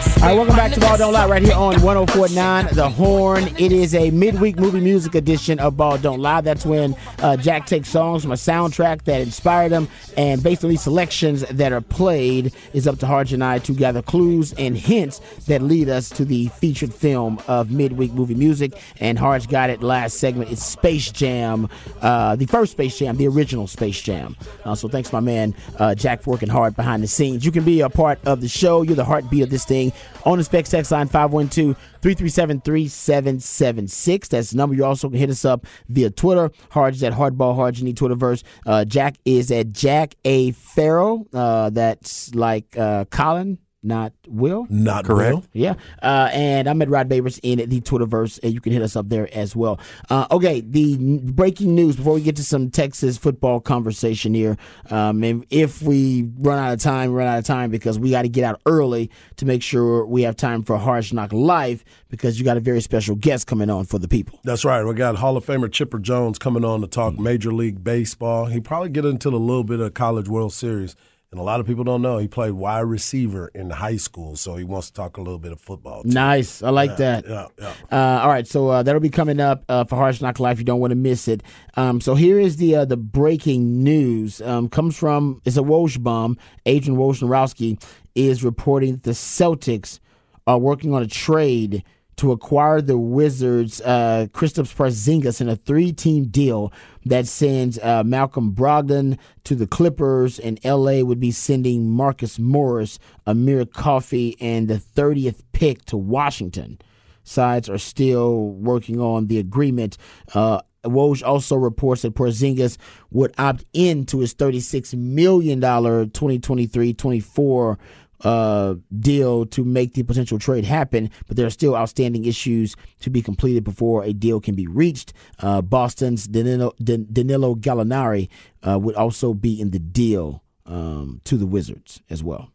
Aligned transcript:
All 0.00 0.26
right, 0.26 0.34
welcome 0.34 0.54
back 0.54 0.72
to 0.72 0.80
Ball 0.80 0.98
Don't 0.98 1.12
Lie 1.12 1.26
right 1.26 1.42
here 1.42 1.54
on 1.54 1.80
1049 1.80 2.74
The 2.74 2.88
Horn. 2.90 3.48
It 3.58 3.72
is 3.72 3.94
a 3.94 4.10
midweek 4.10 4.58
movie 4.58 4.80
music 4.80 5.14
edition 5.14 5.58
of 5.58 5.76
Ball 5.76 5.98
Don't 5.98 6.20
Lie. 6.20 6.42
That's 6.42 6.64
when 6.66 6.94
uh, 7.20 7.36
Jack 7.36 7.66
takes 7.66 7.88
songs 7.88 8.22
from 8.22 8.32
a 8.32 8.36
soundtrack 8.36 9.04
that 9.04 9.20
inspired 9.22 9.72
him, 9.72 9.88
and 10.18 10.42
based 10.42 10.62
on 10.62 10.70
these 10.70 10.82
selections 10.82 11.40
that 11.48 11.72
are 11.72 11.80
played, 11.80 12.54
is 12.74 12.86
up 12.86 12.98
to 12.98 13.06
Harge 13.06 13.32
and 13.32 13.42
I 13.42 13.60
to 13.60 13.72
gather 13.72 14.02
clues 14.02 14.52
and 14.54 14.76
hints 14.76 15.20
that 15.46 15.62
lead 15.62 15.88
us 15.88 16.10
to 16.10 16.24
the 16.24 16.48
featured 16.48 16.92
film 16.92 17.40
of 17.48 17.70
midweek 17.70 18.12
movie 18.12 18.34
music. 18.34 18.74
And 19.00 19.18
Harge 19.18 19.48
got 19.48 19.70
it 19.70 19.82
last 19.82 20.18
segment. 20.18 20.50
It's 20.50 20.64
Space 20.64 21.10
Jam, 21.10 21.68
uh, 22.02 22.36
the 22.36 22.46
first 22.46 22.72
Space 22.72 22.98
Jam, 22.98 23.16
the 23.16 23.26
original 23.26 23.66
Space 23.66 24.00
Jam. 24.02 24.36
Uh, 24.66 24.74
so 24.74 24.86
thanks, 24.86 25.12
my 25.12 25.20
man, 25.20 25.54
uh, 25.78 25.94
Jack, 25.94 26.22
for 26.22 26.32
working 26.32 26.50
hard 26.50 26.76
behind 26.76 27.02
the 27.02 27.08
scenes. 27.08 27.44
You 27.44 27.52
can 27.52 27.64
be 27.64 27.80
a 27.80 27.88
part 27.88 28.18
of 28.26 28.42
the 28.42 28.48
show. 28.48 28.82
You're 28.82 28.96
the 28.96 29.04
heartbeat 29.04 29.42
of 29.42 29.50
this 29.50 29.64
thing 29.64 29.89
on 30.24 30.38
the 30.38 30.44
Specs 30.44 30.70
text 30.70 30.90
line 30.90 31.08
512 31.08 31.76
337 32.02 32.60
3776. 32.60 34.28
That's 34.28 34.50
the 34.50 34.56
number. 34.56 34.74
You 34.74 34.84
also 34.84 35.08
can 35.08 35.18
hit 35.18 35.30
us 35.30 35.44
up 35.44 35.66
via 35.88 36.10
Twitter. 36.10 36.50
Hard's 36.70 37.02
at 37.02 37.12
Hardball 37.12 37.54
Hard. 37.54 37.80
Need 37.82 37.96
Twitterverse. 37.96 38.42
Uh, 38.66 38.84
Jack 38.84 39.16
is 39.24 39.50
at 39.50 39.72
Jack 39.72 40.14
A. 40.24 40.52
Farrell. 40.52 41.26
Uh, 41.32 41.70
that's 41.70 42.34
like 42.34 42.76
uh, 42.76 43.04
Colin 43.06 43.58
not 43.82 44.12
Will. 44.26 44.66
Not 44.68 45.04
correct. 45.04 45.34
Will. 45.34 45.44
Yeah. 45.52 45.74
Uh, 46.02 46.28
and 46.32 46.68
I'm 46.68 46.80
at 46.82 46.88
Rod 46.88 47.08
Babers 47.08 47.40
in 47.42 47.68
the 47.68 47.80
Twitterverse, 47.80 48.38
and 48.42 48.52
you 48.52 48.60
can 48.60 48.72
hit 48.72 48.82
us 48.82 48.96
up 48.96 49.08
there 49.08 49.28
as 49.34 49.56
well. 49.56 49.80
Uh, 50.08 50.26
okay, 50.30 50.60
the 50.60 50.96
breaking 51.22 51.74
news 51.74 51.96
before 51.96 52.14
we 52.14 52.20
get 52.20 52.36
to 52.36 52.44
some 52.44 52.70
Texas 52.70 53.16
football 53.16 53.60
conversation 53.60 54.34
here. 54.34 54.56
Um, 54.90 55.22
and 55.24 55.46
if 55.50 55.82
we 55.82 56.28
run 56.38 56.58
out 56.58 56.72
of 56.72 56.80
time, 56.80 57.12
run 57.12 57.26
out 57.26 57.38
of 57.38 57.44
time 57.44 57.70
because 57.70 57.98
we 57.98 58.10
got 58.10 58.22
to 58.22 58.28
get 58.28 58.44
out 58.44 58.60
early 58.66 59.10
to 59.36 59.46
make 59.46 59.62
sure 59.62 60.04
we 60.04 60.22
have 60.22 60.36
time 60.36 60.62
for 60.62 60.76
Harge 60.76 61.12
Knock 61.12 61.32
Live 61.32 61.84
because 62.08 62.38
you 62.38 62.44
got 62.44 62.56
a 62.56 62.60
very 62.60 62.80
special 62.80 63.14
guest 63.14 63.46
coming 63.46 63.70
on 63.70 63.84
for 63.84 63.98
the 63.98 64.08
people. 64.08 64.38
That's 64.44 64.64
right. 64.64 64.84
We 64.84 64.94
got 64.94 65.16
Hall 65.16 65.36
of 65.36 65.46
Famer 65.46 65.70
Chipper 65.70 65.98
Jones 65.98 66.38
coming 66.38 66.64
on 66.64 66.80
to 66.82 66.86
talk 66.86 67.14
mm-hmm. 67.14 67.22
Major 67.22 67.52
League 67.52 67.82
Baseball. 67.82 68.46
He 68.46 68.60
probably 68.60 68.90
get 68.90 69.04
into 69.04 69.28
a 69.28 69.30
little 69.30 69.64
bit 69.64 69.80
of 69.80 69.94
College 69.94 70.28
World 70.28 70.52
Series. 70.52 70.96
And 71.32 71.38
a 71.38 71.44
lot 71.44 71.60
of 71.60 71.66
people 71.66 71.84
don't 71.84 72.02
know 72.02 72.18
he 72.18 72.26
played 72.26 72.54
wide 72.54 72.80
receiver 72.80 73.52
in 73.54 73.70
high 73.70 73.98
school, 73.98 74.34
so 74.34 74.56
he 74.56 74.64
wants 74.64 74.88
to 74.88 74.94
talk 74.94 75.16
a 75.16 75.20
little 75.20 75.38
bit 75.38 75.52
of 75.52 75.60
football. 75.60 76.02
Too. 76.02 76.08
Nice, 76.08 76.60
I 76.60 76.70
like 76.70 76.90
yeah, 76.90 76.96
that. 76.96 77.28
Yeah, 77.28 77.46
yeah. 77.56 77.74
Uh, 77.92 78.22
all 78.22 78.28
right, 78.28 78.48
so 78.48 78.68
uh, 78.68 78.82
that'll 78.82 79.00
be 79.00 79.10
coming 79.10 79.38
up 79.38 79.64
uh, 79.68 79.84
for 79.84 79.94
Harge 79.94 80.20
Knock 80.20 80.40
Life. 80.40 80.58
You 80.58 80.64
don't 80.64 80.80
want 80.80 80.90
to 80.90 80.96
miss 80.96 81.28
it. 81.28 81.44
Um, 81.76 82.00
so 82.00 82.16
here 82.16 82.40
is 82.40 82.56
the 82.56 82.74
uh, 82.74 82.84
the 82.84 82.96
breaking 82.96 83.84
news. 83.84 84.42
Um, 84.42 84.68
comes 84.68 84.96
from 84.96 85.40
it's 85.44 85.56
a 85.56 85.62
Woj 85.62 86.02
bomb. 86.02 86.36
Adrian 86.66 86.98
Wojnarowski 86.98 87.80
is 88.16 88.42
reporting 88.42 88.94
that 88.94 89.04
the 89.04 89.12
Celtics 89.12 90.00
are 90.48 90.58
working 90.58 90.92
on 90.94 91.02
a 91.02 91.06
trade 91.06 91.84
to 92.20 92.32
acquire 92.32 92.82
the 92.82 92.98
Wizards' 92.98 93.80
uh, 93.80 94.26
Kristaps 94.32 94.76
Porzingis 94.76 95.40
in 95.40 95.48
a 95.48 95.56
three-team 95.56 96.26
deal 96.26 96.70
that 97.06 97.26
sends 97.26 97.78
uh, 97.78 98.04
Malcolm 98.04 98.52
Brogdon 98.52 99.18
to 99.44 99.54
the 99.54 99.66
Clippers, 99.66 100.38
and 100.38 100.62
LA 100.62 101.00
would 101.00 101.18
be 101.18 101.30
sending 101.30 101.88
Marcus 101.88 102.38
Morris, 102.38 102.98
Amir 103.26 103.64
Coffey, 103.64 104.36
and 104.38 104.68
the 104.68 104.74
30th 104.74 105.40
pick 105.52 105.86
to 105.86 105.96
Washington. 105.96 106.78
Sides 107.24 107.70
are 107.70 107.78
still 107.78 108.50
working 108.50 109.00
on 109.00 109.28
the 109.28 109.38
agreement. 109.38 109.96
Uh, 110.34 110.60
Woj 110.84 111.26
also 111.26 111.56
reports 111.56 112.02
that 112.02 112.14
Porzingis 112.14 112.76
would 113.10 113.32
opt 113.38 113.64
in 113.72 114.04
to 114.04 114.18
his 114.18 114.34
$36 114.34 114.92
million 114.94 115.58
2023 115.62 116.92
24 116.92 117.78
uh, 118.22 118.74
deal 118.98 119.46
to 119.46 119.64
make 119.64 119.94
the 119.94 120.02
potential 120.02 120.38
trade 120.38 120.64
happen, 120.64 121.10
but 121.26 121.36
there 121.36 121.46
are 121.46 121.50
still 121.50 121.76
outstanding 121.76 122.24
issues 122.24 122.76
to 123.00 123.10
be 123.10 123.22
completed 123.22 123.64
before 123.64 124.04
a 124.04 124.12
deal 124.12 124.40
can 124.40 124.54
be 124.54 124.66
reached. 124.66 125.12
Uh, 125.38 125.62
Boston's 125.62 126.26
Danilo, 126.26 126.74
Danilo 126.82 127.54
Gallinari 127.54 128.28
uh, 128.66 128.78
would 128.78 128.94
also 128.94 129.34
be 129.34 129.60
in 129.60 129.70
the 129.70 129.78
deal 129.78 130.42
um, 130.66 131.20
to 131.24 131.36
the 131.36 131.46
Wizards 131.46 132.00
as 132.10 132.22
well. 132.22 132.50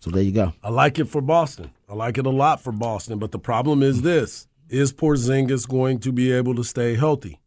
So 0.00 0.10
there 0.10 0.22
you 0.22 0.32
go. 0.32 0.52
I 0.62 0.70
like 0.70 0.98
it 0.98 1.04
for 1.06 1.20
Boston. 1.20 1.70
I 1.88 1.94
like 1.94 2.18
it 2.18 2.26
a 2.26 2.30
lot 2.30 2.60
for 2.60 2.72
Boston, 2.72 3.18
but 3.18 3.30
the 3.30 3.38
problem 3.38 3.82
is 3.82 4.02
this: 4.02 4.48
is 4.68 4.92
Porzingis 4.92 5.68
going 5.68 6.00
to 6.00 6.12
be 6.12 6.32
able 6.32 6.54
to 6.56 6.64
stay 6.64 6.96
healthy? 6.96 7.38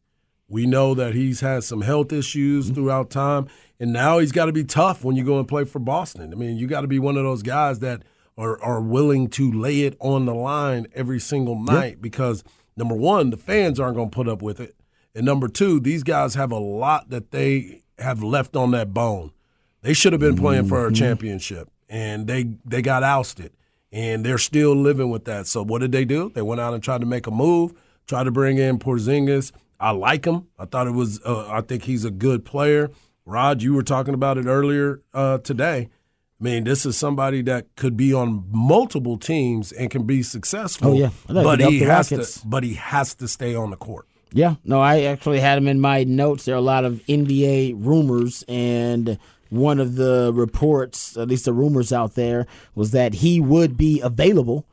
We 0.47 0.67
know 0.67 0.93
that 0.93 1.15
he's 1.15 1.39
had 1.41 1.63
some 1.63 1.81
health 1.81 2.13
issues 2.13 2.65
mm-hmm. 2.65 2.75
throughout 2.75 3.09
time, 3.09 3.47
and 3.79 3.91
now 3.91 4.19
he's 4.19 4.31
got 4.31 4.45
to 4.45 4.51
be 4.51 4.63
tough 4.63 5.03
when 5.03 5.15
you 5.15 5.23
go 5.23 5.39
and 5.39 5.47
play 5.47 5.63
for 5.63 5.79
Boston. 5.79 6.31
I 6.31 6.35
mean, 6.35 6.57
you 6.57 6.67
got 6.67 6.81
to 6.81 6.87
be 6.87 6.99
one 6.99 7.17
of 7.17 7.23
those 7.23 7.41
guys 7.41 7.79
that 7.79 8.03
are, 8.37 8.61
are 8.61 8.81
willing 8.81 9.27
to 9.29 9.51
lay 9.51 9.81
it 9.81 9.97
on 9.99 10.25
the 10.25 10.35
line 10.35 10.87
every 10.93 11.19
single 11.19 11.59
night 11.59 11.93
yep. 11.93 12.01
because 12.01 12.43
number 12.77 12.95
one, 12.95 13.31
the 13.31 13.37
fans 13.37 13.79
aren't 13.79 13.95
going 13.95 14.09
to 14.09 14.15
put 14.15 14.27
up 14.27 14.41
with 14.41 14.59
it, 14.59 14.75
and 15.15 15.25
number 15.25 15.47
two, 15.47 15.79
these 15.79 16.03
guys 16.03 16.35
have 16.35 16.51
a 16.51 16.59
lot 16.59 17.09
that 17.09 17.31
they 17.31 17.81
have 17.97 18.21
left 18.21 18.55
on 18.55 18.71
that 18.71 18.93
bone. 18.93 19.31
They 19.81 19.93
should 19.93 20.13
have 20.13 20.19
been 20.19 20.35
playing 20.35 20.67
for 20.67 20.83
a 20.83 20.87
mm-hmm. 20.87 20.95
championship, 20.95 21.69
and 21.89 22.27
they 22.27 22.55
they 22.65 22.83
got 22.83 23.01
ousted, 23.01 23.51
and 23.91 24.23
they're 24.23 24.37
still 24.37 24.75
living 24.75 25.09
with 25.09 25.25
that. 25.25 25.47
So 25.47 25.63
what 25.63 25.81
did 25.81 25.91
they 25.91 26.05
do? 26.05 26.29
They 26.35 26.41
went 26.43 26.61
out 26.61 26.75
and 26.75 26.83
tried 26.83 27.01
to 27.01 27.07
make 27.07 27.25
a 27.25 27.31
move, 27.31 27.73
tried 28.05 28.25
to 28.25 28.31
bring 28.31 28.59
in 28.59 28.77
Porzingis 28.77 29.51
I 29.79 29.91
like 29.91 30.25
him. 30.25 30.47
I 30.57 30.65
thought 30.65 30.87
it 30.87 30.91
was. 30.91 31.21
Uh, 31.23 31.47
I 31.49 31.61
think 31.61 31.83
he's 31.83 32.05
a 32.05 32.11
good 32.11 32.45
player. 32.45 32.91
Rod, 33.25 33.61
you 33.61 33.73
were 33.73 33.83
talking 33.83 34.13
about 34.13 34.37
it 34.37 34.45
earlier 34.45 35.01
uh, 35.13 35.39
today. 35.39 35.89
I 36.39 36.43
mean, 36.43 36.63
this 36.65 36.85
is 36.85 36.97
somebody 36.97 37.41
that 37.43 37.75
could 37.75 37.97
be 37.97 38.13
on 38.13 38.45
multiple 38.51 39.17
teams 39.17 39.71
and 39.71 39.89
can 39.89 40.03
be 40.03 40.21
successful. 40.21 40.91
Oh 40.91 40.93
yeah, 40.93 41.09
but 41.27 41.59
he 41.59 41.79
has 41.79 42.11
Rockets. 42.11 42.41
to. 42.41 42.47
But 42.47 42.63
he 42.63 42.75
has 42.75 43.15
to 43.15 43.27
stay 43.27 43.55
on 43.55 43.71
the 43.71 43.77
court. 43.77 44.07
Yeah, 44.31 44.55
no, 44.65 44.81
I 44.81 45.03
actually 45.03 45.39
had 45.39 45.57
him 45.57 45.67
in 45.67 45.79
my 45.79 46.03
notes. 46.03 46.45
There 46.45 46.55
are 46.55 46.57
a 46.57 46.61
lot 46.61 46.83
of 46.83 47.01
NBA 47.07 47.75
rumors, 47.77 48.43
and 48.47 49.17
one 49.49 49.79
of 49.79 49.95
the 49.95 50.31
reports, 50.33 51.15
at 51.15 51.29
least 51.29 51.45
the 51.45 51.53
rumors 51.53 51.93
out 51.93 52.15
there, 52.15 52.45
was 52.75 52.91
that 52.91 53.15
he 53.15 53.39
would 53.39 53.77
be 53.77 54.01
available 54.01 54.65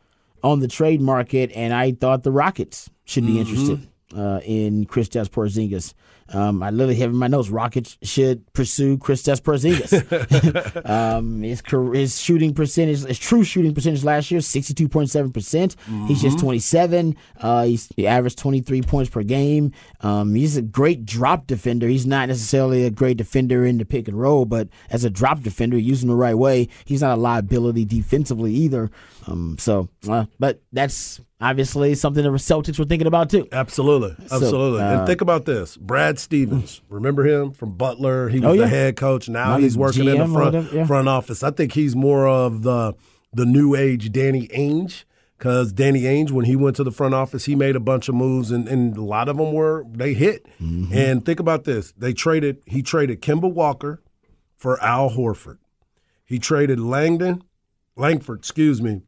on 0.43 0.59
the 0.59 0.69
trade 0.69 1.01
market, 1.01 1.53
and 1.55 1.73
I 1.73 1.93
thought 1.93 2.25
the 2.25 2.33
Rockets 2.33 2.91
should 3.05 3.25
be 3.25 3.35
mm-hmm. 3.35 3.41
interested 3.41 3.89
uh, 4.17 4.41
in 4.45 4.87
Kristaps 4.87 5.29
Porzingis. 5.29 5.95
Um, 6.29 6.63
I 6.63 6.71
literally 6.71 6.97
have 6.97 7.11
in 7.11 7.17
my 7.17 7.27
notes: 7.27 7.51
Rockets 7.51 7.99
should 8.03 8.51
pursue 8.53 8.97
Kristaps 8.97 9.41
Porzingis. 9.41 10.89
um, 10.89 11.43
his 11.43 11.63
his 11.93 12.21
shooting 12.21 12.55
percentage, 12.55 13.05
his 13.05 13.19
true 13.19 13.45
shooting 13.45 13.75
percentage 13.75 14.05
last 14.05 14.31
year, 14.31 14.41
sixty 14.41 14.73
two 14.73 14.89
point 14.89 15.11
seven 15.11 15.31
percent. 15.31 15.77
He's 16.07 16.23
just 16.23 16.37
mm-hmm. 16.37 16.45
twenty 16.45 16.59
seven. 16.59 17.17
Uh, 17.41 17.65
he's 17.65 17.89
he 17.97 18.07
averaged 18.07 18.39
twenty 18.39 18.61
three 18.61 18.83
points 18.83 19.11
per 19.11 19.23
game. 19.23 19.73
Um, 20.01 20.35
he's 20.35 20.57
a 20.57 20.63
great 20.63 21.05
drop 21.05 21.47
defender. 21.47 21.87
He's 21.87 22.07
not 22.07 22.29
necessarily 22.29 22.85
a 22.85 22.91
great 22.91 23.19
defender 23.19 23.67
in 23.67 23.79
the 23.79 23.85
pick 23.85 24.09
and 24.09 24.19
roll, 24.19 24.45
but 24.47 24.69
as 24.91 25.05
a 25.05 25.11
drop 25.11 25.41
defender, 25.41 25.77
using 25.77 26.09
the 26.09 26.15
right 26.17 26.37
way, 26.37 26.69
he's 26.85 27.03
not 27.03 27.19
a 27.19 27.21
liability 27.21 27.85
defensively 27.85 28.53
either. 28.55 28.91
Um, 29.27 29.57
so, 29.59 29.89
uh, 30.09 30.27
but 30.39 30.63
that's 30.73 31.21
obviously 31.43 31.95
something 31.95 32.23
the 32.23 32.31
Celtics 32.31 32.79
were 32.79 32.85
thinking 32.85 33.07
about 33.07 33.29
too. 33.29 33.47
Absolutely, 33.53 34.15
absolutely. 34.31 34.79
So, 34.79 34.85
uh, 34.85 34.99
and 34.99 35.07
think 35.07 35.21
about 35.21 35.45
this: 35.45 35.77
Brad 35.77 36.19
Stevens. 36.19 36.81
Remember 36.89 37.27
him 37.27 37.53
from 37.53 37.73
Butler? 37.77 38.29
He 38.29 38.41
was 38.41 38.51
oh, 38.51 38.53
yeah. 38.53 38.63
the 38.63 38.69
head 38.69 38.97
coach. 38.97 39.29
Now 39.29 39.59
he's 39.59 39.77
working 39.77 40.05
GM 40.05 40.13
in 40.13 40.19
the 40.19 40.39
front 40.39 40.73
yeah. 40.73 40.87
front 40.87 41.09
office. 41.09 41.43
I 41.43 41.51
think 41.51 41.73
he's 41.73 41.95
more 41.95 42.27
of 42.27 42.63
the 42.63 42.95
the 43.33 43.45
new 43.45 43.75
age 43.75 44.13
Danny 44.13 44.49
Ainge. 44.49 45.05
Because 45.37 45.73
Danny 45.73 46.03
Ainge, 46.03 46.31
when 46.31 46.45
he 46.45 46.55
went 46.55 46.77
to 46.77 46.85
the 46.85 46.93
front 46.93 47.15
office, 47.15 47.47
he 47.47 47.57
made 47.57 47.75
a 47.75 47.81
bunch 47.81 48.09
of 48.09 48.15
moves, 48.15 48.53
and, 48.53 48.69
and 48.69 48.97
a 48.97 49.03
lot 49.03 49.29
of 49.29 49.39
them 49.39 49.53
were 49.53 49.85
they 49.91 50.15
hit. 50.15 50.47
Mm-hmm. 50.63 50.95
And 50.95 51.25
think 51.27 51.41
about 51.41 51.65
this: 51.65 51.93
they 51.99 52.13
traded. 52.13 52.63
He 52.65 52.81
traded 52.81 53.21
Kemba 53.21 53.53
Walker 53.53 54.01
for 54.57 54.81
Al 54.81 55.11
Horford. 55.11 55.59
He 56.25 56.39
traded 56.39 56.79
Langdon, 56.79 57.43
Langford, 57.97 58.39
excuse 58.39 58.81
me, 58.81 59.03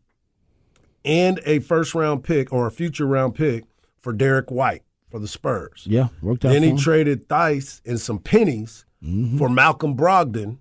and 1.04 1.40
a 1.44 1.58
first 1.60 1.94
round 1.94 2.24
pick 2.24 2.52
or 2.52 2.66
a 2.66 2.70
future 2.70 3.06
round 3.06 3.34
pick 3.34 3.64
for 4.00 4.12
Derrick 4.12 4.50
White 4.50 4.82
for 5.10 5.18
the 5.18 5.28
Spurs. 5.28 5.86
Yeah, 5.88 6.08
worked 6.22 6.44
out. 6.44 6.52
Then 6.52 6.62
he 6.62 6.76
traded 6.76 7.28
Theis 7.28 7.80
and 7.84 8.00
some 8.00 8.18
pennies 8.18 8.84
mm-hmm. 9.02 9.38
for 9.38 9.48
Malcolm 9.48 9.96
Brogdon, 9.96 10.58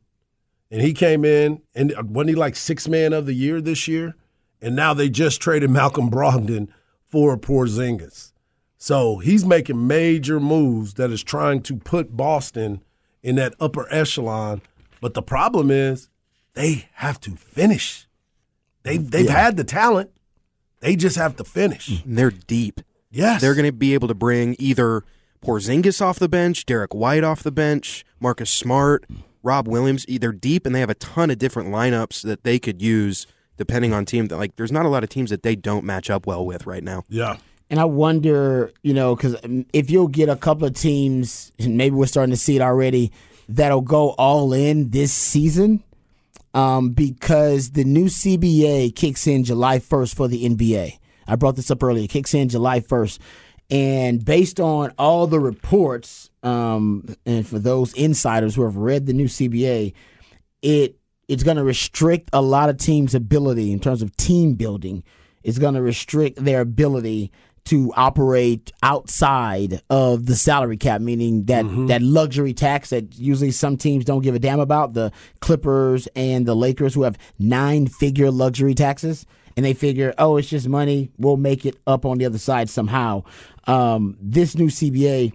and 0.72 0.81
he 0.81 0.94
came 0.94 1.25
in 1.25 1.62
and 1.74 1.94
uh, 1.94 2.04
wasn't 2.06 2.30
he 2.30 2.36
like 2.36 2.56
six 2.56 2.88
man 2.88 3.13
of 3.13 3.25
the 3.25 3.34
year 3.34 3.62
this 3.62 3.88
year? 3.88 4.16
and 4.63 4.75
now 4.78 4.94
they 4.94 5.10
just 5.10 5.42
traded 5.42 5.69
Malcolm 5.69 6.10
Brogdon 6.10 6.69
for 7.06 7.38
Porzingis. 7.38 8.31
So 8.78 9.18
he's 9.18 9.46
making 9.46 9.86
major 9.86 10.39
moves 10.39 10.96
that 10.96 11.12
is 11.12 11.22
trying 11.22 11.62
to 11.63 11.75
put 11.75 12.16
Boston 12.16 12.81
in 13.22 13.36
that 13.36 13.54
upper 13.60 13.92
echelon. 13.94 14.62
But 15.01 15.13
the 15.13 15.22
problem 15.22 15.69
is 15.69 16.10
they 16.54 16.88
have 16.96 17.19
to 17.22 17.31
finish. 17.31 18.07
They've 18.84 19.12
they've 19.12 19.25
yeah. 19.25 19.44
had 19.44 19.57
the 19.57 19.63
talent. 19.63 20.12
They 20.83 20.97
just 20.97 21.15
have 21.15 21.38
to 21.38 21.45
finish. 21.45 21.88
Mm. 21.88 22.06
And 22.06 22.18
they're 22.18 22.30
deep. 22.31 22.81
Yes. 23.09 23.39
They're 23.39 23.56
going 23.56 23.65
to 23.65 23.71
be 23.71 23.94
able 23.94 24.09
to 24.09 24.13
bring 24.13 24.57
either 24.59 25.03
Porzingis 25.41 26.01
off 26.01 26.19
the 26.19 26.27
bench, 26.27 26.65
Derrick 26.65 26.94
White 26.94 27.24
off 27.24 27.41
the 27.41 27.51
bench, 27.51 28.06
Marcus 28.19 28.50
Smart, 28.50 29.06
Rob 29.44 29.65
Williams. 29.65 30.06
They're 30.09 30.33
deep 30.33 30.65
and 30.65 30.75
they 30.75 30.81
have 30.81 30.89
a 30.89 30.95
ton 30.95 31.31
of 31.31 31.38
different 31.38 31.69
lineups 31.69 32.24
that 32.24 32.44
they 32.44 32.59
could 32.59 32.81
use 32.81 33.25
depending 33.56 33.94
on 33.94 34.03
team. 34.03 34.27
That 34.27 34.35
like, 34.35 34.57
there's 34.57 34.74
not 34.74 34.85
a 34.85 34.89
lot 34.89 35.03
of 35.03 35.09
teams 35.09 35.30
that 35.30 35.44
they 35.44 35.56
don't 35.56 35.85
match 35.85 36.09
up 36.09 36.27
well 36.27 36.45
with 36.45 36.65
right 36.65 36.83
now. 36.83 37.03
Yeah. 37.07 37.38
And 37.69 37.79
I 37.79 37.86
wonder, 37.86 38.74
you 38.81 38.94
know, 38.94 39.15
because 39.15 39.38
um, 39.41 39.65
if 39.71 39.89
you'll 39.89 40.09
get 40.09 40.27
a 40.27 40.36
couple 40.36 40.68
of 40.68 40.74
teams, 40.74 41.53
and 41.59 41.77
maybe 41.77 41.95
we're 41.95 42.07
starting 42.07 42.33
to 42.33 42.38
see 42.38 42.57
it 42.57 42.62
already, 42.62 43.13
that'll 43.47 43.81
go 43.81 44.09
all 44.12 44.51
in 44.51 44.89
this 44.89 45.13
season 45.13 45.81
um, 46.53 46.91
because 46.91 47.71
the 47.71 47.83
new 47.83 48.05
CBA 48.05 48.95
kicks 48.95 49.27
in 49.27 49.44
July 49.44 49.79
1st 49.79 50.15
for 50.15 50.27
the 50.27 50.47
NBA. 50.47 51.00
I 51.27 51.35
brought 51.35 51.55
this 51.55 51.71
up 51.71 51.83
earlier. 51.83 52.03
It 52.03 52.09
kicks 52.09 52.33
in 52.33 52.50
July 52.50 52.79
1st. 52.79 53.19
And 53.69 54.23
based 54.23 54.59
on 54.59 54.91
all 54.97 55.25
the 55.25 55.39
reports, 55.39 56.29
um, 56.44 57.15
and 57.25 57.47
for 57.47 57.59
those 57.59 57.94
insiders 57.94 58.55
who 58.55 58.63
have 58.63 58.75
read 58.75 59.05
the 59.05 59.13
new 59.13 59.25
CBA, 59.25 59.94
it 60.61 60.97
it's 61.29 61.44
going 61.44 61.57
to 61.57 61.63
restrict 61.63 62.29
a 62.33 62.41
lot 62.41 62.69
of 62.69 62.77
teams' 62.77 63.15
ability 63.15 63.71
in 63.71 63.79
terms 63.79 64.01
of 64.01 64.15
team 64.17 64.53
building. 64.53 65.03
It's 65.41 65.57
going 65.57 65.73
to 65.73 65.81
restrict 65.81 66.44
their 66.44 66.61
ability 66.61 67.31
to 67.65 67.94
operate 67.95 68.71
outside 68.81 69.81
of 69.89 70.25
the 70.25 70.36
salary 70.36 70.77
cap, 70.77 71.01
meaning 71.01 71.45
that 71.45 71.63
mm-hmm. 71.65 71.88
that 71.88 72.01
luxury 72.01 72.54
tax 72.54 72.89
that 72.89 73.18
usually 73.18 73.51
some 73.51 73.77
teams 73.77 74.04
don't 74.04 74.21
give 74.21 74.36
a 74.36 74.39
damn 74.39 74.60
about. 74.60 74.94
The 74.94 75.12
Clippers 75.39 76.07
and 76.15 76.45
the 76.45 76.56
Lakers, 76.56 76.94
who 76.94 77.04
have 77.04 77.18
nine 77.39 77.88
figure 77.88 78.31
luxury 78.31 78.74
taxes, 78.74 79.25
and 79.56 79.65
they 79.65 79.74
figure, 79.74 80.13
oh, 80.18 80.38
it's 80.38 80.50
just 80.50 80.68
money. 80.68 81.10
We'll 81.18 81.38
make 81.38 81.65
it 81.65 81.77
up 81.88 82.06
on 82.06 82.18
the 82.18 82.25
other 82.25 82.38
side 82.38 82.69
somehow. 82.69 83.24
Um, 83.65 84.18
this 84.19 84.56
new 84.56 84.68
CBA 84.68 85.33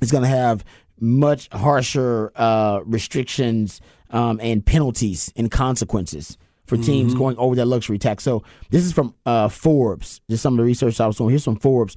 is 0.00 0.10
going 0.10 0.22
to 0.22 0.28
have 0.28 0.64
much 0.98 1.48
harsher 1.52 2.32
uh, 2.36 2.80
restrictions 2.84 3.80
um, 4.10 4.40
and 4.42 4.64
penalties 4.64 5.32
and 5.36 5.50
consequences 5.50 6.38
for 6.66 6.76
teams 6.76 7.12
mm-hmm. 7.12 7.18
going 7.18 7.36
over 7.38 7.54
that 7.56 7.66
luxury 7.66 7.98
tax. 7.98 8.24
So 8.24 8.42
this 8.70 8.84
is 8.84 8.92
from 8.92 9.14
uh, 9.26 9.48
Forbes. 9.48 10.20
Just 10.30 10.42
some 10.42 10.54
of 10.54 10.58
the 10.58 10.64
research 10.64 11.00
I 11.00 11.06
was 11.06 11.16
doing. 11.16 11.30
Here's 11.30 11.44
from 11.44 11.56
Forbes. 11.56 11.96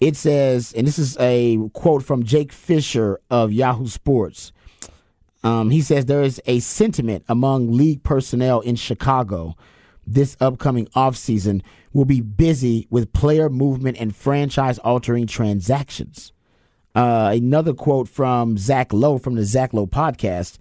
It 0.00 0.16
says, 0.16 0.72
and 0.74 0.86
this 0.86 0.98
is 0.98 1.16
a 1.18 1.58
quote 1.72 2.04
from 2.04 2.22
Jake 2.22 2.52
Fisher 2.52 3.20
of 3.30 3.52
Yahoo 3.52 3.88
Sports. 3.88 4.52
Um, 5.44 5.70
he 5.70 5.82
says 5.82 6.06
there 6.06 6.22
is 6.22 6.40
a 6.46 6.60
sentiment 6.60 7.24
among 7.28 7.72
league 7.72 8.02
personnel 8.02 8.60
in 8.60 8.76
Chicago 8.76 9.56
this 10.08 10.36
upcoming 10.40 10.86
offseason 10.96 11.62
will 11.92 12.06
be 12.06 12.20
busy 12.20 12.86
with 12.90 13.12
player 13.12 13.48
movement 13.48 13.98
and 14.00 14.14
franchise 14.14 14.78
altering 14.78 15.26
transactions. 15.26 16.32
Uh, 16.94 17.32
another 17.34 17.74
quote 17.74 18.08
from 18.08 18.56
Zach 18.56 18.92
Lowe 18.92 19.18
from 19.18 19.34
the 19.34 19.44
Zach 19.44 19.72
Lowe 19.74 19.86
podcast. 19.86 20.58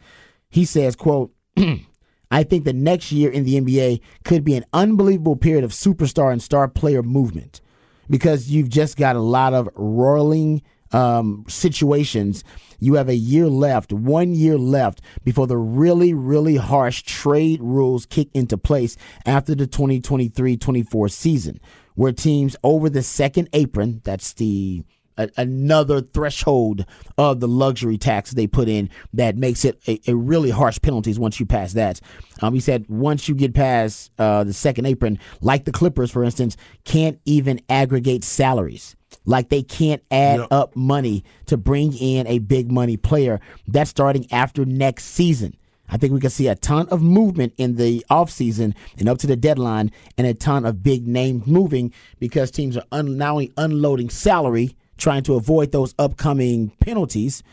He 0.49 0.65
says, 0.65 0.95
quote, 0.95 1.33
I 2.31 2.43
think 2.43 2.65
the 2.65 2.73
next 2.73 3.11
year 3.11 3.31
in 3.31 3.43
the 3.43 3.59
NBA 3.59 4.01
could 4.23 4.43
be 4.43 4.55
an 4.55 4.65
unbelievable 4.73 5.35
period 5.35 5.63
of 5.63 5.71
superstar 5.71 6.31
and 6.31 6.41
star 6.41 6.67
player 6.67 7.03
movement 7.03 7.61
because 8.09 8.49
you've 8.49 8.69
just 8.69 8.97
got 8.97 9.15
a 9.15 9.21
lot 9.21 9.53
of 9.53 9.69
rolling 9.75 10.61
um, 10.91 11.45
situations. 11.47 12.43
You 12.79 12.95
have 12.95 13.09
a 13.09 13.15
year 13.15 13.47
left, 13.47 13.91
one 13.91 14.33
year 14.33 14.57
left 14.57 15.01
before 15.23 15.47
the 15.47 15.57
really, 15.57 16.13
really 16.13 16.57
harsh 16.57 17.03
trade 17.03 17.61
rules 17.61 18.05
kick 18.05 18.29
into 18.33 18.57
place 18.57 18.97
after 19.25 19.55
the 19.55 19.67
2023 19.67 20.57
24 20.57 21.09
season, 21.09 21.59
where 21.95 22.11
teams 22.11 22.55
over 22.63 22.89
the 22.89 23.03
second 23.03 23.49
apron, 23.53 24.01
that's 24.03 24.33
the 24.33 24.83
a, 25.17 25.29
another 25.37 26.01
threshold 26.01 26.85
of 27.17 27.39
the 27.39 27.47
luxury 27.47 27.97
tax 27.97 28.31
they 28.31 28.47
put 28.47 28.67
in 28.67 28.89
that 29.13 29.35
makes 29.35 29.65
it 29.65 29.79
a, 29.87 29.99
a 30.07 30.15
really 30.15 30.49
harsh 30.49 30.79
penalties 30.81 31.19
once 31.19 31.39
you 31.39 31.45
pass 31.45 31.73
that. 31.73 31.99
Um, 32.41 32.53
he 32.53 32.59
said 32.59 32.85
once 32.87 33.27
you 33.27 33.35
get 33.35 33.53
past 33.53 34.11
uh, 34.17 34.43
the 34.43 34.53
second 34.53 34.85
apron, 34.85 35.19
like 35.41 35.65
the 35.65 35.71
Clippers, 35.71 36.11
for 36.11 36.23
instance, 36.23 36.57
can't 36.83 37.19
even 37.25 37.61
aggregate 37.69 38.23
salaries. 38.23 38.95
Like 39.25 39.49
they 39.49 39.63
can't 39.63 40.03
add 40.11 40.39
yep. 40.39 40.47
up 40.51 40.75
money 40.75 41.23
to 41.47 41.57
bring 41.57 41.93
in 41.93 42.27
a 42.27 42.39
big 42.39 42.71
money 42.71 42.97
player. 42.97 43.39
That's 43.67 43.89
starting 43.89 44.31
after 44.31 44.65
next 44.65 45.05
season. 45.05 45.55
I 45.89 45.97
think 45.97 46.13
we 46.13 46.19
can 46.19 46.29
see 46.29 46.47
a 46.47 46.55
ton 46.55 46.87
of 46.89 47.01
movement 47.01 47.53
in 47.57 47.75
the 47.75 48.05
offseason 48.09 48.75
and 48.97 49.07
up 49.07 49.17
to 49.19 49.27
the 49.27 49.35
deadline 49.35 49.91
and 50.17 50.27
a 50.27 50.33
ton 50.33 50.65
of 50.65 50.83
big 50.83 51.07
names 51.07 51.47
moving 51.47 51.93
because 52.19 52.51
teams 52.51 52.75
are 52.75 52.83
un- 52.91 53.17
now 53.17 53.39
unloading 53.55 54.09
salary 54.09 54.75
trying 54.97 55.23
to 55.23 55.35
avoid 55.35 55.71
those 55.71 55.93
upcoming 55.99 56.71
penalties. 56.79 57.43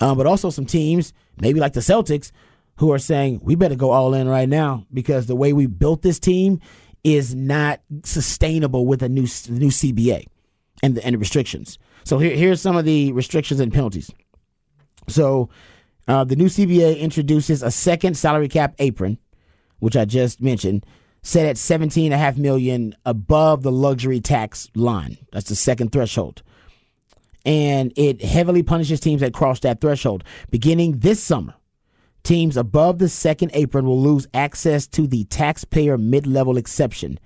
Um, 0.00 0.16
but 0.16 0.26
also 0.26 0.50
some 0.50 0.66
teams, 0.66 1.12
maybe 1.40 1.60
like 1.60 1.74
the 1.74 1.80
Celtics, 1.80 2.32
who 2.76 2.92
are 2.92 2.98
saying 2.98 3.40
we 3.42 3.54
better 3.54 3.74
go 3.74 3.90
all 3.90 4.14
in 4.14 4.28
right 4.28 4.48
now 4.48 4.86
because 4.92 5.26
the 5.26 5.36
way 5.36 5.52
we 5.52 5.66
built 5.66 6.02
this 6.02 6.18
team 6.18 6.60
is 7.04 7.34
not 7.34 7.80
sustainable 8.04 8.86
with 8.86 9.02
a 9.02 9.08
new 9.08 9.22
new 9.48 9.70
CBA 9.70 10.26
and 10.82 10.94
the 10.96 11.04
and 11.04 11.14
the 11.14 11.18
restrictions. 11.18 11.78
So 12.04 12.18
here, 12.18 12.34
here's 12.34 12.60
some 12.60 12.76
of 12.76 12.84
the 12.84 13.12
restrictions 13.12 13.60
and 13.60 13.72
penalties. 13.72 14.10
So 15.08 15.50
uh, 16.08 16.24
the 16.24 16.36
new 16.36 16.46
CBA 16.46 16.98
introduces 16.98 17.62
a 17.62 17.70
second 17.70 18.16
salary 18.16 18.48
cap 18.48 18.74
apron, 18.78 19.18
which 19.78 19.96
I 19.96 20.04
just 20.04 20.40
mentioned, 20.40 20.84
set 21.22 21.46
at 21.46 21.56
17.5 21.56 22.36
million 22.38 22.96
above 23.04 23.62
the 23.62 23.72
luxury 23.72 24.20
tax 24.20 24.68
line. 24.74 25.18
That's 25.32 25.48
the 25.48 25.56
second 25.56 25.92
threshold 25.92 26.42
and 27.44 27.92
it 27.96 28.22
heavily 28.22 28.62
punishes 28.62 29.00
teams 29.00 29.20
that 29.20 29.34
cross 29.34 29.60
that 29.60 29.80
threshold. 29.80 30.24
Beginning 30.50 30.98
this 30.98 31.22
summer, 31.22 31.54
teams 32.22 32.56
above 32.56 32.98
the 32.98 33.08
second 33.08 33.50
apron 33.54 33.86
will 33.86 34.00
lose 34.00 34.26
access 34.34 34.86
to 34.88 35.06
the 35.06 35.24
taxpayer 35.24 35.98
mid 35.98 36.26
level 36.26 36.56
exception, 36.56 37.18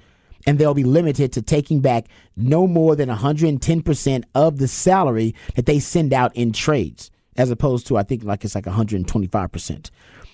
and 0.46 0.58
they'll 0.58 0.74
be 0.74 0.84
limited 0.84 1.32
to 1.32 1.42
taking 1.42 1.80
back 1.80 2.06
no 2.36 2.66
more 2.66 2.96
than 2.96 3.08
110% 3.08 4.24
of 4.34 4.58
the 4.58 4.68
salary 4.68 5.34
that 5.54 5.66
they 5.66 5.78
send 5.78 6.12
out 6.12 6.34
in 6.36 6.52
trades, 6.52 7.10
as 7.36 7.50
opposed 7.50 7.86
to, 7.88 7.96
I 7.96 8.02
think, 8.02 8.24
like 8.24 8.44
it's 8.44 8.54
like 8.54 8.64
125%. 8.64 9.90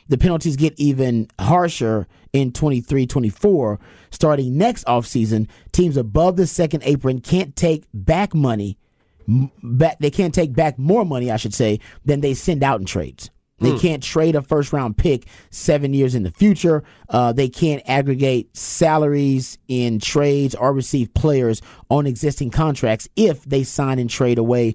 The 0.09 0.19
penalties 0.19 0.57
get 0.57 0.79
even 0.79 1.29
harsher 1.41 2.07
in 2.33 2.53
23 2.53 3.07
24. 3.07 3.79
Starting 4.11 4.59
next 4.59 4.85
offseason, 4.87 5.49
teams 5.73 5.97
above 5.97 6.37
the 6.37 6.47
second 6.47 6.83
apron 6.85 7.21
can't 7.21 7.57
take 7.57 7.85
back 7.95 8.35
money 8.35 8.77
back, 9.26 9.99
they 9.99 10.11
can't 10.11 10.35
take 10.35 10.55
back 10.55 10.79
more 10.79 11.05
money, 11.05 11.31
I 11.31 11.37
should 11.37 11.55
say, 11.55 11.81
than 12.05 12.21
they 12.21 12.35
send 12.35 12.62
out 12.62 12.81
in 12.81 12.87
trades. 12.87 13.31
They 13.59 13.71
mm. 13.71 13.81
can't 13.81 14.02
trade 14.02 14.35
a 14.35 14.43
first 14.43 14.73
round 14.73 14.97
pick 14.97 15.26
seven 15.50 15.95
years 15.95 16.14
in 16.14 16.25
the 16.25 16.31
future. 16.31 16.83
Uh, 17.09 17.33
they 17.33 17.49
can't 17.49 17.83
aggregate 17.87 18.57
salaries 18.57 19.57
in 19.69 20.00
trades 20.00 20.55
or 20.55 20.73
receive 20.73 21.14
players 21.14 21.62
on 21.88 22.07
existing 22.07 22.50
contracts 22.50 23.09
if 23.14 23.45
they 23.45 23.62
sign 23.62 23.99
and 23.99 24.11
trade 24.11 24.38
away 24.38 24.75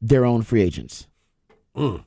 their 0.00 0.24
own 0.24 0.42
free 0.42 0.62
agents. 0.62 1.06
Mm. 1.76 2.04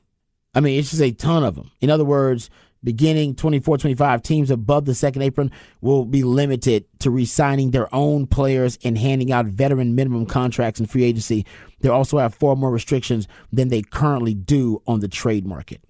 I 0.54 0.60
mean, 0.60 0.78
it's 0.78 0.90
just 0.90 1.02
a 1.02 1.12
ton 1.12 1.44
of 1.44 1.54
them. 1.54 1.70
In 1.80 1.90
other 1.90 2.04
words, 2.04 2.50
beginning 2.86 3.34
24 3.34 3.78
25 3.78 4.22
teams 4.22 4.50
above 4.50 4.86
the 4.86 4.94
second 4.94 5.20
apron 5.20 5.50
will 5.80 6.04
be 6.04 6.22
limited 6.22 6.86
to 7.00 7.10
re-signing 7.10 7.72
their 7.72 7.92
own 7.94 8.26
players 8.26 8.78
and 8.84 8.96
handing 8.96 9.32
out 9.32 9.44
veteran 9.44 9.94
minimum 9.96 10.24
contracts 10.24 10.78
in 10.80 10.86
free 10.86 11.02
agency. 11.02 11.44
They 11.80 11.88
also 11.90 12.16
have 12.18 12.34
far 12.34 12.54
more 12.54 12.70
restrictions 12.70 13.26
than 13.52 13.68
they 13.68 13.82
currently 13.82 14.34
do 14.34 14.80
on 14.86 15.00
the 15.00 15.08
trade 15.08 15.44
market. 15.44 15.82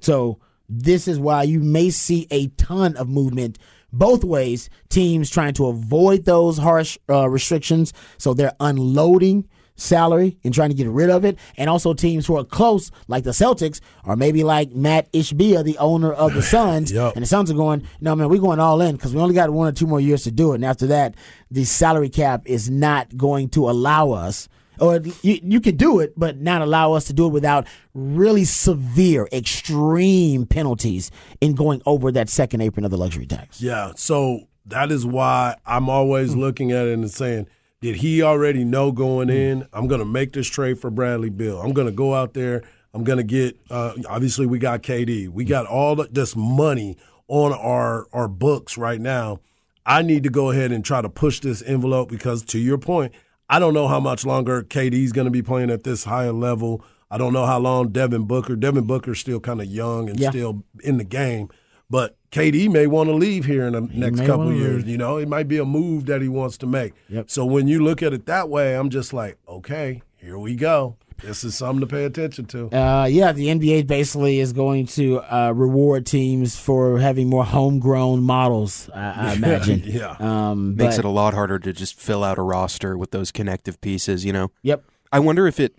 So 0.00 0.38
this 0.68 1.08
is 1.08 1.18
why 1.18 1.44
you 1.44 1.60
may 1.60 1.88
see 1.88 2.28
a 2.30 2.48
ton 2.48 2.96
of 2.96 3.08
movement 3.08 3.58
both 3.92 4.22
ways 4.22 4.68
teams 4.90 5.30
trying 5.30 5.54
to 5.54 5.66
avoid 5.66 6.26
those 6.26 6.58
harsh 6.58 6.98
uh, 7.08 7.28
restrictions. 7.28 7.92
So 8.18 8.34
they're 8.34 8.54
unloading 8.60 9.48
salary 9.80 10.36
and 10.44 10.52
trying 10.52 10.70
to 10.70 10.74
get 10.74 10.88
rid 10.88 11.10
of 11.10 11.24
it, 11.24 11.38
and 11.56 11.70
also 11.70 11.94
teams 11.94 12.26
who 12.26 12.36
are 12.36 12.44
close, 12.44 12.90
like 13.08 13.24
the 13.24 13.30
Celtics, 13.30 13.80
or 14.04 14.16
maybe 14.16 14.44
like 14.44 14.72
Matt 14.72 15.10
Ishbia, 15.12 15.64
the 15.64 15.78
owner 15.78 16.12
of 16.12 16.34
the 16.34 16.42
Suns, 16.50 16.92
yep. 16.92 17.14
and 17.14 17.22
the 17.22 17.26
Suns 17.26 17.50
are 17.50 17.54
going, 17.54 17.86
no 18.00 18.14
man, 18.14 18.28
we're 18.28 18.40
going 18.40 18.60
all 18.60 18.80
in 18.80 18.96
because 18.96 19.14
we 19.14 19.20
only 19.20 19.34
got 19.34 19.50
one 19.50 19.68
or 19.68 19.72
two 19.72 19.86
more 19.86 20.00
years 20.00 20.24
to 20.24 20.30
do 20.30 20.52
it, 20.52 20.56
and 20.56 20.64
after 20.64 20.86
that, 20.88 21.14
the 21.50 21.64
salary 21.64 22.08
cap 22.08 22.42
is 22.44 22.70
not 22.70 23.16
going 23.16 23.48
to 23.50 23.68
allow 23.68 24.12
us. 24.12 24.48
Or 24.78 24.98
you, 25.22 25.38
you 25.42 25.60
can 25.60 25.76
do 25.76 26.00
it, 26.00 26.14
but 26.16 26.40
not 26.40 26.62
allow 26.62 26.94
us 26.94 27.04
to 27.06 27.12
do 27.12 27.26
it 27.26 27.30
without 27.30 27.66
really 27.92 28.44
severe, 28.44 29.28
extreme 29.30 30.46
penalties 30.46 31.10
in 31.42 31.54
going 31.54 31.82
over 31.84 32.10
that 32.12 32.30
second 32.30 32.62
apron 32.62 32.86
of 32.86 32.90
the 32.90 32.96
luxury 32.96 33.26
tax. 33.26 33.60
Yeah. 33.60 33.92
So 33.96 34.48
that 34.64 34.90
is 34.90 35.04
why 35.04 35.56
I'm 35.66 35.90
always 35.90 36.34
looking 36.34 36.72
at 36.72 36.86
it 36.86 36.94
and 36.94 37.10
saying, 37.10 37.46
did 37.80 37.96
he 37.96 38.22
already 38.22 38.64
know 38.64 38.92
going 38.92 39.30
in? 39.30 39.66
I'm 39.72 39.88
going 39.88 40.00
to 40.00 40.04
make 40.06 40.32
this 40.32 40.46
trade 40.48 40.78
for 40.78 40.90
Bradley 40.90 41.30
Beal. 41.30 41.60
I'm 41.60 41.72
going 41.72 41.86
to 41.86 41.92
go 41.92 42.14
out 42.14 42.34
there. 42.34 42.62
I'm 42.92 43.04
going 43.04 43.18
to 43.18 43.24
get. 43.24 43.56
Uh, 43.70 43.94
obviously, 44.08 44.46
we 44.46 44.58
got 44.58 44.82
KD. 44.82 45.28
We 45.28 45.44
got 45.44 45.66
all 45.66 45.94
this 45.96 46.34
money 46.36 46.96
on 47.28 47.52
our 47.52 48.06
our 48.12 48.28
books 48.28 48.76
right 48.76 49.00
now. 49.00 49.40
I 49.86 50.02
need 50.02 50.24
to 50.24 50.30
go 50.30 50.50
ahead 50.50 50.72
and 50.72 50.84
try 50.84 51.00
to 51.00 51.08
push 51.08 51.40
this 51.40 51.62
envelope 51.62 52.10
because, 52.10 52.42
to 52.46 52.58
your 52.58 52.78
point, 52.78 53.12
I 53.48 53.58
don't 53.58 53.74
know 53.74 53.88
how 53.88 53.98
much 54.00 54.26
longer 54.26 54.62
KD 54.62 54.92
is 55.04 55.12
going 55.12 55.24
to 55.24 55.30
be 55.30 55.42
playing 55.42 55.70
at 55.70 55.84
this 55.84 56.04
higher 56.04 56.32
level. 56.32 56.84
I 57.10 57.18
don't 57.18 57.32
know 57.32 57.46
how 57.46 57.58
long 57.58 57.88
Devin 57.88 58.24
Booker. 58.26 58.56
Devin 58.56 58.84
Booker's 58.86 59.18
still 59.20 59.40
kind 59.40 59.60
of 59.60 59.66
young 59.66 60.08
and 60.10 60.20
Yeah. 60.20 60.30
still 60.30 60.64
in 60.84 60.98
the 60.98 61.04
game, 61.04 61.48
but 61.90 62.16
KD 62.30 62.70
may 62.70 62.86
want 62.86 63.08
to 63.08 63.14
leave 63.14 63.44
here 63.44 63.66
in 63.66 63.72
the 63.72 63.80
next 63.80 64.20
couple 64.24 64.52
years. 64.52 64.76
leave. 64.84 64.88
You 64.88 64.96
know, 64.98 65.16
it 65.16 65.28
might 65.28 65.48
be 65.48 65.58
a 65.58 65.64
move 65.64 66.06
that 66.06 66.22
he 66.22 66.28
wants 66.28 66.56
to 66.58 66.66
make. 66.66 66.94
Yep. 67.08 67.28
So 67.28 67.44
when 67.44 67.66
you 67.66 67.82
look 67.82 68.02
at 68.02 68.12
it 68.12 68.26
that 68.26 68.48
way, 68.48 68.76
I'm 68.76 68.88
just 68.90 69.12
like, 69.12 69.36
okay, 69.48 70.02
here 70.16 70.38
we 70.38 70.54
go. 70.54 70.96
This 71.22 71.44
is 71.44 71.54
something 71.54 71.80
to 71.80 71.86
pay 71.86 72.04
attention 72.04 72.46
to. 72.46 72.74
Uh, 72.74 73.04
yeah, 73.04 73.32
the 73.32 73.48
NBA 73.48 73.86
basically 73.86 74.40
is 74.40 74.54
going 74.54 74.86
to 74.86 75.20
uh, 75.20 75.52
reward 75.54 76.06
teams 76.06 76.56
for 76.58 76.98
having 76.98 77.28
more 77.28 77.44
homegrown 77.44 78.22
models. 78.22 78.88
I, 78.94 79.32
I 79.32 79.32
imagine. 79.34 79.82
Yeah. 79.84 80.16
Um, 80.18 80.76
Makes 80.76 80.96
but- 80.96 81.04
it 81.04 81.08
a 81.08 81.10
lot 81.10 81.34
harder 81.34 81.58
to 81.58 81.72
just 81.74 82.00
fill 82.00 82.24
out 82.24 82.38
a 82.38 82.42
roster 82.42 82.96
with 82.96 83.10
those 83.10 83.30
connective 83.32 83.80
pieces, 83.82 84.24
you 84.24 84.32
know? 84.32 84.50
Yep. 84.62 84.84
I 85.12 85.18
wonder 85.18 85.46
if 85.46 85.60
it, 85.60 85.76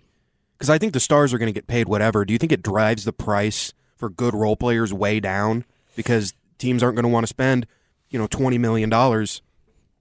because 0.56 0.70
I 0.70 0.78
think 0.78 0.92
the 0.92 1.00
stars 1.00 1.32
are 1.32 1.38
going 1.38 1.48
to 1.48 1.52
get 1.52 1.66
paid 1.66 1.88
whatever. 1.88 2.24
Do 2.24 2.32
you 2.32 2.38
think 2.38 2.52
it 2.52 2.62
drives 2.62 3.04
the 3.04 3.12
price 3.12 3.72
for 3.96 4.10
good 4.10 4.34
role 4.34 4.56
players 4.56 4.92
way 4.92 5.18
down 5.18 5.64
because 5.96 6.34
teams 6.58 6.82
aren't 6.82 6.96
going 6.96 7.04
to 7.04 7.08
want 7.08 7.24
to 7.24 7.28
spend, 7.28 7.66
you 8.10 8.18
know, 8.18 8.26
twenty 8.26 8.58
million 8.58 8.88
dollars 8.90 9.42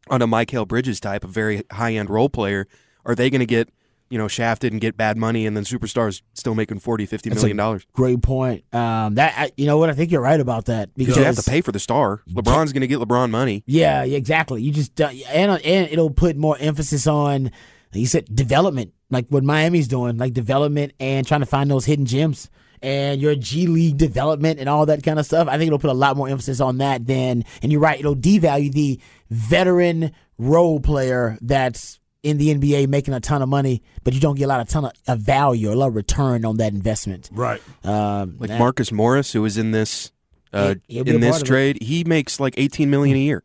on 0.10 0.21
a 0.21 0.27
Mikal 0.27 0.67
Bridges 0.67 1.00
type, 1.00 1.24
a 1.24 1.27
very 1.27 1.63
high 1.71 1.93
end 1.93 2.10
role 2.10 2.29
player? 2.29 2.67
Are 3.05 3.15
they 3.15 3.29
going 3.29 3.39
to 3.39 3.45
get, 3.45 3.69
you 4.10 4.17
know, 4.17 4.27
shafted 4.27 4.71
and 4.71 4.81
get 4.81 4.98
bad 4.98 5.17
money, 5.17 5.45
and 5.45 5.55
then 5.55 5.63
superstars 5.63 6.21
still 6.33 6.53
making 6.53 6.79
40 6.79 7.05
50 7.05 7.29
That's 7.29 7.41
million 7.41 7.57
dollars? 7.57 7.86
Great 7.93 8.21
point. 8.21 8.63
Um, 8.74 9.15
that 9.15 9.33
I, 9.38 9.51
you 9.57 9.65
know 9.65 9.77
what 9.77 9.89
I 9.89 9.93
think 9.93 10.12
you're 10.12 10.21
right 10.21 10.39
about 10.39 10.65
that 10.65 10.93
because 10.95 11.15
you 11.15 11.24
have 11.24 11.36
to 11.36 11.50
pay 11.50 11.62
for 11.62 11.71
the 11.71 11.79
star. 11.79 12.21
LeBron's 12.29 12.74
going 12.74 12.81
to 12.81 12.88
get 12.88 13.00
LeBron 13.00 13.31
money. 13.31 13.63
Yeah, 13.65 14.03
yeah, 14.03 14.17
exactly. 14.17 14.62
You 14.62 14.71
just 14.71 15.00
uh, 15.00 15.10
and 15.29 15.51
and 15.51 15.91
it'll 15.91 16.12
put 16.12 16.36
more 16.36 16.57
emphasis 16.60 17.07
on, 17.07 17.45
like 17.45 17.51
you 17.93 18.05
said, 18.05 18.33
development, 18.33 18.93
like 19.10 19.27
what 19.29 19.43
Miami's 19.43 19.88
doing, 19.88 20.17
like 20.17 20.33
development 20.33 20.93
and 21.00 21.25
trying 21.25 21.41
to 21.41 21.45
find 21.45 21.71
those 21.71 21.86
hidden 21.86 22.05
gems 22.05 22.50
and 22.81 23.21
your 23.21 23.35
G 23.35 23.67
League 23.67 23.97
development 23.97 24.59
and 24.59 24.67
all 24.69 24.85
that 24.88 25.03
kind 25.03 25.19
of 25.19 25.25
stuff. 25.25 25.47
I 25.47 25.57
think 25.57 25.67
it'll 25.67 25.79
put 25.79 25.89
a 25.89 25.93
lot 25.93 26.17
more 26.17 26.27
emphasis 26.29 26.59
on 26.59 26.77
that 26.79 27.05
than. 27.05 27.43
And 27.61 27.71
you're 27.71 27.81
right, 27.81 28.00
it'll 28.00 28.15
devalue 28.15 28.71
the 28.71 29.00
veteran 29.29 30.11
role 30.38 30.79
player 30.79 31.38
that's 31.41 32.00
in 32.23 32.38
the 32.38 32.53
NBA 32.53 32.88
making 32.88 33.13
a 33.15 33.19
ton 33.19 33.41
of 33.41 33.50
money, 33.50 33.81
but 34.03 34.13
you 34.13 34.19
don't 34.19 34.35
get 34.38 34.45
a 34.45 34.47
lot 34.47 34.59
of 34.61 34.67
ton 34.69 34.85
of, 34.85 34.91
of 35.07 35.19
value 35.19 35.69
or 35.69 35.73
a 35.73 35.75
lot 35.75 35.88
of 35.88 35.95
return 35.95 36.45
on 36.45 36.57
that 36.57 36.71
investment. 36.73 37.29
Right. 37.33 37.61
Um, 37.83 38.35
Like 38.39 38.50
that- 38.50 38.59
Marcus 38.59 38.91
Morris, 38.91 39.33
who 39.33 39.41
was 39.41 39.57
in 39.57 39.71
this 39.71 40.11
uh, 40.53 40.75
He- 40.88 40.95
he'll 40.95 41.03
be 41.05 41.11
a 41.11 41.13
in 41.15 41.21
this 41.21 41.31
part 41.31 41.41
of 41.41 41.47
it. 41.47 41.50
trade, 41.50 41.81
he 41.81 42.03
makes 42.03 42.39
like 42.39 42.53
18 42.57 42.89
million 42.89 43.15
a 43.17 43.19
year. 43.19 43.43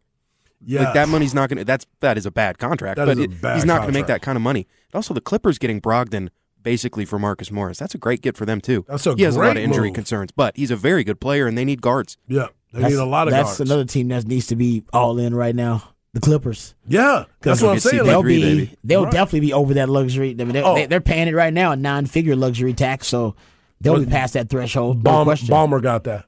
Yeah. 0.64 0.84
Like 0.84 0.94
that 0.94 1.08
money's 1.08 1.32
not 1.34 1.48
going 1.48 1.58
to. 1.58 1.64
That's 1.64 1.86
that 2.00 2.18
is 2.18 2.26
a 2.26 2.30
bad 2.30 2.58
contract. 2.58 2.96
That 2.96 3.06
but 3.06 3.12
is 3.12 3.18
a 3.20 3.22
it- 3.24 3.40
bad 3.40 3.54
he's 3.56 3.64
not 3.64 3.82
going 3.82 3.92
to 3.92 3.98
make 3.98 4.06
that 4.08 4.20
kind 4.22 4.36
of 4.36 4.42
money. 4.42 4.66
And 4.90 4.96
also, 4.96 5.14
the 5.14 5.20
Clippers 5.20 5.58
getting 5.58 5.80
Brogdon 5.80 6.28
basically 6.66 7.04
for 7.04 7.16
Marcus 7.18 7.52
Morris. 7.52 7.78
That's 7.78 7.94
a 7.94 7.98
great 7.98 8.20
get 8.22 8.36
for 8.36 8.44
them 8.44 8.60
too. 8.60 8.84
That's 8.88 9.06
a 9.06 9.14
he 9.14 9.22
has 9.22 9.36
a 9.36 9.38
lot 9.38 9.56
of 9.56 9.62
injury 9.62 9.88
move. 9.90 9.94
concerns, 9.94 10.32
but 10.32 10.56
he's 10.56 10.72
a 10.72 10.76
very 10.76 11.04
good 11.04 11.20
player, 11.20 11.46
and 11.46 11.56
they 11.56 11.64
need 11.64 11.80
guards. 11.80 12.18
Yeah. 12.26 12.48
They 12.72 12.80
that's, 12.80 12.92
need 12.92 12.98
a 13.00 13.04
lot 13.04 13.28
of 13.28 13.32
guards. 13.32 13.50
That's 13.50 13.58
guards. 13.58 13.70
another 13.70 13.84
team 13.84 14.08
that 14.08 14.26
needs 14.26 14.48
to 14.48 14.56
be 14.56 14.82
all 14.92 15.16
in 15.18 15.32
right 15.32 15.54
now. 15.54 15.92
The 16.12 16.20
Clippers. 16.20 16.74
yeah. 16.88 17.24
That's 17.40 17.62
what 17.62 17.70
I'm 17.72 17.78
saying. 17.78 18.04
They'll 18.04 18.16
Like, 18.18 18.26
be, 18.26 18.42
baby. 18.42 18.76
they'll 18.82 19.04
Right. 19.04 19.12
definitely 19.12 19.40
be 19.40 19.52
over 19.52 19.74
that 19.74 19.88
luxury. 19.88 20.30
I 20.30 20.42
mean, 20.44 20.54
they're, 20.54 20.64
Oh. 20.66 20.74
they, 20.74 20.86
they're 20.86 21.00
paying 21.00 21.28
it 21.28 21.34
right 21.34 21.52
now, 21.54 21.70
a 21.72 21.76
non-figure 21.76 22.34
luxury 22.34 22.72
tax. 22.74 23.06
So 23.06 23.36
they'll 23.80 23.98
be 24.00 24.06
past 24.06 24.32
that 24.34 24.48
threshold. 24.48 25.04
No 25.04 25.10
Ballmer, 25.10 25.24
question. 25.24 25.48
Ballmer 25.54 25.80
got 25.82 26.04
that. 26.04 26.24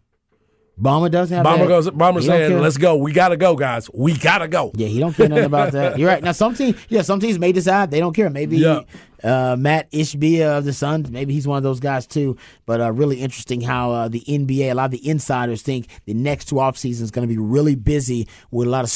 Ballmer 0.81 1.11
does 1.11 1.31
have 1.31 1.45
Ballmer 1.45 1.59
that. 1.61 1.69
goes. 1.69 1.89
Ballmer 1.91 2.23
saying, 2.23 2.61
"Let's 2.61 2.77
go. 2.77 2.97
We 2.97 3.13
gotta 3.13 3.37
go, 3.37 3.57
guys. 3.57 3.91
We 3.93 4.17
gotta 4.17 4.47
go." 4.49 4.71
Yeah, 4.75 4.87
he 4.89 4.99
don't 5.01 5.13
care 5.13 5.29
nothing 5.29 5.45
about 5.45 5.73
that. 5.73 5.99
You're 5.99 6.09
right. 6.09 6.23
Now 6.23 6.33
some 6.33 6.55
teams, 6.55 6.77
yeah, 6.89 7.03
some 7.03 7.19
teams 7.21 7.39
may 7.39 7.53
decide 7.53 7.91
they 7.91 8.01
don't 8.01 8.15
care. 8.15 8.31
Maybe 8.31 8.59
Yeah. 8.59 8.83
uh, 9.25 9.57
Matt 9.59 9.91
Ishbia 9.91 10.59
of 10.59 10.65
the 10.65 10.73
Suns, 10.73 11.11
maybe 11.11 11.35
he's 11.35 11.49
one 11.49 11.57
of 11.57 11.65
those 11.65 11.81
guys 11.81 12.07
too. 12.07 12.37
But 12.67 12.81
uh, 12.81 12.93
really 12.93 13.21
interesting 13.21 13.61
how 13.61 13.91
uh, 13.91 14.09
the 14.09 14.21
NBA, 14.21 14.71
a 14.71 14.75
lot 14.75 14.85
of 14.87 14.91
the 14.93 15.09
insiders 15.09 15.63
think 15.63 15.89
the 16.07 16.15
next 16.15 16.45
two 16.47 16.61
off 16.61 16.79
seasons 16.79 17.07
is 17.07 17.11
going 17.11 17.27
to 17.27 17.33
be 17.33 17.39
really 17.39 17.75
busy 17.75 18.29
with 18.53 18.69
a 18.69 18.71
lot 18.71 18.85
of 18.85 18.91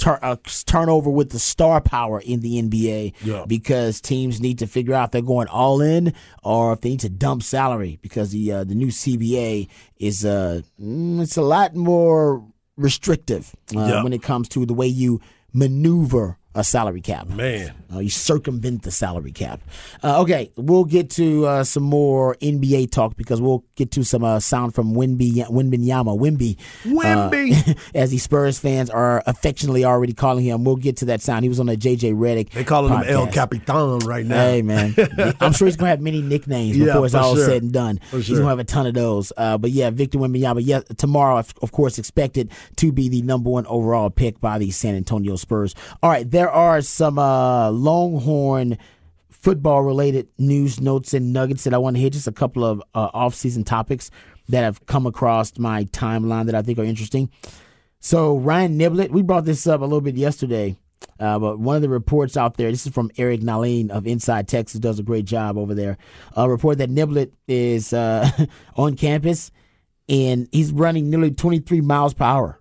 star, 0.00 0.18
uh, 0.22 0.36
turnover 0.66 1.10
with 1.10 1.30
the 1.30 1.38
star 1.38 1.80
power 1.80 2.20
in 2.20 2.40
the 2.40 2.62
NBA 2.62 3.14
Yeah. 3.24 3.44
because 3.46 4.00
teams 4.00 4.40
need 4.40 4.58
to 4.60 4.66
figure 4.66 4.94
out 4.94 5.06
if 5.06 5.10
they're 5.10 5.22
going 5.22 5.48
all 5.48 5.80
in 5.80 6.12
or 6.44 6.72
if 6.72 6.80
they 6.82 6.90
need 6.90 7.00
to 7.00 7.08
dump 7.08 7.42
salary 7.42 7.98
because 8.00 8.30
the 8.30 8.52
uh, 8.52 8.64
the 8.64 8.74
new 8.74 8.88
CBA 8.88 9.68
is 9.98 10.24
uh 10.24 10.62
mm, 10.80 11.20
it's 11.20 11.36
a 11.36 11.42
lot 11.42 11.74
more 11.74 12.44
restrictive 12.76 13.54
uh, 13.76 13.80
Yeah. 13.80 14.04
when 14.04 14.12
it 14.12 14.22
comes 14.22 14.48
to 14.50 14.64
the 14.64 14.74
way 14.74 14.86
you 14.86 15.20
maneuver 15.52 16.38
a 16.58 16.64
salary 16.64 17.00
cap. 17.00 17.28
Man, 17.28 17.72
Uh, 17.94 18.00
you 18.00 18.10
circumvent 18.10 18.82
the 18.82 18.90
salary 18.90 19.32
cap. 19.32 19.60
Uh, 20.04 20.20
okay, 20.20 20.50
we'll 20.56 20.84
get 20.84 21.08
to 21.10 21.46
uh, 21.46 21.64
some 21.64 21.82
more 21.82 22.36
NBA 22.42 22.90
talk 22.90 23.16
because 23.16 23.40
we'll 23.40 23.64
get 23.76 23.90
to 23.92 24.04
some 24.04 24.22
uh, 24.24 24.40
sound 24.40 24.74
from 24.74 24.94
Wimby, 24.94 25.32
Wimbenyama, 25.48 26.18
Wimby, 26.18 26.56
Wimby. 26.84 27.68
uh, 27.68 27.74
as 27.94 28.10
the 28.10 28.18
Spurs 28.18 28.58
fans 28.58 28.90
are 28.90 29.22
affectionately 29.26 29.84
already 29.84 30.12
calling 30.12 30.44
him. 30.44 30.64
We'll 30.64 30.76
get 30.76 30.96
to 30.98 31.04
that 31.06 31.20
sound. 31.22 31.44
He 31.44 31.48
was 31.48 31.60
on 31.60 31.66
the 31.66 31.76
JJ 31.76 32.14
Redick. 32.14 32.50
they 32.50 32.64
calling 32.64 32.92
him 32.92 33.02
El. 33.06 33.26
Capitan 33.28 34.00
right 34.00 34.26
now. 34.26 34.36
Hey 34.36 34.62
man, 34.62 34.94
I'm 35.40 35.52
sure 35.52 35.66
he's 35.66 35.76
gonna 35.76 35.90
have 35.90 36.00
many 36.00 36.20
nicknames 36.22 36.76
Yeah, 36.76 36.86
before 36.86 37.06
it's 37.06 37.14
all 37.14 37.36
sure. 37.36 37.46
said 37.46 37.62
and 37.62 37.72
done. 37.72 38.00
For 38.10 38.18
He's 38.18 38.30
gonna 38.38 38.48
have 38.48 38.58
a 38.58 38.64
ton 38.64 38.86
of 38.86 38.94
those. 38.94 39.32
Uh, 39.36 39.56
but 39.58 39.70
yeah, 39.70 39.90
Victor 39.90 40.18
Wembanyama. 40.18 40.60
Yeah, 40.64 40.80
tomorrow, 40.96 41.38
of 41.38 41.54
of 41.62 41.72
course, 41.72 41.98
expected 41.98 42.50
to 42.76 42.92
be 42.92 43.08
the 43.08 43.22
number 43.22 43.50
one 43.50 43.66
overall 43.66 44.10
pick 44.10 44.40
by 44.40 44.58
the 44.58 44.70
San 44.70 44.94
Antonio 44.94 45.36
Spurs. 45.36 45.74
All 46.02 46.10
right, 46.10 46.28
there 46.30 46.47
are 46.50 46.80
some 46.80 47.18
uh, 47.18 47.70
Longhorn 47.70 48.78
football 49.30 49.82
related 49.82 50.28
news, 50.38 50.80
notes, 50.80 51.14
and 51.14 51.32
nuggets 51.32 51.64
that 51.64 51.74
I 51.74 51.78
want 51.78 51.96
to 51.96 52.02
hit. 52.02 52.12
Just 52.12 52.26
a 52.26 52.32
couple 52.32 52.64
of 52.64 52.82
uh, 52.94 53.10
off 53.14 53.34
season 53.34 53.64
topics 53.64 54.10
that 54.48 54.62
have 54.62 54.84
come 54.86 55.06
across 55.06 55.58
my 55.58 55.84
timeline 55.86 56.46
that 56.46 56.54
I 56.54 56.62
think 56.62 56.78
are 56.78 56.84
interesting. 56.84 57.30
So 58.00 58.36
Ryan 58.36 58.78
Niblett, 58.78 59.10
we 59.10 59.22
brought 59.22 59.44
this 59.44 59.66
up 59.66 59.80
a 59.80 59.84
little 59.84 60.00
bit 60.00 60.16
yesterday, 60.16 60.76
uh, 61.18 61.38
but 61.38 61.58
one 61.58 61.76
of 61.76 61.82
the 61.82 61.88
reports 61.88 62.36
out 62.36 62.56
there, 62.56 62.70
this 62.70 62.86
is 62.86 62.92
from 62.92 63.10
Eric 63.18 63.40
Nahlin 63.40 63.90
of 63.90 64.06
Inside 64.06 64.48
Texas, 64.48 64.80
does 64.80 64.98
a 64.98 65.02
great 65.02 65.24
job 65.24 65.58
over 65.58 65.74
there. 65.74 65.98
A 66.36 66.48
report 66.48 66.78
that 66.78 66.90
Niblett 66.90 67.32
is 67.46 67.92
uh, 67.92 68.30
on 68.76 68.96
campus 68.96 69.50
and 70.08 70.48
he's 70.52 70.72
running 70.72 71.10
nearly 71.10 71.30
23 71.30 71.80
miles 71.80 72.14
per 72.14 72.24
hour 72.24 72.60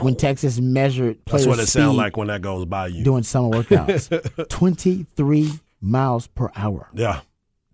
when 0.00 0.14
Texas 0.16 0.60
measured 0.60 1.24
players' 1.24 1.44
That's 1.46 1.56
what 1.56 1.62
it 1.62 1.68
sounds 1.68 1.96
like 1.96 2.16
when 2.16 2.28
that 2.28 2.42
goes 2.42 2.64
by 2.66 2.88
you. 2.88 3.04
doing 3.04 3.22
summer 3.22 3.48
workouts. 3.50 4.48
23 4.48 5.50
miles 5.80 6.26
per 6.28 6.50
hour. 6.54 6.88
yeah, 6.94 7.20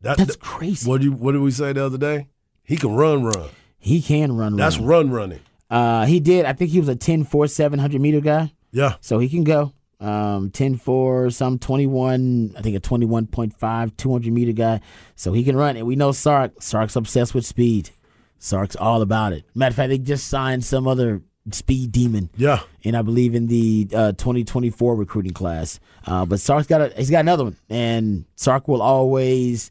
that, 0.03 0.17
That's 0.19 0.37
crazy. 0.37 0.88
What 0.88 1.00
do 1.00 1.09
you, 1.09 1.12
What 1.12 1.33
did 1.33 1.41
we 1.43 1.50
say 1.50 1.73
the 1.73 1.85
other 1.85 1.99
day? 1.99 2.29
He 2.65 2.77
can 2.77 2.95
run, 2.95 3.25
run. 3.25 3.49
He 3.79 4.00
can 4.03 4.37
run. 4.37 4.57
That's 4.57 4.79
run. 4.79 5.11
run, 5.11 5.11
running. 5.11 5.41
Uh, 5.71 6.07
he 6.07 6.21
did. 6.21 6.45
I 6.47 6.53
think 6.55 6.71
he 6.71 6.79
was 6.81 6.88
a 6.88 6.97
10 6.97 7.25
4 7.25 7.47
700 7.47 8.00
meter 8.00 8.21
guy. 8.21 8.53
Yeah, 8.71 8.95
So 9.00 9.19
he 9.19 9.29
can 9.29 9.45
go. 9.45 9.73
Um, 10.00 10.50
10 10.50 10.77
4, 10.77 11.31
some 11.31 11.59
21, 11.59 12.55
I 12.57 12.61
think 12.62 12.77
a 12.77 12.81
21.5, 12.81 13.97
200 13.97 14.33
meter 14.33 14.53
guy. 14.53 14.81
So 15.17 15.33
he 15.33 15.43
can 15.43 15.57
run. 15.57 15.77
And 15.77 15.87
we 15.87 15.97
know 15.97 16.12
Sark. 16.12 16.53
Sark's 16.62 16.95
obsessed 16.97 17.35
with 17.35 17.45
speed. 17.47 17.91
Sark's 18.38 18.77
all 18.77 19.03
about 19.03 19.33
it. 19.33 19.45
Matter 19.55 19.71
of 19.71 19.77
fact, 19.77 19.88
they 19.88 19.99
just 19.99 20.29
signed 20.29 20.65
some 20.65 20.87
other 20.87 21.23
speed 21.55 21.93
demon. 21.93 22.31
yeah. 22.37 22.61
And 22.85 22.97
I 22.97 23.02
believe 23.02 23.35
in 23.35 23.47
the 23.49 23.88
uh, 23.95 24.12
2024 24.12 24.95
recruiting 24.95 25.33
class. 25.33 25.78
Uh, 26.07 26.25
but 26.25 26.40
Sark's 26.40 26.67
got 26.67 26.81
a, 26.81 26.88
he's 26.97 27.11
got 27.11 27.21
another 27.21 27.45
one. 27.45 27.57
And 27.69 28.25
Sark 28.37 28.67
will 28.69 28.81
always, 28.83 29.71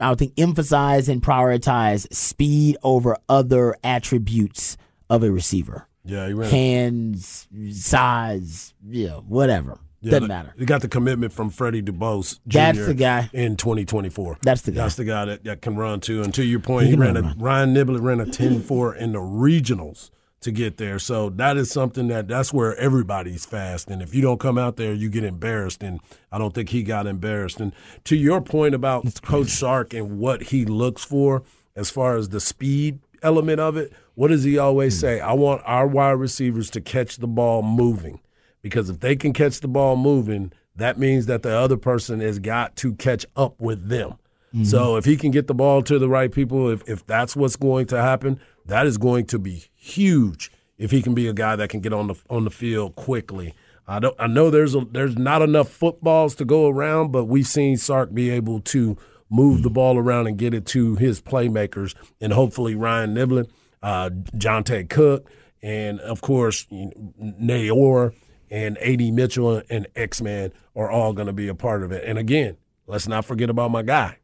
I 0.00 0.10
would 0.10 0.18
think, 0.18 0.32
emphasize 0.38 1.08
and 1.08 1.22
prioritize 1.22 2.12
speed 2.12 2.76
over 2.82 3.16
other 3.28 3.76
attributes 3.84 4.76
of 5.08 5.22
a 5.22 5.30
receiver 5.30 5.86
Yeah, 6.04 6.26
hands, 6.46 7.46
size, 7.72 8.74
you 8.88 9.08
know, 9.08 9.24
whatever. 9.28 9.78
yeah, 10.00 10.12
Doesn't 10.12 10.28
matter. 10.28 10.54
He 10.58 10.64
got 10.64 10.80
the 10.80 10.88
commitment 10.88 11.32
from 11.32 11.50
Freddie 11.50 11.82
DuBose 11.82 12.40
Jr. 12.48 12.58
That's 12.58 12.86
the 12.86 12.94
guy. 12.94 13.30
in 13.32 13.56
2024. 13.56 14.38
That's 14.42 14.62
the 14.62 14.72
guy. 14.72 14.82
That's 14.82 14.96
the 14.96 15.04
guy 15.04 15.24
that, 15.26 15.44
that 15.44 15.62
can 15.62 15.76
run 15.76 16.00
too. 16.00 16.22
And 16.22 16.32
to 16.34 16.42
your 16.44 16.60
point, 16.60 16.86
He 16.86 16.92
he, 16.92 16.96
ran 16.98 17.16
a. 17.16 17.34
Ryan 17.38 17.74
Niblett 17.74 18.02
ran 18.02 18.20
a 18.20 18.24
10-4 18.26 18.96
in 18.96 19.12
the 19.12 19.18
regionals 19.20 20.10
to 20.42 20.52
get 20.52 20.76
there. 20.76 20.98
So 20.98 21.30
that 21.30 21.56
is 21.56 21.70
something 21.70 22.08
that 22.08 22.28
that's 22.28 22.52
where 22.52 22.76
everybody's 22.76 23.44
fast. 23.44 23.90
And 23.90 24.02
if 24.02 24.14
you 24.14 24.22
don't 24.22 24.40
come 24.40 24.58
out 24.58 24.76
there, 24.76 24.92
you 24.92 25.08
get 25.08 25.24
embarrassed. 25.24 25.82
And 25.82 26.00
I 26.30 26.38
don't 26.38 26.54
think 26.54 26.68
he 26.68 26.82
got 26.82 27.06
embarrassed. 27.06 27.60
And 27.60 27.72
to 28.04 28.16
your 28.16 28.40
point 28.40 28.74
about 28.74 29.22
Coach 29.22 29.48
Sark 29.48 29.94
and 29.94 30.18
what 30.18 30.44
he 30.44 30.64
looks 30.64 31.04
for 31.04 31.42
as 31.74 31.90
far 31.90 32.16
as 32.16 32.28
the 32.28 32.40
speed 32.40 33.00
element 33.22 33.60
of 33.60 33.76
it, 33.76 33.92
what 34.14 34.28
does 34.28 34.44
he 34.44 34.58
always 34.58 34.94
hmm. 34.94 35.00
say? 35.00 35.20
I 35.20 35.32
want 35.32 35.62
our 35.64 35.86
wide 35.86 36.12
receivers 36.12 36.70
to 36.70 36.80
catch 36.80 37.16
the 37.16 37.28
ball 37.28 37.62
moving. 37.62 38.20
Because 38.60 38.88
if 38.88 39.00
they 39.00 39.16
can 39.16 39.32
catch 39.32 39.60
the 39.60 39.68
ball 39.68 39.96
moving, 39.96 40.52
that 40.76 40.98
means 40.98 41.26
that 41.26 41.42
the 41.42 41.56
other 41.56 41.76
person 41.76 42.20
has 42.20 42.38
got 42.38 42.76
to 42.76 42.94
catch 42.94 43.26
up 43.36 43.60
with 43.60 43.88
them. 43.88 44.14
Mm-hmm. 44.54 44.64
So 44.64 44.96
if 44.96 45.04
he 45.04 45.16
can 45.16 45.30
get 45.30 45.46
the 45.46 45.54
ball 45.54 45.82
to 45.82 45.98
the 45.98 46.08
right 46.08 46.30
people, 46.30 46.68
if, 46.68 46.86
if 46.88 47.06
that's 47.06 47.34
what's 47.34 47.56
going 47.56 47.86
to 47.86 48.00
happen, 48.00 48.38
that 48.66 48.86
is 48.86 48.98
going 48.98 49.26
to 49.26 49.38
be 49.38 49.64
huge 49.74 50.50
if 50.78 50.90
he 50.90 51.00
can 51.02 51.14
be 51.14 51.28
a 51.28 51.32
guy 51.32 51.56
that 51.56 51.70
can 51.70 51.80
get 51.80 51.92
on 51.92 52.08
the 52.08 52.14
on 52.28 52.44
the 52.44 52.50
field 52.50 52.96
quickly. 52.96 53.54
I 53.86 53.98
don't 53.98 54.14
I 54.18 54.26
know 54.26 54.50
there's 54.50 54.74
a, 54.74 54.80
there's 54.80 55.16
not 55.16 55.42
enough 55.42 55.68
footballs 55.68 56.34
to 56.36 56.44
go 56.44 56.68
around, 56.68 57.12
but 57.12 57.24
we've 57.24 57.46
seen 57.46 57.76
Sark 57.76 58.12
be 58.12 58.30
able 58.30 58.60
to 58.60 58.96
move 59.30 59.62
the 59.62 59.70
ball 59.70 59.96
around 59.96 60.26
and 60.26 60.36
get 60.36 60.52
it 60.52 60.66
to 60.66 60.96
his 60.96 61.20
playmakers, 61.20 61.94
and 62.20 62.32
hopefully 62.32 62.74
Ryan 62.74 63.14
Niblett, 63.14 63.50
uh, 63.82 64.10
Johntay 64.36 64.90
Cook, 64.90 65.30
and 65.62 66.00
of 66.00 66.20
course 66.20 66.66
Neyor 66.70 68.14
and 68.50 68.76
Ad 68.78 69.00
Mitchell 69.00 69.62
and 69.70 69.86
X 69.96 70.20
Man 70.20 70.52
are 70.76 70.90
all 70.90 71.12
going 71.12 71.26
to 71.26 71.32
be 71.32 71.48
a 71.48 71.54
part 71.54 71.82
of 71.82 71.90
it. 71.92 72.04
And 72.04 72.18
again, 72.18 72.56
let's 72.86 73.08
not 73.08 73.24
forget 73.24 73.48
about 73.48 73.70
my 73.70 73.82
guy, 73.82 74.18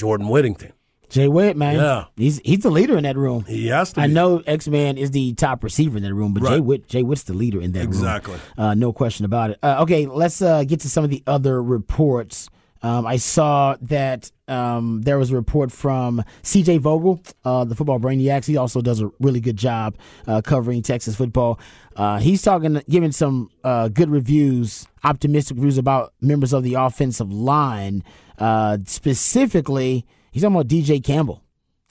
Jordan 0.00 0.28
Whittington. 0.28 0.72
Jay 1.10 1.26
Witt, 1.28 1.56
man. 1.56 1.74
Yeah. 1.74 2.04
He's 2.16 2.40
he's 2.44 2.60
the 2.60 2.70
leader 2.70 2.96
in 2.96 3.02
that 3.02 3.16
room. 3.16 3.44
He 3.44 3.66
has 3.66 3.92
to 3.94 4.00
I 4.00 4.06
be. 4.06 4.12
know 4.14 4.42
X 4.46 4.66
Man 4.68 4.96
is 4.96 5.10
the 5.10 5.34
top 5.34 5.62
receiver 5.64 5.96
in 5.96 6.02
that 6.04 6.14
room, 6.14 6.32
but 6.32 6.42
Jay 6.44 6.50
Right. 6.54 6.64
Witt 6.64 6.88
Jay 6.88 7.02
Witt's 7.02 7.24
the 7.24 7.34
leader 7.34 7.60
in 7.60 7.72
that 7.72 7.82
Exactly. 7.82 8.34
room. 8.34 8.42
Uh, 8.56 8.74
no 8.74 8.92
question 8.92 9.24
about 9.24 9.50
it. 9.50 9.58
Uh, 9.62 9.78
okay, 9.82 10.06
let's 10.06 10.40
uh, 10.40 10.62
get 10.64 10.80
to 10.80 10.88
some 10.88 11.02
of 11.04 11.10
the 11.10 11.22
other 11.26 11.62
reports. 11.62 12.48
Um, 12.82 13.06
I 13.06 13.16
saw 13.16 13.76
that 13.82 14.30
um, 14.48 15.02
there 15.02 15.18
was 15.18 15.32
a 15.32 15.34
report 15.36 15.70
from 15.70 16.22
CJ 16.44 16.78
Vogel, 16.78 17.20
uh, 17.44 17.64
the 17.64 17.74
football 17.74 17.98
brainiacs. 18.00 18.46
He 18.46 18.56
also 18.56 18.80
does 18.80 19.02
a 19.02 19.10
really 19.20 19.40
good 19.40 19.56
job 19.58 19.96
uh, 20.26 20.40
covering 20.40 20.80
Texas 20.82 21.14
football. 21.14 21.60
Uh, 21.94 22.18
he's 22.20 22.40
talking, 22.40 22.80
giving 22.88 23.12
some 23.12 23.50
uh, 23.64 23.88
good 23.88 24.08
reviews, 24.08 24.86
optimistic 25.04 25.56
reviews 25.58 25.76
about 25.76 26.14
members 26.22 26.54
of 26.54 26.62
the 26.62 26.72
offensive 26.74 27.30
line. 27.30 28.02
Uh, 28.40 28.78
specifically, 28.86 30.04
he's 30.32 30.42
talking 30.42 30.56
about 30.56 30.68
DJ 30.68 31.02
Campbell, 31.04 31.42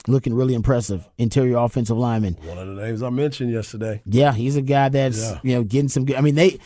looking 0.08 0.34
really 0.34 0.54
impressive, 0.54 1.08
interior 1.16 1.56
offensive 1.58 1.96
lineman. 1.96 2.34
One 2.42 2.58
of 2.58 2.66
the 2.74 2.82
names 2.82 3.02
I 3.02 3.10
mentioned 3.10 3.52
yesterday. 3.52 4.02
Yeah, 4.04 4.32
he's 4.32 4.56
a 4.56 4.62
guy 4.62 4.88
that's 4.88 5.20
Yeah. 5.20 5.38
you 5.42 5.54
know 5.54 5.62
getting 5.64 5.88
some 5.88 6.04
good. 6.04 6.16
I 6.16 6.20
mean, 6.20 6.34
they 6.34 6.58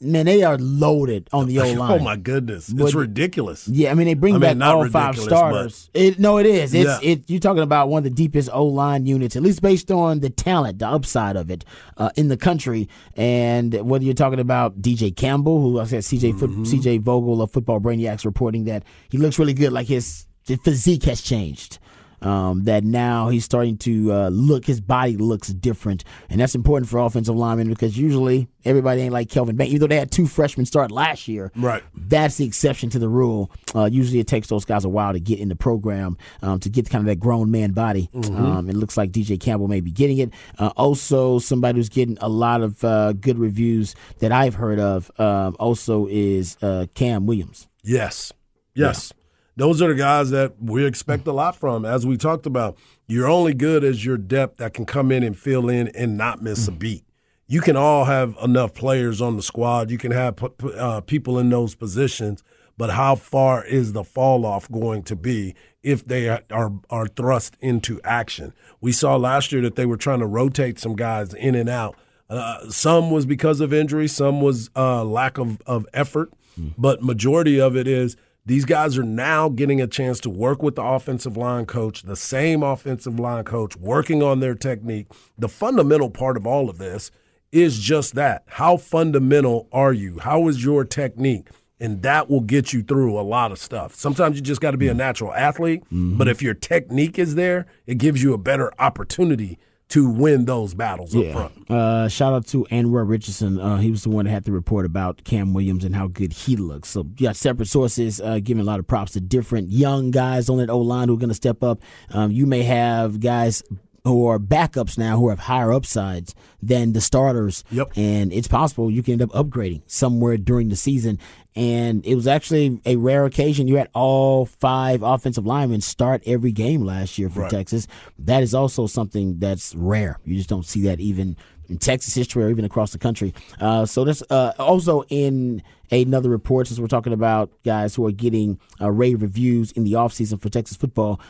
man, 0.00 0.26
they 0.26 0.42
are 0.42 0.56
loaded 0.58 1.28
on 1.32 1.46
the 1.46 1.60
O 1.60 1.72
line. 1.74 2.00
Oh 2.00 2.02
my 2.02 2.16
goodness, 2.16 2.68
But- 2.70 2.86
it's 2.86 2.94
ridiculous. 2.94 3.66
Yeah, 3.68 3.90
I 3.90 3.94
mean 3.94 4.06
they 4.06 4.14
bring 4.14 4.34
I 4.34 4.38
mean, 4.38 4.58
back 4.58 4.68
all 4.74 4.88
five 4.88 5.18
starters. 5.18 5.90
It, 5.94 6.18
no, 6.18 6.38
it 6.38 6.46
is. 6.46 6.74
It's 6.74 7.02
Yeah. 7.02 7.10
it. 7.12 7.24
You're 7.28 7.40
talking 7.40 7.62
about 7.62 7.88
one 7.88 7.98
of 7.98 8.04
the 8.04 8.10
deepest 8.10 8.50
O 8.52 8.64
line 8.66 9.06
units, 9.06 9.36
at 9.36 9.42
least 9.42 9.62
based 9.62 9.90
on 9.90 10.20
the 10.20 10.30
talent, 10.30 10.78
the 10.78 10.88
upside 10.88 11.36
of 11.36 11.50
it 11.50 11.64
uh, 11.96 12.10
in 12.16 12.28
the 12.28 12.36
country. 12.36 12.88
And 13.16 13.74
whether 13.88 14.04
you're 14.04 14.14
talking 14.14 14.40
about 14.40 14.80
DJ 14.82 15.14
Campbell, 15.14 15.60
who 15.60 15.80
I 15.80 15.84
said 15.84 16.02
CJ 16.02 16.34
Mm-hmm. 16.34 16.62
CJ 16.64 17.00
Vogel 17.00 17.42
of 17.42 17.50
Football 17.50 17.80
Brainiacs 17.80 18.24
reporting 18.24 18.64
that 18.64 18.84
he 19.08 19.18
looks 19.18 19.38
really 19.38 19.54
good, 19.54 19.72
like 19.72 19.86
his, 19.86 20.26
his 20.46 20.58
physique 20.62 21.04
has 21.04 21.20
changed. 21.22 21.78
Um, 22.20 22.64
that 22.64 22.84
now 22.84 23.28
he's 23.28 23.44
starting 23.44 23.76
to 23.78 24.12
uh, 24.12 24.28
look, 24.30 24.64
his 24.64 24.80
body 24.80 25.16
looks 25.16 25.48
different, 25.48 26.04
and 26.28 26.40
that's 26.40 26.54
important 26.54 26.88
for 26.90 26.98
offensive 26.98 27.36
linemen 27.36 27.68
because 27.68 27.96
usually 27.96 28.48
everybody 28.64 29.02
ain't 29.02 29.12
like 29.12 29.28
Kelvin 29.30 29.56
Banks. 29.56 29.70
Even 29.72 29.80
though 29.80 29.86
they 29.86 29.96
had 29.98 30.10
two 30.10 30.26
freshmen 30.26 30.66
start 30.66 30.90
last 30.90 31.28
year, 31.28 31.52
Right. 31.56 31.82
that's 31.94 32.36
the 32.36 32.44
exception 32.44 32.90
to 32.90 32.98
the 32.98 33.08
rule. 33.08 33.50
Uh, 33.74 33.84
usually, 33.90 34.18
it 34.18 34.26
takes 34.26 34.48
those 34.48 34.64
guys 34.64 34.84
a 34.84 34.88
while 34.88 35.12
to 35.12 35.20
get 35.20 35.38
in 35.38 35.48
the 35.48 35.56
program 35.56 36.16
um, 36.42 36.58
to 36.60 36.68
get 36.68 36.90
kind 36.90 37.02
of 37.02 37.06
that 37.06 37.20
grown 37.20 37.50
man 37.50 37.72
body. 37.72 38.10
Um, 38.14 38.68
it 38.68 38.74
looks 38.76 38.96
like 38.96 39.10
DJ 39.12 39.38
Campbell 39.40 39.68
may 39.68 39.80
be 39.80 39.90
getting 39.92 40.18
it. 40.18 40.30
Uh, 40.58 40.70
also, 40.76 41.38
somebody 41.38 41.78
who's 41.78 41.88
getting 41.88 42.18
a 42.20 42.28
lot 42.28 42.62
of 42.62 42.82
uh, 42.84 43.12
good 43.12 43.38
reviews 43.38 43.94
that 44.18 44.32
I've 44.32 44.54
heard 44.54 44.78
of 44.80 45.10
um, 45.20 45.54
also 45.60 46.06
is 46.10 46.56
uh, 46.62 46.86
Cam 46.94 47.26
Williams. 47.26 47.68
Yes. 47.84 48.32
Yes. 48.74 49.12
Those 49.58 49.82
are 49.82 49.88
the 49.88 49.96
guys 49.96 50.30
that 50.30 50.54
we 50.62 50.86
expect 50.86 51.26
a 51.26 51.32
lot 51.32 51.56
from. 51.56 51.84
As 51.84 52.06
we 52.06 52.16
talked 52.16 52.46
about, 52.46 52.78
you're 53.08 53.26
only 53.26 53.52
good 53.52 53.82
as 53.82 54.04
your 54.04 54.16
depth 54.16 54.58
that 54.58 54.72
can 54.72 54.86
come 54.86 55.10
in 55.10 55.24
and 55.24 55.36
fill 55.36 55.68
in 55.68 55.88
and 55.88 56.16
not 56.16 56.40
miss 56.40 56.68
a 56.68 56.70
beat. 56.70 57.02
You 57.48 57.60
can 57.60 57.76
all 57.76 58.04
have 58.04 58.36
enough 58.40 58.72
players 58.72 59.20
on 59.20 59.34
the 59.34 59.42
squad. 59.42 59.90
You 59.90 59.98
can 59.98 60.12
have 60.12 60.36
uh, 60.76 61.00
people 61.00 61.40
in 61.40 61.50
those 61.50 61.74
positions, 61.74 62.44
but 62.76 62.90
how 62.90 63.16
far 63.16 63.64
is 63.64 63.94
the 63.94 64.04
fall 64.04 64.46
off 64.46 64.70
going 64.70 65.02
to 65.02 65.16
be 65.16 65.56
if 65.82 66.06
they 66.06 66.28
are, 66.28 66.42
are 66.52 66.72
are 66.88 67.08
thrust 67.08 67.56
into 67.58 68.00
action? 68.04 68.54
We 68.80 68.92
saw 68.92 69.16
last 69.16 69.50
year 69.50 69.62
that 69.62 69.74
they 69.74 69.86
were 69.86 69.96
trying 69.96 70.20
to 70.20 70.26
rotate 70.26 70.78
some 70.78 70.94
guys 70.94 71.34
in 71.34 71.56
and 71.56 71.68
out. 71.68 71.96
Uh, 72.30 72.70
some 72.70 73.10
was 73.10 73.26
because 73.26 73.60
of 73.60 73.72
injury, 73.72 74.06
some 74.06 74.40
was 74.40 74.70
uh, 74.76 75.02
lack 75.02 75.36
of, 75.36 75.60
of 75.66 75.84
effort, 75.92 76.32
but 76.76 77.02
majority 77.02 77.60
of 77.60 77.76
it 77.76 77.88
is 77.88 78.16
these 78.48 78.64
guys 78.64 78.96
are 78.96 79.02
now 79.02 79.50
getting 79.50 79.78
a 79.78 79.86
chance 79.86 80.18
to 80.20 80.30
work 80.30 80.62
with 80.62 80.74
the 80.74 80.82
offensive 80.82 81.36
line 81.36 81.66
coach, 81.66 82.04
the 82.04 82.16
same 82.16 82.62
offensive 82.62 83.20
line 83.20 83.44
coach, 83.44 83.76
working 83.76 84.22
on 84.22 84.40
their 84.40 84.54
technique. 84.54 85.06
The 85.36 85.50
fundamental 85.50 86.08
part 86.08 86.38
of 86.38 86.46
all 86.46 86.70
of 86.70 86.78
this 86.78 87.10
is 87.52 87.78
just 87.78 88.14
that. 88.14 88.44
How 88.46 88.78
fundamental 88.78 89.68
are 89.70 89.92
you? 89.92 90.18
How 90.20 90.48
is 90.48 90.64
your 90.64 90.86
technique? 90.86 91.48
And 91.78 92.00
that 92.00 92.30
will 92.30 92.40
get 92.40 92.72
you 92.72 92.82
through 92.82 93.20
a 93.20 93.22
lot 93.22 93.52
of 93.52 93.58
stuff. 93.58 93.94
Sometimes 93.94 94.36
you 94.36 94.42
just 94.42 94.62
got 94.62 94.70
to 94.70 94.78
be 94.78 94.88
a 94.88 94.94
mm. 94.94 94.96
natural 94.96 95.34
athlete, 95.34 95.84
mm-hmm. 95.84 96.16
but 96.16 96.26
if 96.26 96.40
your 96.40 96.54
technique 96.54 97.18
is 97.18 97.34
there, 97.34 97.66
it 97.86 97.98
gives 97.98 98.22
you 98.22 98.32
a 98.32 98.38
better 98.38 98.72
opportunity 98.78 99.58
to 99.88 100.08
win 100.08 100.44
those 100.44 100.74
battles 100.74 101.16
up 101.16 101.24
front. 101.32 101.70
Uh, 101.70 102.08
shout 102.08 102.34
out 102.34 102.46
to 102.48 102.66
Anwar 102.70 103.08
Richardson. 103.08 103.58
Uh, 103.58 103.78
he 103.78 103.90
was 103.90 104.02
the 104.02 104.10
one 104.10 104.26
that 104.26 104.30
had 104.30 104.44
the 104.44 104.52
report 104.52 104.84
about 104.84 105.24
Cam 105.24 105.54
Williams 105.54 105.84
and 105.84 105.96
how 105.96 106.08
good 106.08 106.32
he 106.32 106.56
looks. 106.56 106.90
So, 106.90 107.06
yeah, 107.16 107.32
separate 107.32 107.68
sources 107.68 108.20
uh, 108.20 108.38
giving 108.42 108.60
a 108.60 108.64
lot 108.64 108.80
of 108.80 108.86
props 108.86 109.12
to 109.12 109.20
different 109.20 109.70
young 109.70 110.10
guys 110.10 110.50
on 110.50 110.58
that 110.58 110.70
O 110.70 110.78
line 110.78 111.08
who 111.08 111.14
are 111.14 111.18
going 111.18 111.30
to 111.30 111.34
step 111.34 111.62
up. 111.62 111.82
Um, 112.10 112.30
you 112.30 112.46
may 112.46 112.62
have 112.64 113.20
guys 113.20 113.62
who 114.04 114.26
are 114.26 114.38
backups 114.38 114.96
now 114.96 115.18
who 115.18 115.28
have 115.28 115.38
higher 115.38 115.72
upsides 115.72 116.34
than 116.62 116.92
the 116.92 117.00
starters. 117.00 117.64
Yep. 117.70 117.92
And 117.96 118.32
it's 118.32 118.48
possible 118.48 118.90
you 118.90 119.02
can 119.02 119.12
end 119.12 119.22
up 119.22 119.30
upgrading 119.30 119.82
somewhere 119.86 120.36
during 120.36 120.68
the 120.68 120.76
season. 120.76 121.18
And 121.58 122.06
it 122.06 122.14
was 122.14 122.26
actually 122.28 122.80
a 122.86 122.94
rare 122.96 123.24
occasion. 123.24 123.66
You 123.66 123.76
had 123.76 123.88
all 123.92 124.46
five 124.46 125.02
offensive 125.02 125.44
linemen 125.44 125.80
start 125.80 126.22
every 126.24 126.52
game 126.52 126.84
last 126.84 127.18
year 127.18 127.28
for 127.28 127.40
Right. 127.40 127.50
Texas. 127.50 127.88
That 128.20 128.42
is 128.44 128.54
also 128.54 128.86
something 128.86 129.38
that's 129.40 129.74
rare. 129.74 130.20
You 130.24 130.36
just 130.36 130.48
don't 130.48 130.64
see 130.64 130.82
that 130.82 131.00
even 131.00 131.36
in 131.68 131.78
Texas 131.78 132.14
history 132.14 132.44
or 132.44 132.50
even 132.50 132.64
across 132.64 132.92
the 132.92 132.98
country. 132.98 133.34
Uh, 133.60 133.84
so 133.86 134.04
that's 134.04 134.22
uh, 134.30 134.52
also 134.58 135.02
in 135.08 135.62
another 135.90 136.30
report, 136.30 136.68
since 136.68 136.78
we're 136.78 136.86
talking 136.86 137.12
about 137.12 137.50
guys 137.64 137.94
who 137.94 138.06
are 138.06 138.12
getting 138.12 138.58
uh, 138.80 138.90
rave 138.90 139.20
reviews 139.20 139.72
in 139.72 139.82
the 139.84 139.94
offseason 139.94 140.40
for 140.40 140.48
Texas 140.48 140.76
football, 140.76 141.20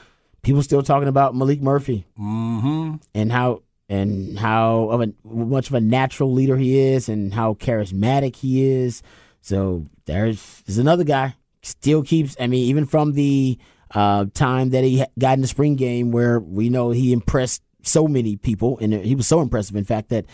people 0.43 0.63
still 0.63 0.83
talking 0.83 1.09
about 1.09 1.35
Maalik 1.35 1.61
Murphy 1.63 2.05
Mm-hmm. 2.21 2.97
and 3.15 3.33
how 3.33 3.63
and 3.89 4.39
how 4.39 4.91
of 4.91 5.01
a 5.01 5.13
much 5.25 5.69
of 5.69 5.75
a 5.75 5.81
natural 5.81 6.33
leader 6.33 6.57
he 6.59 6.79
is 6.79 7.09
and 7.09 7.33
how 7.33 7.55
charismatic 7.55 8.37
he 8.37 8.63
is. 8.63 9.03
So 9.41 9.87
there's 10.09 10.63
there's 10.67 10.79
another 10.79 11.05
guy 11.05 11.35
still 11.63 12.03
keeps. 12.03 12.37
I 12.41 12.49
mean, 12.49 12.65
even 12.69 12.87
from 12.87 13.13
the 13.13 13.59
uh, 13.95 14.27
time 14.35 14.71
that 14.71 14.83
he 14.83 15.05
got 15.19 15.35
in 15.35 15.43
the 15.43 15.47
spring 15.47 15.77
game, 15.77 16.11
where 16.11 16.41
we 16.41 16.69
know 16.69 16.91
he 16.91 17.13
impressed 17.13 17.63
so 17.83 18.09
many 18.09 18.37
people, 18.37 18.79
and 18.81 18.93
he 18.93 19.15
was 19.15 19.29
so 19.29 19.41
impressive, 19.41 19.77
in 19.77 19.85
fact, 19.85 20.09
that 20.09 20.25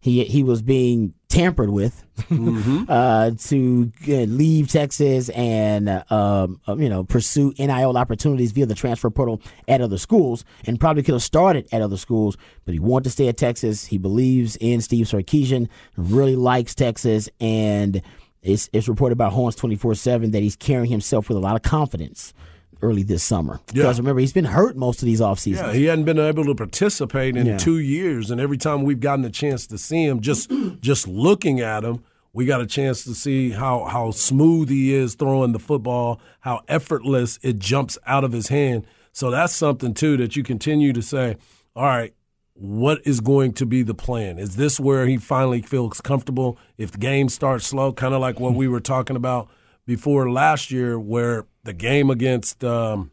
he 0.00 0.24
he 0.24 0.42
was 0.42 0.62
being 0.62 1.14
tampered 1.28 1.68
with 1.68 2.04
uh, 2.88 3.30
to 3.32 3.92
uh, 4.08 4.12
leave 4.12 4.68
Texas 4.68 5.28
and 5.30 5.88
uh, 5.88 6.04
um, 6.10 6.60
uh, 6.66 6.76
you 6.76 6.88
know 6.88 7.04
pursue 7.04 7.52
NIL 7.58 7.98
opportunities 7.98 8.52
via 8.52 8.64
the 8.64 8.74
transfer 8.74 9.10
portal 9.10 9.42
at 9.66 9.80
other 9.80 9.98
schools, 9.98 10.44
and 10.64 10.80
probably 10.80 11.02
could 11.02 11.14
have 11.14 11.22
started 11.22 11.68
at 11.72 11.82
other 11.82 11.96
schools, 11.96 12.36
but 12.64 12.72
he 12.72 12.80
wanted 12.80 13.04
to 13.04 13.10
stay 13.10 13.28
at 13.28 13.36
Texas. 13.36 13.84
He 13.84 13.98
believes 13.98 14.56
in 14.56 14.80
Steve 14.80 15.06
Sarkisian, 15.06 15.68
really 15.96 16.36
likes 16.36 16.74
Texas, 16.74 17.28
and 17.40 18.00
it's 18.42 18.68
it's 18.72 18.88
reported 18.88 19.16
by 19.18 19.28
Horns 19.28 19.56
twenty 19.56 19.76
four 19.76 19.94
seven 19.94 20.30
that 20.32 20.42
he's 20.42 20.56
carrying 20.56 20.90
himself 20.90 21.28
with 21.28 21.36
a 21.36 21.40
lot 21.40 21.56
of 21.56 21.62
confidence 21.62 22.32
early 22.80 23.02
this 23.02 23.22
summer. 23.24 23.58
Yeah. 23.72 23.82
Because 23.82 23.98
remember, 23.98 24.20
he's 24.20 24.32
been 24.32 24.44
hurt 24.44 24.76
most 24.76 25.02
of 25.02 25.06
these 25.06 25.20
off 25.20 25.38
seasons. 25.40 25.66
Yeah, 25.68 25.72
he 25.74 25.84
hadn't 25.86 26.04
been 26.04 26.18
able 26.20 26.44
to 26.44 26.54
participate 26.54 27.36
in 27.36 27.46
Yeah. 27.46 27.58
two 27.58 27.78
years, 27.78 28.30
and 28.30 28.40
every 28.40 28.56
time 28.58 28.84
we've 28.84 29.00
gotten 29.00 29.24
a 29.24 29.30
chance 29.30 29.66
to 29.66 29.78
see 29.78 30.04
him, 30.04 30.20
just 30.20 30.50
just 30.80 31.08
looking 31.08 31.60
at 31.60 31.82
him, 31.84 32.04
we 32.32 32.46
got 32.46 32.60
a 32.60 32.66
chance 32.66 33.02
to 33.04 33.14
see 33.14 33.50
how 33.50 33.84
how 33.86 34.12
smooth 34.12 34.68
he 34.68 34.94
is 34.94 35.14
throwing 35.16 35.52
the 35.52 35.58
football, 35.58 36.20
how 36.40 36.60
effortless 36.68 37.38
it 37.42 37.58
jumps 37.58 37.98
out 38.06 38.22
of 38.22 38.30
his 38.32 38.48
hand. 38.48 38.86
So 39.12 39.32
that's 39.32 39.52
something 39.54 39.94
too 39.94 40.16
that 40.18 40.36
you 40.36 40.44
continue 40.44 40.92
to 40.92 41.02
say, 41.02 41.36
all 41.74 41.82
right. 41.84 42.14
What 42.60 43.00
is 43.06 43.20
going 43.20 43.52
to 43.54 43.66
be 43.66 43.82
the 43.84 43.94
plan? 43.94 44.38
Is 44.38 44.56
this 44.56 44.80
where 44.80 45.06
he 45.06 45.16
finally 45.16 45.62
feels 45.62 46.00
comfortable? 46.00 46.58
If 46.76 46.90
the 46.90 46.98
game 46.98 47.28
starts 47.28 47.66
slow, 47.66 47.92
kind 47.92 48.14
of 48.14 48.20
like 48.20 48.40
what 48.40 48.54
we 48.54 48.66
were 48.66 48.80
talking 48.80 49.14
about 49.14 49.48
before 49.86 50.28
last 50.30 50.70
year, 50.72 50.98
where 50.98 51.46
the 51.62 51.72
game 51.72 52.10
against 52.10 52.64
um, 52.64 53.12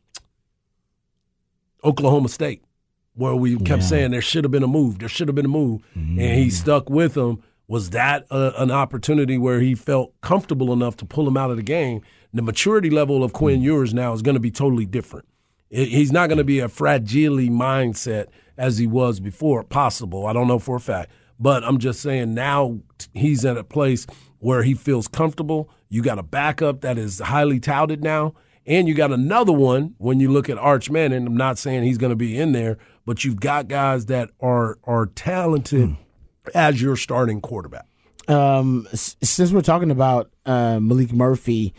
Oklahoma 1.84 2.29
State, 2.29 2.63
where 3.13 3.36
we 3.36 3.55
kept 3.58 3.81
Yeah. 3.84 3.88
saying 3.88 4.12
there 4.12 4.21
should 4.21 4.43
have 4.43 4.51
been 4.51 4.63
a 4.63 4.67
move, 4.67 4.99
there 4.99 5.08
should 5.10 5.27
have 5.27 5.36
been 5.36 5.45
a 5.45 5.49
move, 5.49 5.81
and 5.93 6.19
he 6.19 6.49
stuck 6.49 6.89
with 6.89 7.13
them. 7.13 7.41
Was 7.67 7.91
that 7.91 8.25
a, 8.29 8.53
an 8.62 8.71
opportunity 8.71 9.38
where 9.38 9.60
he 9.60 9.73
felt 9.75 10.13
comfortable 10.21 10.71
enough 10.73 10.97
to 10.97 11.05
pull 11.05 11.27
him 11.27 11.38
out 11.38 11.49
of 11.51 11.58
the 11.58 11.63
game? 11.63 12.01
The 12.34 12.41
maturity 12.41 12.89
level 12.89 13.23
of 13.23 13.31
Quinn 13.34 13.62
Ewers 13.62 13.93
now 13.93 14.13
is 14.13 14.21
going 14.21 14.36
to 14.36 14.41
be 14.41 14.51
totally 14.51 14.86
different. 14.86 15.27
He's 15.69 16.12
not 16.12 16.27
going 16.29 16.38
to 16.38 16.43
be 16.43 16.60
a 16.60 16.69
fragile 16.69 17.38
mindset 17.38 18.27
as 18.57 18.77
he 18.77 18.87
was 18.87 19.19
before. 19.19 19.63
Possible, 19.63 20.25
I 20.27 20.33
don't 20.33 20.47
know 20.47 20.59
for 20.59 20.75
a 20.77 20.79
fact, 20.79 21.11
but 21.39 21.63
I'm 21.63 21.77
just 21.77 22.01
saying 22.01 22.33
now 22.33 22.79
he's 23.13 23.45
at 23.45 23.57
a 23.57 23.63
place 23.63 24.05
where 24.39 24.63
he 24.63 24.73
feels 24.73 25.07
comfortable. 25.07 25.69
You 25.89 26.01
got 26.01 26.19
a 26.19 26.23
backup 26.23 26.81
that 26.81 26.97
is 26.97 27.19
highly 27.19 27.59
touted 27.59 28.03
now, 28.03 28.33
and 28.65 28.87
you 28.87 28.93
got 28.93 29.11
another 29.11 29.53
one 29.53 29.95
when 29.97 30.19
you 30.19 30.31
look 30.31 30.49
at 30.49 30.57
Arch 30.57 30.89
Manning. 30.89 31.25
I'm 31.27 31.37
not 31.37 31.57
saying 31.57 31.83
he's 31.83 31.97
going 31.97 32.09
to 32.11 32.15
be 32.15 32.37
in 32.37 32.51
there, 32.51 32.77
but 33.05 33.23
you've 33.23 33.39
got 33.39 33.67
guys 33.67 34.07
that 34.07 34.29
are 34.41 34.77
are 34.83 35.05
talented 35.05 35.95
as 36.53 36.81
your 36.81 36.95
starting 36.95 37.41
quarterback. 37.41 37.85
um, 38.27 38.87
since 38.93 39.51
we're 39.51 39.61
talking 39.61 39.91
about 39.91 40.31
uh, 40.45 40.77
Maalik 40.77 41.11
Murphy, 41.13 41.73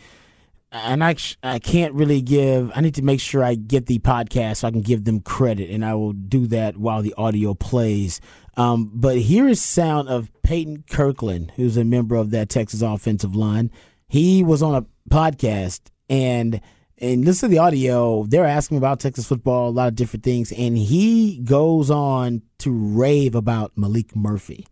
and 0.85 1.03
I 1.03 1.15
I 1.43 1.59
can't 1.59 1.93
really 1.93 2.21
give. 2.21 2.71
I 2.75 2.81
need 2.81 2.95
to 2.95 3.01
make 3.01 3.19
sure 3.19 3.43
I 3.43 3.55
get 3.55 3.85
the 3.85 3.99
podcast 3.99 4.57
so 4.57 4.67
I 4.67 4.71
can 4.71 4.81
give 4.81 5.05
them 5.05 5.19
credit, 5.19 5.69
and 5.69 5.83
I 5.83 5.93
will 5.95 6.13
do 6.13 6.47
that 6.47 6.77
while 6.77 7.01
the 7.01 7.13
audio 7.17 7.53
plays. 7.53 8.21
Um, 8.55 8.91
but 8.93 9.17
here 9.17 9.47
is 9.47 9.63
sound 9.63 10.09
of 10.09 10.31
Peyton 10.41 10.83
Kirkland, 10.89 11.51
who's 11.55 11.77
a 11.77 11.83
member 11.83 12.15
of 12.15 12.31
that 12.31 12.49
Texas 12.49 12.81
offensive 12.81 13.35
line. 13.35 13.71
He 14.07 14.43
was 14.43 14.61
on 14.61 14.75
a 14.75 14.85
podcast 15.09 15.81
and. 16.09 16.61
And 16.99 17.23
listen 17.23 17.47
to 17.47 17.53
the 17.53 17.59
audio. 17.59 18.23
They're 18.23 18.43
asking 18.43 18.79
about 18.79 18.99
Texas 18.99 19.27
football, 19.27 19.69
a 19.69 19.69
lot 19.69 19.87
of 19.87 19.93
different 19.93 20.23
things, 20.23 20.51
and 20.51 20.75
he 20.75 21.39
goes 21.43 21.91
on 21.91 22.41
to 22.57 22.71
rave 22.71 23.35
about 23.35 23.75
Maalik 23.75 24.15
Murphy 24.15 24.65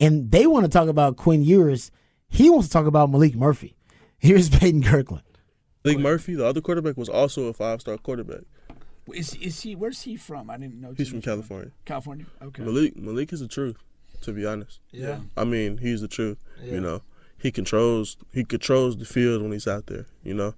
and 0.00 0.30
they 0.30 0.46
want 0.46 0.64
to 0.64 0.70
talk 0.70 0.88
about 0.88 1.16
Quinn 1.16 1.44
Ewers. 1.44 1.90
He 2.28 2.48
wants 2.48 2.68
to 2.68 2.72
talk 2.72 2.86
about 2.86 3.10
Maalik 3.10 3.34
Murphy. 3.34 3.76
Here's 4.18 4.48
Peyton 4.48 4.82
Kirkland. 4.82 5.24
Maalik 5.84 6.00
Murphy, 6.00 6.34
the 6.34 6.46
other 6.46 6.60
quarterback, 6.60 6.96
was 6.96 7.08
also 7.08 7.44
a 7.46 7.52
five 7.52 7.80
star 7.80 7.96
quarterback. 7.98 8.42
Is 9.12 9.34
is 9.36 9.60
he? 9.62 9.74
Where's 9.74 10.02
he 10.02 10.16
from? 10.16 10.50
I 10.50 10.56
didn't 10.58 10.80
know. 10.80 10.94
He's 10.96 11.08
from 11.08 11.22
California. 11.22 11.72
California. 11.84 12.26
Okay. 12.42 12.62
Maalik 12.62 12.96
Maalik 12.96 13.32
is 13.32 13.40
the 13.40 13.48
truth, 13.48 13.76
to 14.22 14.32
be 14.32 14.46
honest. 14.46 14.80
Yeah. 14.92 15.20
I 15.36 15.44
mean, 15.44 15.78
he's 15.78 16.00
the 16.00 16.08
truth. 16.08 16.38
Yeah. 16.62 16.74
You 16.74 16.80
know, 16.80 17.02
he 17.38 17.50
controls 17.50 18.16
he 18.32 18.44
controls 18.44 18.96
the 18.98 19.04
field 19.04 19.42
when 19.42 19.52
he's 19.52 19.66
out 19.66 19.86
there. 19.86 20.06
You 20.22 20.34
know, 20.34 20.54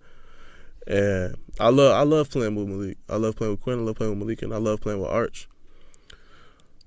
and 0.86 1.36
I 1.60 1.70
love 1.70 1.94
I 1.94 2.02
love 2.02 2.30
playing 2.30 2.54
with 2.56 2.68
Maalik. 2.68 2.96
I 3.08 3.16
love 3.16 3.36
playing 3.36 3.52
with 3.52 3.60
Quinn. 3.60 3.78
I 3.78 3.82
love 3.82 3.96
playing 3.96 4.18
with 4.18 4.28
Maalik, 4.28 4.42
and 4.42 4.52
I 4.52 4.58
love 4.58 4.80
playing 4.80 5.00
with 5.00 5.10
Arch. 5.10 5.48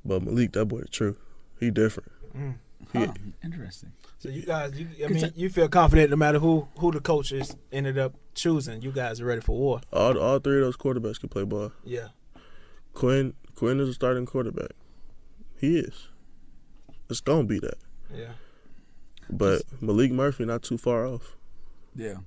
But 0.03 0.21
Maalik, 0.23 0.53
that 0.53 0.65
boy, 0.65 0.81
the 0.81 0.87
truth. 0.87 1.17
He 1.59 1.71
different. 1.71 2.11
Mm. 2.37 2.55
He, 2.93 2.99
Huh, 2.99 3.13
interesting. 3.43 3.91
So 4.17 4.29
you 4.29 4.41
guys, 4.43 4.73
you, 4.79 4.87
I 5.03 5.09
mean, 5.09 5.31
you 5.35 5.49
feel 5.49 5.67
confident 5.67 6.09
no 6.09 6.15
matter 6.15 6.39
who 6.39 6.67
who 6.79 6.91
the 6.91 6.99
coaches 6.99 7.55
ended 7.71 7.97
up 7.97 8.13
choosing. 8.33 8.81
You 8.81 8.91
guys 8.91 9.21
are 9.21 9.25
ready 9.25 9.41
for 9.41 9.57
war. 9.57 9.81
all 9.93 10.17
all 10.17 10.39
three 10.39 10.57
of 10.57 10.63
those 10.63 10.77
quarterbacks 10.77 11.19
can 11.19 11.29
play 11.29 11.43
ball. 11.43 11.71
Yeah. 11.83 12.07
Quinn 12.93 13.33
Quinn 13.55 13.79
is 13.79 13.89
a 13.89 13.93
starting 13.93 14.25
quarterback. 14.25 14.71
He 15.59 15.77
is. 15.79 16.07
It's 17.09 17.19
gonna 17.21 17.43
be 17.43 17.59
that. 17.59 17.77
Yeah. 18.13 18.33
But 19.29 19.63
Maalik 19.81 20.11
Murphy 20.11 20.45
not 20.45 20.63
too 20.63 20.77
far 20.77 21.05
off. 21.05 21.35
Yeah. 21.95 22.17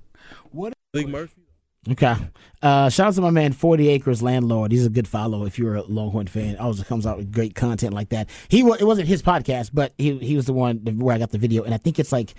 What 0.51 0.73
Maalik 0.95 1.09
Murphy. 1.09 1.41
Okay. 1.89 2.13
Uh, 2.61 2.89
shout 2.89 3.07
out 3.07 3.13
to 3.13 3.21
my 3.21 3.29
man, 3.29 3.53
40 3.53 3.87
Acres 3.87 4.21
Landlord. 4.21 4.71
He's 4.71 4.85
a 4.85 4.89
good 4.89 5.07
follow 5.07 5.45
if 5.45 5.57
you're 5.57 5.75
a 5.75 5.83
Longhorn 5.83 6.27
fan. 6.27 6.57
Always 6.57 6.83
comes 6.83 7.05
out 7.07 7.17
with 7.17 7.31
great 7.31 7.55
content 7.55 7.93
like 7.93 8.09
that. 8.09 8.29
He 8.49 8.59
It 8.59 8.83
wasn't 8.83 9.07
his 9.07 9.23
podcast, 9.23 9.71
but 9.73 9.93
he, 9.97 10.17
he 10.17 10.35
was 10.35 10.45
the 10.45 10.53
one 10.53 10.77
where 10.99 11.15
I 11.15 11.19
got 11.19 11.31
the 11.31 11.37
video. 11.37 11.63
And 11.63 11.73
I 11.73 11.77
think 11.77 11.97
it's 11.97 12.11
like 12.11 12.33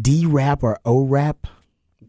D 0.00 0.24
Rap 0.26 0.62
or 0.62 0.78
O 0.86 1.04
Rap 1.04 1.46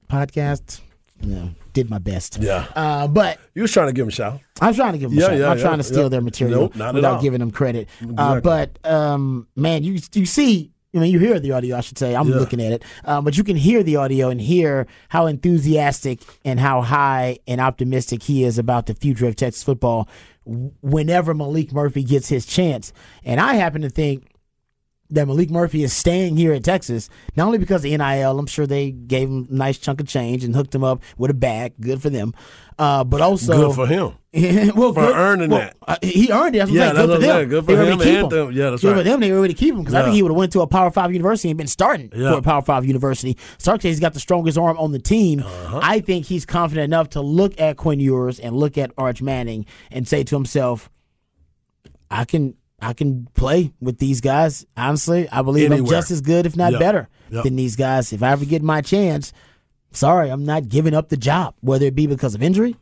podcast. 0.09 0.79
Yeah, 1.21 1.49
did 1.73 1.89
my 1.89 1.97
best. 1.97 2.37
Yeah. 2.39 2.65
Uh, 2.73 3.05
but 3.07 3.39
You 3.53 3.61
was 3.63 3.73
trying 3.73 3.87
to 3.87 3.93
give 3.93 4.03
him 4.03 4.07
a 4.09 4.11
shout. 4.11 4.39
I'm 4.61 4.73
trying 4.73 4.93
to 4.93 4.97
give 4.99 5.09
them 5.09 5.19
Yeah, 5.19 5.25
a 5.25 5.29
shot. 5.29 5.37
yeah, 5.37 5.49
I'm 5.49 5.57
yeah, 5.57 5.63
trying 5.63 5.77
to 5.79 5.83
steal 5.83 6.03
yeah. 6.03 6.07
their 6.09 6.21
material 6.21 6.71
Nope, 6.73 6.93
without 6.93 7.21
giving 7.21 7.39
them 7.41 7.51
credit. 7.51 7.89
Uh, 8.17 8.39
but 8.39 8.79
um, 8.89 9.47
man, 9.57 9.83
you 9.83 9.99
you 10.13 10.25
see, 10.25 10.71
I 10.93 10.97
mean, 10.99 11.11
you 11.11 11.19
hear 11.19 11.39
the 11.39 11.51
audio. 11.51 11.77
I 11.77 11.81
should 11.81 11.99
say, 11.99 12.15
I'm 12.15 12.29
Yeah. 12.29 12.37
looking 12.37 12.59
at 12.61 12.71
it, 12.71 12.83
um, 13.05 13.23
but 13.23 13.37
you 13.37 13.43
can 13.43 13.55
hear 13.55 13.83
the 13.83 13.95
audio 13.97 14.29
and 14.29 14.41
hear 14.41 14.87
how 15.09 15.27
enthusiastic 15.27 16.21
and 16.43 16.59
how 16.59 16.81
high 16.81 17.37
and 17.47 17.61
optimistic 17.61 18.23
he 18.23 18.43
is 18.43 18.57
about 18.57 18.87
the 18.87 18.95
future 18.95 19.27
of 19.27 19.35
Texas 19.35 19.61
football. 19.61 20.07
Whenever 20.81 21.35
Maalik 21.35 21.71
Murphy 21.71 22.03
gets 22.03 22.29
his 22.29 22.45
chance, 22.45 22.91
and 23.23 23.39
I 23.39 23.53
happen 23.53 23.81
to 23.83 23.89
think 23.89 24.23
that 25.11 25.27
Maalik 25.27 25.49
Murphy 25.49 25.83
is 25.83 25.91
staying 25.91 26.37
here 26.37 26.53
at 26.53 26.63
Texas, 26.63 27.09
not 27.35 27.45
only 27.47 27.57
because 27.57 27.83
of 27.83 27.91
NIL, 27.91 28.37
I'm 28.39 28.45
sure 28.45 28.67
they 28.67 28.91
gave 28.91 29.27
him 29.27 29.47
a 29.49 29.53
nice 29.53 29.77
chunk 29.79 29.99
of 30.01 30.07
change 30.07 30.43
and 30.43 30.55
hooked 30.55 30.73
him 30.75 30.83
up 30.83 31.01
with 31.17 31.31
a 31.31 31.33
bag, 31.33 31.73
good 31.81 31.99
for 32.01 32.09
them, 32.11 32.33
uh, 32.77 33.03
but 33.03 33.19
also 33.19 33.69
Good 33.69 33.75
for 33.75 33.87
him. 33.87 34.13
well, 34.75 34.93
For 34.93 35.01
earning 35.11 35.49
that. 35.49 35.75
uh, 35.87 35.95
he 36.03 36.31
earned 36.31 36.55
it. 36.55 36.59
That's 36.59 36.69
what 36.69 36.75
Yeah, 36.77 36.93
that's 36.93 37.07
Good 37.07 37.15
for 37.15 37.17
them. 37.19 37.49
Good 37.49 37.65
for 37.65 37.75
They 37.75 37.81
him 37.81 37.87
able 37.87 37.97
to 37.97 38.03
keep 38.05 38.19
and 38.19 38.31
them. 38.31 38.51
Yeah, 38.51 38.69
that's 38.69 38.81
Good 38.83 38.95
for 38.97 39.03
them. 39.03 39.19
They 39.21 39.31
were 39.31 39.37
able 39.39 39.47
to 39.47 39.53
keep 39.55 39.73
him 39.73 39.79
because 39.79 39.95
I 39.95 40.03
think 40.03 40.13
he 40.13 40.21
would 40.21 40.29
have 40.29 40.37
went 40.37 40.51
to 40.53 40.61
a 40.61 40.67
Power 40.67 40.91
Five 40.91 41.11
university 41.11 41.49
and 41.49 41.57
been 41.57 41.65
starting 41.65 42.11
Yeah. 42.15 42.33
for 42.33 42.37
a 42.37 42.41
Power 42.43 42.61
Five 42.61 42.85
university. 42.85 43.35
Sark 43.57 43.81
says 43.81 43.89
he's 43.95 43.99
got 43.99 44.13
the 44.13 44.19
strongest 44.19 44.59
arm 44.59 44.77
on 44.77 44.91
the 44.91 44.99
team. 44.99 45.39
Uh-huh. 45.39 45.79
I 45.81 45.99
think 46.01 46.27
he's 46.27 46.45
confident 46.45 46.85
enough 46.85 47.09
to 47.11 47.21
look 47.21 47.59
at 47.59 47.77
Quinn 47.77 47.99
Ewers 47.99 48.39
and 48.39 48.55
look 48.55 48.77
at 48.77 48.91
Arch 48.99 49.23
Manning 49.23 49.65
and 49.91 50.07
say 50.07 50.23
to 50.25 50.35
himself, 50.35 50.91
"I 52.11 52.25
can." 52.25 52.53
I 52.81 52.93
can 52.93 53.27
play 53.33 53.71
with 53.79 53.97
these 53.99 54.21
guys. 54.21 54.65
Honestly, 54.77 55.27
I 55.29 55.41
believe 55.41 55.71
I'm 55.71 55.85
just 55.85 56.11
as 56.11 56.21
good, 56.21 56.45
if 56.45 56.55
not 56.55 56.71
Yep. 56.73 56.79
better, 56.79 57.09
Yep. 57.31 57.43
than 57.43 57.55
these 57.55 57.75
guys. 57.75 58.11
If 58.13 58.23
I 58.23 58.31
ever 58.31 58.45
get 58.45 58.61
my 58.63 58.81
chance, 58.81 59.33
sorry, 59.91 60.29
I'm 60.29 60.45
not 60.45 60.69
giving 60.69 60.93
up 60.93 61.09
the 61.09 61.17
job, 61.17 61.55
whether 61.61 61.85
it 61.85 61.95
be 61.95 62.07
because 62.07 62.35
of 62.35 62.43
injury 62.43 62.75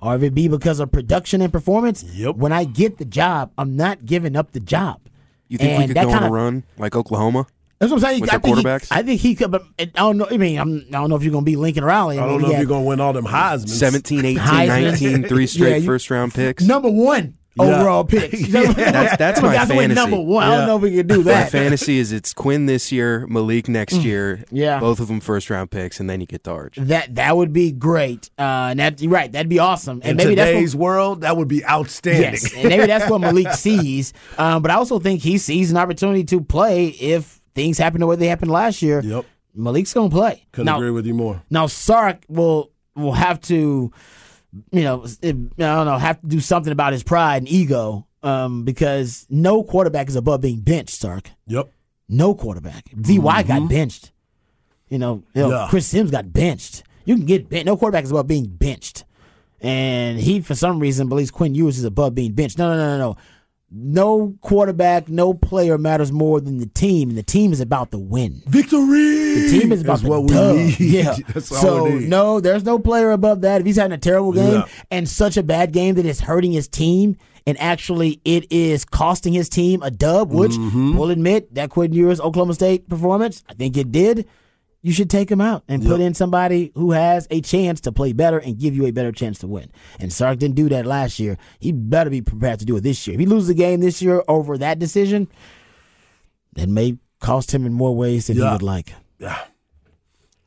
or 0.00 0.14
if 0.16 0.22
it 0.22 0.34
be 0.34 0.48
because 0.48 0.80
of 0.80 0.92
production 0.92 1.42
and 1.42 1.52
performance. 1.52 2.02
Yep. 2.04 2.36
When 2.36 2.52
I 2.52 2.64
get 2.64 2.98
the 2.98 3.04
job, 3.04 3.50
I'm 3.58 3.76
not 3.76 4.06
giving 4.06 4.36
up 4.36 4.52
the 4.52 4.60
job. 4.60 5.00
You 5.48 5.58
think 5.58 5.70
And 5.70 5.78
we 5.82 5.86
could 5.88 5.94
go 5.94 6.00
on 6.02 6.08
a 6.08 6.18
kinda- 6.20 6.30
run 6.30 6.64
like 6.78 6.94
Oklahoma? 6.94 7.46
That's 7.78 7.90
what 7.92 7.98
I'm 7.98 8.08
saying. 8.10 8.20
With 8.22 8.30
I 8.30 8.38
their 8.38 8.40
think 8.40 8.56
he- 8.58 8.62
quarterbacks? 8.64 8.88
I 8.90 9.02
think 9.02 9.20
he 9.20 9.34
could. 9.36 9.50
But 9.52 9.62
I 9.78 9.84
don't 9.94 10.16
know. 10.18 10.26
I 10.30 10.36
mean, 10.36 10.58
I'm, 10.58 10.84
I 10.88 10.92
don't 10.92 11.08
know 11.10 11.16
if 11.16 11.22
you're 11.22 11.30
going 11.32 11.44
to 11.44 11.50
be 11.50 11.54
Lincoln 11.56 11.84
Riley. 11.84 12.18
I 12.18 12.26
don't 12.26 12.42
know 12.42 12.50
if 12.50 12.56
you're 12.58 12.66
going 12.66 12.82
to 12.82 12.88
win 12.88 13.00
all 13.00 13.12
them 13.12 13.24
Heisman. 13.24 13.68
17, 13.68 14.24
18, 14.24 14.36
Heisman. 14.38 14.82
19, 15.00 15.24
three 15.28 15.46
straight 15.46 15.70
Yeah, 15.70 15.76
you- 15.76 15.86
first 15.86 16.10
round 16.10 16.34
picks. 16.34 16.64
number 16.64 16.90
one 16.90 17.34
Yeah. 17.58 17.80
overall 17.80 18.04
pick. 18.04 18.30
That's- 18.32 19.16
that's 19.18 19.42
my 19.42 19.54
guys 19.54 19.68
win 19.68 19.78
fantasy. 19.90 19.94
Number 19.94 20.20
one. 20.20 20.44
I 20.44 20.56
don't 20.56 20.66
know 20.66 20.76
if 20.76 20.82
we 20.82 20.96
can 20.96 21.06
do 21.06 21.22
that. 21.24 21.44
My 21.44 21.50
fantasy 21.50 21.98
is 21.98 22.12
it's 22.12 22.32
Quinn 22.34 22.66
this 22.66 22.90
year, 22.92 23.26
Maalik 23.28 23.68
next 23.68 23.96
year. 23.96 24.44
Yeah. 24.50 24.80
Both 24.80 25.00
of 25.00 25.08
them 25.08 25.20
first 25.20 25.50
round 25.50 25.70
picks, 25.70 26.00
and 26.00 26.08
then 26.08 26.20
you 26.20 26.26
get 26.26 26.44
to 26.44 26.50
Arch. 26.52 26.76
That 26.76 27.14
that 27.16 27.36
would 27.36 27.52
be 27.52 27.72
great. 27.72 28.30
Uh, 28.38 28.68
and 28.70 28.80
that, 28.80 29.00
you're 29.00 29.10
right. 29.10 29.30
That'd 29.30 29.48
be 29.48 29.58
awesome. 29.58 30.00
And 30.02 30.12
In 30.12 30.16
maybe 30.16 30.34
that's 30.34 30.48
what, 30.48 30.52
today's 30.54 30.76
world, 30.76 31.20
that 31.22 31.36
would 31.36 31.48
be 31.48 31.64
outstanding. 31.64 32.32
Yes, 32.32 32.54
and 32.54 32.68
maybe 32.68 32.86
that's 32.86 33.10
what 33.10 33.20
Maalik 33.20 33.52
sees. 33.56 34.12
Um, 34.38 34.62
but 34.62 34.70
I 34.70 34.74
also 34.74 34.98
think 34.98 35.22
he 35.22 35.38
sees 35.38 35.70
an 35.70 35.76
opportunity 35.76 36.24
to 36.24 36.40
play 36.40 36.88
if 36.88 37.40
things 37.54 37.78
happen 37.78 38.00
the 38.00 38.06
way 38.06 38.16
they 38.16 38.28
happened 38.28 38.50
last 38.50 38.82
year. 38.82 39.00
Yep. 39.02 39.24
Maalik's 39.56 39.92
gonna 39.92 40.08
play. 40.10 40.46
Couldn't 40.52 40.66
now, 40.66 40.76
agree 40.76 40.90
with 40.92 41.04
you 41.06 41.14
more. 41.14 41.42
now 41.50 41.66
Sark 41.66 42.22
will 42.28 42.70
will 42.94 43.12
have 43.14 43.40
to, 43.42 43.92
you 44.72 44.82
know, 44.82 45.04
it- 45.22 45.36
I 45.36 45.74
don't 45.74 45.86
know, 45.86 45.98
have 45.98 46.20
to 46.20 46.26
do 46.26 46.40
something 46.40 46.72
about 46.72 46.92
his 46.92 47.02
pride 47.02 47.38
and 47.38 47.48
ego. 47.48 48.06
Um, 48.20 48.64
because 48.64 49.26
no 49.30 49.62
quarterback 49.62 50.08
is 50.08 50.16
above 50.16 50.40
being 50.40 50.58
benched, 50.60 50.90
Sark. 50.98 51.30
Yep. 51.46 51.70
No 52.08 52.34
quarterback. 52.34 52.88
VY 52.92 53.44
got 53.44 53.68
benched. 53.68 54.10
You 54.88 54.98
know, 54.98 55.22
you 55.34 55.42
know, 55.42 55.50
Yeah. 55.50 55.66
Chris 55.70 55.86
Simms 55.86 56.10
got 56.10 56.32
benched. 56.32 56.82
You 57.04 57.14
can 57.16 57.26
get 57.26 57.48
benched. 57.48 57.66
No 57.66 57.76
quarterback 57.76 58.02
is 58.04 58.10
above 58.10 58.26
being 58.26 58.46
benched. 58.46 59.04
And 59.60 60.18
he, 60.18 60.40
for 60.40 60.54
some 60.56 60.80
reason, 60.80 61.08
believes 61.08 61.30
Quinn 61.30 61.54
Ewers 61.54 61.78
is 61.78 61.84
above 61.84 62.14
being 62.16 62.32
benched. 62.32 62.58
No, 62.58 62.70
no, 62.76 62.76
no, 62.76 62.98
no, 62.98 63.16
no. 63.70 64.34
Quarterback, 64.40 65.08
no 65.08 65.34
player 65.34 65.76
matters 65.78 66.10
more 66.12 66.40
than 66.40 66.58
the 66.58 66.66
team, 66.66 67.10
and 67.10 67.18
the 67.18 67.22
team 67.22 67.52
is 67.52 67.60
about 67.60 67.90
the 67.90 67.98
win. 67.98 68.42
Victory. 68.46 69.34
The 69.40 69.48
team 69.60 69.72
is 69.72 69.82
about 69.82 70.00
That's 70.00 70.08
what 70.08 70.22
we 70.24 70.34
need. 70.34 70.80
Yeah. 70.80 71.14
That's 71.34 71.48
so 71.48 71.86
no, 71.86 72.40
there's 72.40 72.64
no 72.64 72.78
player 72.78 73.10
above 73.10 73.42
that. 73.42 73.60
If 73.60 73.66
he's 73.66 73.76
having 73.76 73.92
a 73.92 73.98
terrible 73.98 74.32
game 74.32 74.62
and 74.90 75.08
such 75.08 75.36
a 75.36 75.42
bad 75.42 75.72
game 75.72 75.94
that 75.96 76.06
it's 76.06 76.20
hurting 76.20 76.52
his 76.52 76.68
team, 76.68 77.16
and 77.46 77.58
actually 77.60 78.20
it 78.24 78.50
is 78.52 78.84
costing 78.84 79.32
his 79.32 79.48
team 79.48 79.82
a 79.82 79.90
dub, 79.90 80.32
which 80.32 80.52
Mm-hmm. 80.52 80.96
we'll 80.96 81.10
admit 81.10 81.54
that 81.54 81.70
Quinn 81.70 81.92
Ewers 81.92 82.20
Oklahoma 82.20 82.54
State 82.54 82.88
performance, 82.88 83.42
I 83.48 83.54
think 83.54 83.76
it 83.76 83.92
did. 83.92 84.26
You 84.80 84.92
should 84.92 85.10
take 85.10 85.30
him 85.30 85.40
out 85.40 85.64
and 85.66 85.84
put 85.84 86.00
in 86.00 86.14
somebody 86.14 86.70
who 86.74 86.92
has 86.92 87.26
a 87.30 87.40
chance 87.40 87.80
to 87.80 87.92
play 87.92 88.12
better 88.12 88.38
and 88.38 88.56
give 88.56 88.76
you 88.76 88.86
a 88.86 88.92
better 88.92 89.10
chance 89.10 89.40
to 89.40 89.48
win. 89.48 89.72
And 89.98 90.12
Sark 90.12 90.38
didn't 90.38 90.54
do 90.54 90.68
that 90.68 90.86
last 90.86 91.18
year. 91.18 91.36
He 91.58 91.72
better 91.72 92.10
be 92.10 92.22
prepared 92.22 92.60
to 92.60 92.64
do 92.64 92.76
it 92.76 92.82
this 92.82 93.04
year. 93.06 93.14
If 93.14 93.20
he 93.20 93.26
loses 93.26 93.48
the 93.48 93.54
game 93.54 93.80
this 93.80 94.00
year 94.00 94.22
over 94.28 94.56
that 94.58 94.78
decision, 94.78 95.26
that 96.54 96.68
may 96.68 96.96
cost 97.20 97.52
him 97.52 97.66
in 97.66 97.72
more 97.72 97.94
ways 97.94 98.28
than 98.28 98.36
he 98.36 98.42
would 98.42 98.62
like. 98.62 98.94
Yeah. 99.18 99.36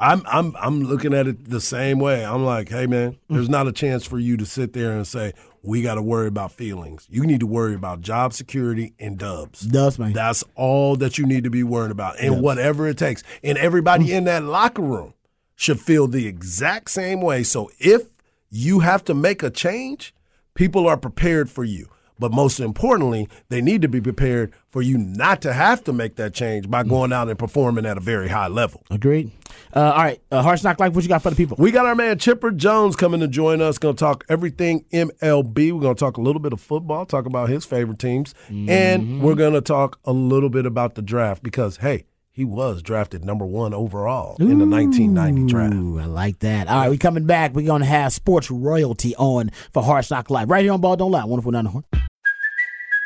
I'm 0.02 0.24
I'm 0.26 0.56
I'm 0.60 0.82
looking 0.82 1.14
at 1.14 1.28
it 1.28 1.50
the 1.50 1.62
same 1.62 2.00
way. 2.00 2.26
I'm 2.26 2.44
like, 2.44 2.70
hey 2.70 2.88
man, 2.88 3.12
mm. 3.12 3.18
there's 3.30 3.50
not 3.50 3.68
a 3.68 3.72
chance 3.72 4.04
for 4.04 4.18
you 4.18 4.36
to 4.38 4.46
sit 4.48 4.74
there 4.74 4.92
and 4.92 5.06
say 5.06 5.34
we 5.62 5.84
got 5.84 5.96
to 5.96 6.02
worry 6.02 6.28
about 6.28 6.52
feelings. 6.52 7.06
You 7.08 7.24
need 7.24 7.40
to 7.42 7.48
worry 7.48 7.76
about 7.76 8.02
job 8.02 8.34
security 8.34 8.94
and 9.00 9.20
dubs. 9.20 9.62
Dubs, 9.62 10.00
man. 10.00 10.14
That's 10.14 10.44
all 10.56 10.96
that 10.96 11.20
you 11.20 11.28
need 11.28 11.44
to 11.44 11.52
be 11.52 11.62
worried 11.62 11.92
about, 11.92 12.20
and 12.20 12.42
whatever 12.42 12.88
it 12.88 12.98
takes. 12.98 13.22
And 13.44 13.60
everybody 13.60 14.08
mm. 14.08 14.18
in 14.18 14.24
that 14.24 14.44
locker 14.44 14.82
room 14.82 15.14
should 15.56 15.80
feel 15.80 16.08
the 16.08 16.26
exact 16.26 16.90
same 16.90 17.22
way. 17.22 17.44
So 17.44 17.70
if 17.78 18.08
you 18.50 18.80
have 18.80 19.04
to 19.06 19.14
make 19.14 19.44
a 19.44 19.52
change, 19.52 20.16
people 20.56 20.88
are 20.88 20.98
prepared 20.98 21.48
for 21.48 21.64
you. 21.64 21.90
But 22.22 22.32
most 22.32 22.60
importantly, 22.60 23.28
they 23.50 23.62
need 23.62 23.82
to 23.82 23.88
be 23.88 24.00
prepared 24.00 24.54
for 24.70 24.84
you 24.84 24.96
not 25.00 25.42
to 25.42 25.54
have 25.54 25.84
to 25.86 25.92
make 25.92 26.18
that 26.18 26.36
change 26.36 26.70
by 26.70 26.84
going 26.84 27.12
out 27.12 27.30
and 27.30 27.40
performing 27.40 27.84
at 27.84 27.98
a 27.98 28.00
very 28.00 28.30
high 28.30 28.48
level. 28.48 28.84
Agreed. 28.92 29.32
Uh, 29.76 29.80
all 29.80 30.04
right, 30.04 30.22
uh, 30.32 30.44
Harge 30.44 30.64
Knock 30.64 30.80
Life, 30.80 30.94
what 30.94 31.04
you 31.04 31.10
got 31.10 31.24
for 31.24 31.32
the 31.32 31.36
people? 31.36 31.58
We 31.60 31.72
got 31.72 31.88
our 31.88 31.96
man 31.96 32.20
Chipper 32.20 32.52
Jones 32.52 32.96
coming 32.96 33.22
to 33.22 33.28
join 33.28 33.60
us. 33.60 33.80
Going 33.80 33.96
to 33.96 34.00
talk 34.00 34.24
everything 34.30 34.86
MLB. 34.94 35.72
We're 35.72 35.82
going 35.82 35.96
to 35.96 36.00
talk 36.00 36.18
a 36.18 36.22
little 36.22 36.40
bit 36.40 36.54
of 36.54 36.62
football, 36.62 37.08
talk 37.08 37.26
about 37.26 37.50
his 37.50 37.66
favorite 37.66 37.98
teams, 37.98 38.36
and 38.50 39.24
we're 39.24 39.34
going 39.34 39.54
to 39.54 39.62
talk 39.62 40.00
a 40.06 40.14
little 40.14 40.50
bit 40.50 40.68
about 40.68 40.94
the 40.94 41.02
draft 41.02 41.42
because, 41.42 41.78
hey, 41.78 42.06
he 42.32 42.46
was 42.46 42.84
drafted 42.84 43.26
number 43.26 43.46
one 43.46 43.74
overall 43.74 44.38
in 44.40 44.60
the 44.60 44.66
1990 44.68 45.52
draft. 45.52 45.74
Ooh, 45.74 46.00
I 46.00 46.06
like 46.06 46.40
that. 46.40 46.68
All 46.68 46.82
right, 46.82 46.90
we 46.92 46.98
coming 47.00 47.26
back. 47.26 47.56
We're 47.56 47.66
going 47.66 47.82
to 47.82 47.88
have 47.88 48.14
sports 48.14 48.52
royalty 48.52 49.16
on 49.16 49.50
for 49.74 49.82
Harge 49.84 50.12
Knock 50.12 50.30
Live 50.30 50.50
right 50.52 50.64
here 50.64 50.72
on 50.72 50.82
Ball 50.82 50.96
Don't 50.96 51.12
Lie. 51.12 51.26
Wonderful 51.26 51.52
down 51.52 51.64
the 51.66 51.72
horn. 51.72 51.84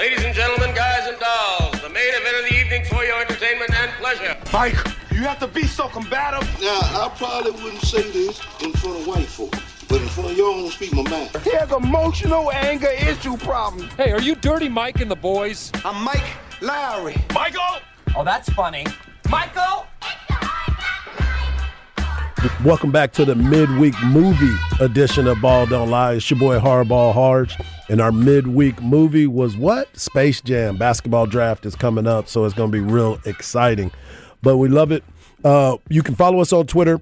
Ladies 0.00 0.24
and 0.24 0.34
gentlemen, 0.34 0.74
guys 0.74 1.06
and 1.08 1.18
dolls, 1.18 1.78
the 1.82 1.90
main 1.90 2.14
event 2.14 2.36
of 2.38 2.48
the 2.48 2.58
evening 2.58 2.86
for 2.86 3.04
your 3.04 3.20
entertainment 3.20 3.70
and 3.74 3.90
pleasure. 4.00 4.34
Mike, 4.50 4.74
you 5.12 5.18
have 5.24 5.38
to 5.40 5.46
be 5.46 5.64
so 5.64 5.88
combative. 5.88 6.48
Now, 6.58 6.80
I 6.80 7.12
probably 7.18 7.50
wouldn't 7.50 7.82
say 7.82 8.10
this 8.10 8.40
in 8.62 8.72
front 8.72 9.00
of 9.00 9.06
white 9.06 9.26
folk, 9.26 9.54
but 9.90 10.00
in 10.00 10.08
front 10.08 10.30
of 10.30 10.38
y'all, 10.38 10.54
I'm 10.54 10.60
gonna 10.60 10.70
speak 10.70 10.94
my 10.94 11.02
mind. 11.02 11.36
He 11.44 11.50
has 11.52 11.70
emotional 11.70 12.50
anger 12.50 12.88
issue 12.88 13.36
problems. 13.36 13.92
Hey, 13.92 14.10
are 14.12 14.22
you 14.22 14.36
Dirty 14.36 14.70
Mike 14.70 15.02
and 15.02 15.10
the 15.10 15.16
boys? 15.16 15.70
I'm 15.84 16.02
Mike 16.02 16.24
Lowrey. 16.60 17.20
Michael! 17.34 17.82
Oh, 18.16 18.24
that's 18.24 18.48
funny. 18.54 18.86
Michael! 19.28 19.86
Welcome 22.64 22.90
back 22.90 23.12
to 23.14 23.26
the 23.26 23.34
midweek 23.34 23.94
movie 24.02 24.56
edition 24.80 25.26
of 25.26 25.42
Ball 25.42 25.66
Don't 25.66 25.90
Lie. 25.90 26.14
It's 26.14 26.30
your 26.30 26.40
boy 26.40 26.58
Hardball 26.58 27.12
Harge. 27.12 27.54
And 27.90 28.00
our 28.00 28.12
midweek 28.12 28.80
movie 28.80 29.26
was 29.26 29.58
what? 29.58 29.94
Space 29.94 30.40
Jam. 30.40 30.78
Basketball 30.78 31.26
draft 31.26 31.66
is 31.66 31.76
coming 31.76 32.06
up, 32.06 32.28
so 32.28 32.46
it's 32.46 32.54
going 32.54 32.72
to 32.72 32.72
be 32.72 32.80
real 32.82 33.18
exciting. 33.26 33.90
But 34.40 34.56
we 34.56 34.68
love 34.70 34.90
it. 34.90 35.04
Uh, 35.44 35.76
you 35.90 36.02
can 36.02 36.14
follow 36.14 36.40
us 36.40 36.50
on 36.50 36.66
Twitter 36.66 36.98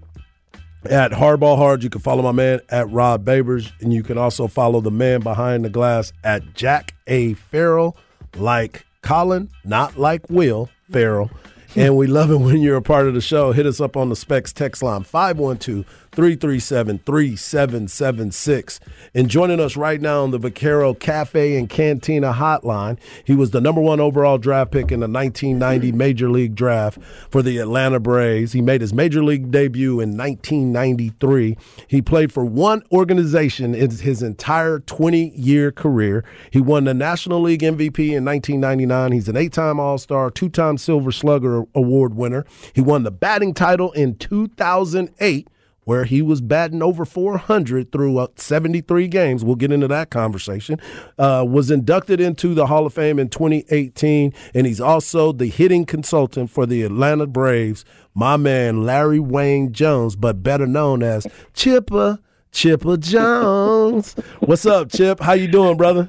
at 0.91 1.13
Hardball 1.13 1.57
Hard. 1.57 1.85
You 1.85 1.91
can 1.91 2.01
follow 2.01 2.23
my 2.23 2.33
man 2.33 2.61
at 2.69 2.91
Rod 2.91 3.25
Babers. 3.25 3.71
And 3.81 3.95
you 3.95 4.03
can 4.03 4.19
also 4.19 4.49
follow 4.49 4.81
the 4.81 4.91
man 4.91 5.21
behind 5.21 5.65
the 5.65 5.71
glass 5.71 6.13
at 6.25 6.55
Jack 6.55 6.95
A. 7.07 7.35
Farrell, 7.35 7.97
like 8.37 8.87
Colin, 9.03 9.51
not 9.65 9.97
like 9.97 10.29
Will 10.29 10.69
Ferrell. 10.91 11.31
And 11.79 11.97
we 11.97 12.07
love 12.09 12.31
it 12.31 12.39
when 12.39 12.61
you're 12.61 12.77
a 12.77 12.83
part 12.83 13.07
of 13.07 13.15
the 13.15 13.21
show. 13.21 13.53
Hit 13.53 13.65
us 13.65 13.81
up 13.81 13.97
on 13.97 14.09
the 14.09 14.17
Specs 14.17 14.53
text 14.53 14.83
line 14.83 15.05
512 15.05 15.85
337 16.19 16.99
3776. 17.07 18.81
And 19.15 19.31
joining 19.31 19.61
us 19.61 19.77
right 19.77 20.01
now 20.01 20.25
on 20.25 20.33
the 20.33 20.39
Vaquero 20.39 20.93
Cafe 20.93 21.57
and 21.57 21.71
Cantina 21.71 22.33
hotline, 22.33 22.99
he 23.23 23.37
was 23.37 23.53
the 23.53 23.61
number 23.61 23.81
one 23.81 24.01
overall 24.01 24.37
draft 24.37 24.73
pick 24.73 24.91
in 24.91 24.99
the 24.99 25.07
1990 25.07 25.93
Major 25.93 26.29
League 26.29 26.57
Draft 26.57 26.99
for 27.31 27.41
the 27.41 27.59
Atlanta 27.59 28.01
Braves. 28.01 28.51
He 28.51 28.61
made 28.61 28.81
his 28.81 28.93
Major 28.93 29.23
League 29.23 29.53
debut 29.53 30.01
in 30.01 30.17
1993. 30.17 31.57
He 31.87 32.03
played 32.03 32.33
for 32.33 32.45
one 32.45 32.83
organization 32.91 33.77
in 33.77 33.89
his 33.89 34.21
entire 34.21 34.81
20 34.81 35.29
year 35.37 35.71
career. 35.71 36.25
He 36.51 36.61
won 36.61 36.83
the 36.83 36.95
National 36.95 37.41
League 37.41 37.63
MVP 37.63 38.11
in 38.11 38.25
1999. 38.25 39.13
He's 39.13 39.29
an 39.29 39.37
eight 39.37 39.53
time 39.53 39.79
All 39.79 39.99
Star, 39.99 40.33
two 40.33 40.49
time 40.49 40.79
Silver 40.79 41.13
Slugger 41.13 41.63
Award 41.77 42.15
winner. 42.15 42.45
He 42.73 42.81
won 42.81 43.05
the 43.05 43.13
batting 43.13 43.55
title 43.55 43.93
in 43.93 44.17
2008 44.17 45.47
where 45.89 46.05
he 46.05 46.21
was 46.21 46.43
batting 46.43 46.83
over 46.83 47.07
400 47.07 47.91
through 47.91 48.19
uh, 48.19 48.27
73 48.37 49.09
games. 49.09 49.43
We'll 49.43 49.57
get 49.57 49.73
into 49.73 49.89
that 49.89 50.11
conversation. 50.11 50.79
Uh, 51.19 51.47
was 51.49 51.71
inducted 51.71 52.21
into 52.21 52.53
the 52.53 52.67
Hall 52.67 52.85
of 52.85 52.93
Fame 52.93 53.19
in 53.19 53.31
2018, 53.31 54.35
and 54.53 54.67
he's 54.67 54.83
also 54.83 55.33
the 55.33 55.47
hitting 55.47 55.87
consultant 55.87 56.51
for 56.51 56.67
the 56.67 56.83
Atlanta 56.83 57.27
Braves. 57.27 57.87
My 58.13 58.37
man 58.37 58.85
Larry 58.85 59.19
Wayne 59.19 59.73
Jones, 59.73 60.15
but 60.15 60.43
better 60.43 60.67
known 60.67 61.03
as 61.03 61.27
Chipper 61.55 62.19
Chipper 62.53 62.99
Jones. 62.99 64.13
What's 64.41 64.67
up, 64.67 64.93
Chip? 64.93 65.21
How 65.21 65.33
you 65.33 65.49
doing, 65.49 65.79
brother? 65.79 66.05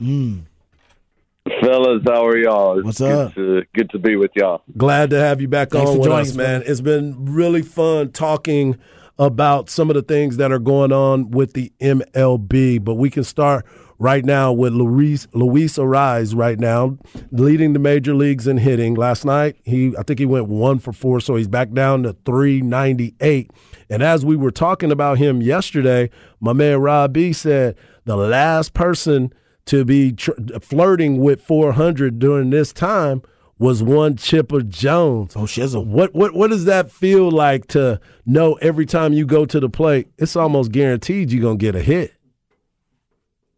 Fellas, 1.62 2.02
how 2.06 2.28
are 2.28 2.38
y'all? 2.38 2.80
It's 2.80 2.86
What's 2.86 3.00
good 3.00 3.12
up? 3.12 3.34
To, 3.36 3.64
good 3.74 3.90
to 3.92 4.00
be 4.00 4.18
with 4.18 4.32
y'all. 4.36 4.62
Glad 4.76 5.12
to 5.12 5.20
have 5.22 5.40
you 5.40 5.48
back 5.48 5.70
Thanks 5.70 5.90
on 5.90 5.96
for 5.96 6.00
with 6.00 6.10
joining 6.10 6.22
us, 6.22 6.30
us, 6.32 6.36
man. 6.36 6.64
It's 6.66 6.82
been 6.82 7.34
really 7.34 7.62
fun 7.62 8.12
talking 8.12 8.78
about 9.20 9.70
some 9.70 9.90
of 9.90 9.96
the 9.96 10.02
things 10.02 10.38
that 10.38 10.52
are 10.52 10.60
going 10.60 10.94
on 10.94 11.30
with 11.30 11.54
the 11.54 11.72
MLB, 11.82 12.82
but 12.84 12.96
we 12.96 13.10
can 13.10 13.26
start 13.26 13.66
right 14.00 14.24
now 14.24 14.54
with 14.54 14.72
Luis 14.72 15.28
Luis 15.34 15.78
Arraez 15.78 16.34
right 16.34 16.58
now, 16.58 16.98
leading 17.32 17.74
the 17.74 17.80
major 17.80 18.16
leagues 18.16 18.48
in 18.48 18.58
hitting. 18.58 18.96
Last 18.96 19.26
night, 19.26 19.58
he 19.66 19.94
I 19.98 20.04
think 20.04 20.20
he 20.20 20.26
went 20.26 20.48
one 20.48 20.80
for 20.80 20.94
four, 20.94 21.20
so 21.20 21.36
he's 21.36 21.50
back 21.50 21.74
down 21.74 22.04
to 22.04 22.14
398. 22.26 23.52
And 23.90 24.02
as 24.02 24.26
we 24.26 24.38
were 24.38 24.52
talking 24.52 24.92
about 24.92 25.18
him 25.18 25.42
yesterday, 25.42 26.10
my 26.40 26.54
man 26.54 26.80
Rod 26.80 27.12
B 27.12 27.34
said 27.34 27.76
the 28.06 28.16
last 28.16 28.74
person 28.74 29.34
to 29.66 29.84
be 29.84 30.14
tr- 30.14 30.32
flirting 30.62 31.20
with 31.20 31.42
400 31.42 32.18
during 32.20 32.50
this 32.50 32.72
time 32.72 33.22
was 33.60 33.84
one 33.84 34.16
Chipper 34.16 34.62
Jones. 34.62 35.36
Oh, 35.36 35.42
shizzle. 35.42 35.86
What 35.86 36.16
what 36.16 36.34
what 36.34 36.50
does 36.50 36.66
that 36.66 36.90
feel 36.90 37.30
like 37.30 37.68
to 37.68 38.00
know 38.26 38.54
every 38.56 38.86
time 38.86 39.14
you 39.14 39.26
go 39.26 39.46
to 39.46 39.60
the 39.60 39.70
plate, 39.70 40.08
it's 40.18 40.36
almost 40.36 40.72
guaranteed 40.72 41.32
you're 41.32 41.44
gonna 41.44 41.58
get 41.58 41.76
a 41.76 41.82
hit. 41.82 42.14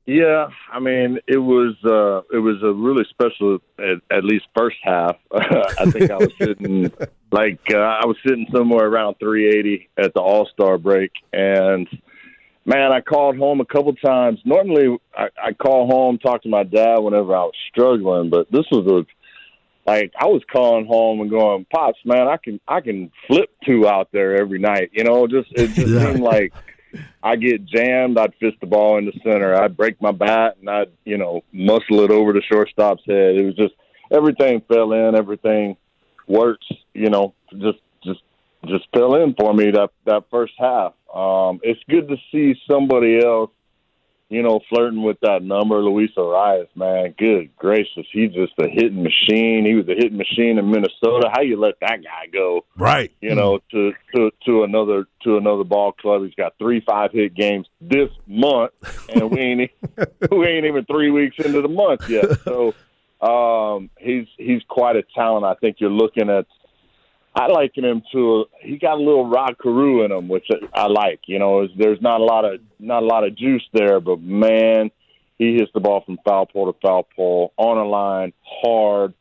Yeah, 0.08 0.48
I 0.74 0.80
mean, 0.80 1.20
it 1.28 1.38
was 1.38 1.76
uh, 1.86 2.36
it 2.36 2.40
was 2.40 2.62
a 2.64 2.74
really 2.74 3.06
special 3.12 3.60
at, 3.78 4.18
at 4.18 4.26
least 4.26 4.46
first 4.58 4.78
half. 4.82 5.16
I 5.32 5.86
think 5.92 6.10
I 6.10 6.18
was 6.18 6.32
sitting 6.42 6.92
like 7.32 7.62
uh, 7.72 7.78
I 7.78 8.06
was 8.08 8.18
sitting 8.26 8.48
somewhere 8.54 8.88
around 8.88 9.16
380 9.20 9.90
at 9.98 10.14
the 10.16 10.20
All 10.20 10.50
Star 10.52 10.80
break, 10.80 11.12
and 11.32 11.88
man, 12.66 12.92
I 12.92 13.02
called 13.02 13.38
home 13.38 13.62
a 13.62 13.66
couple 13.66 13.94
times. 13.94 14.40
Normally, 14.44 14.98
I, 15.16 15.28
I 15.42 15.54
call 15.54 15.88
home, 15.88 16.18
talk 16.18 16.42
to 16.44 16.50
my 16.50 16.64
dad 16.64 16.98
whenever 16.98 17.36
I 17.36 17.44
was 17.44 17.54
struggling, 17.70 18.32
but 18.32 18.52
this 18.52 18.66
was 18.72 18.88
a 18.88 19.06
like 19.86 20.14
I 20.20 20.26
was 20.26 20.42
calling 20.52 20.86
home 20.86 21.22
and 21.22 21.30
going, 21.30 21.66
"Pops, 21.74 22.00
man, 22.06 22.28
I 22.28 22.38
can 22.38 22.60
I 22.68 22.82
can 22.82 23.12
flip 23.28 23.50
two 23.66 23.88
out 23.88 24.10
there 24.12 24.38
every 24.38 24.60
night." 24.60 24.92
You 24.94 25.04
know, 25.04 25.28
just 25.28 25.52
it 25.54 25.68
just 25.74 25.92
Yeah. 25.92 26.06
seemed 26.06 26.22
like 26.24 26.54
I 27.24 27.36
get 27.36 27.66
jammed, 27.66 28.18
I'd 28.18 28.34
fist 28.40 28.58
the 28.62 28.68
ball 28.68 28.98
in 28.98 29.06
the 29.06 29.14
center. 29.24 29.56
I'd 29.56 29.78
break 29.78 30.02
my 30.02 30.12
bat 30.12 30.58
and 30.60 30.70
I'd, 30.70 30.92
you 31.06 31.18
know, 31.18 31.44
muscle 31.54 32.02
it 32.02 32.12
over 32.12 32.34
the 32.34 32.42
shortstop's 32.42 33.04
head. 33.06 33.36
It 33.36 33.46
was 33.46 33.56
just 33.56 33.74
everything 34.12 34.62
fell 34.68 34.92
in, 34.94 35.16
everything 35.16 35.78
works, 36.28 36.66
you 36.94 37.10
know, 37.10 37.34
just 37.52 37.80
just 38.04 38.22
just 38.68 38.88
fell 38.94 39.16
in 39.16 39.36
for 39.36 39.54
me 39.54 39.72
that 39.72 39.90
that 40.06 40.24
first 40.32 40.54
half. 40.58 40.94
Um 41.14 41.60
it's 41.64 41.82
good 41.90 42.08
to 42.08 42.18
see 42.32 42.56
somebody 42.70 43.24
else, 43.24 43.52
you 44.32 44.42
know, 44.42 44.62
flirting 44.70 45.04
with 45.04 45.18
that 45.24 45.44
number, 45.44 45.84
Luis 45.84 46.10
Arraez, 46.18 46.68
man. 46.74 47.14
Good 47.18 47.54
gracious. 47.58 48.08
He's 48.14 48.32
just 48.32 48.54
a 48.60 48.70
hitting 48.70 49.04
machine. 49.04 49.66
He 49.66 49.76
was 49.76 49.86
a 49.90 49.94
hitting 49.94 50.18
machine 50.18 50.58
in 50.58 50.72
Minnesota. 50.72 51.30
How 51.34 51.42
you 51.42 51.60
let 51.60 51.76
that 51.82 52.02
guy 52.02 52.28
go? 52.32 52.64
Right. 52.78 53.12
you 53.20 53.36
know, 53.36 53.60
to 53.72 53.92
to 54.16 54.32
to 54.46 54.64
another 54.64 55.06
to 55.24 55.36
another 55.36 55.66
ball 55.66 55.92
club. 55.92 56.24
He's 56.24 56.34
got 56.36 56.54
three 56.58 56.80
five 56.80 57.12
hit 57.12 57.36
games 57.36 57.68
this 57.82 58.10
month, 58.26 58.72
and 59.14 59.30
we 59.30 59.40
ain't 59.40 59.72
we 60.32 60.48
ain't 60.48 60.66
even 60.66 60.86
three 60.86 61.12
weeks 61.12 61.36
into 61.44 61.62
the 61.62 61.68
month 61.68 62.10
yet. 62.10 62.40
So 62.46 62.74
um, 63.22 63.90
he's 64.00 64.28
he's 64.38 64.62
quite 64.70 64.96
a 64.96 65.04
talent. 65.14 65.46
I 65.46 65.56
think 65.56 65.82
you're 65.82 65.90
looking 65.90 66.30
at 66.30 66.46
I 67.34 67.48
liken 67.48 67.86
him 67.86 68.04
to 68.12 68.46
he 68.62 68.78
got 68.78 68.96
a 68.96 69.02
little 69.02 69.30
Rod 69.30 69.56
Carew 69.62 70.04
in 70.04 70.12
him, 70.12 70.28
which 70.28 70.48
I 70.74 70.88
like. 70.88 71.22
You 71.28 71.40
know, 71.40 71.68
there's 71.78 72.02
not 72.02 72.20
a 72.20 72.24
lot 72.24 72.46
of 72.46 72.60
not 72.80 73.04
a 73.04 73.06
lot 73.06 73.26
of 73.26 73.38
juice 73.38 73.64
there, 73.74 74.00
but 74.00 74.22
man, 74.22 74.92
he 75.38 75.56
hits 75.56 75.72
the 75.74 75.80
ball 75.80 76.04
from 76.06 76.20
foul 76.26 76.46
pole 76.46 76.72
to 76.72 76.80
foul 76.86 77.08
pole 77.16 77.54
on 77.58 77.78
a 77.78 77.86
line 77.88 78.34
hard. 78.44 79.14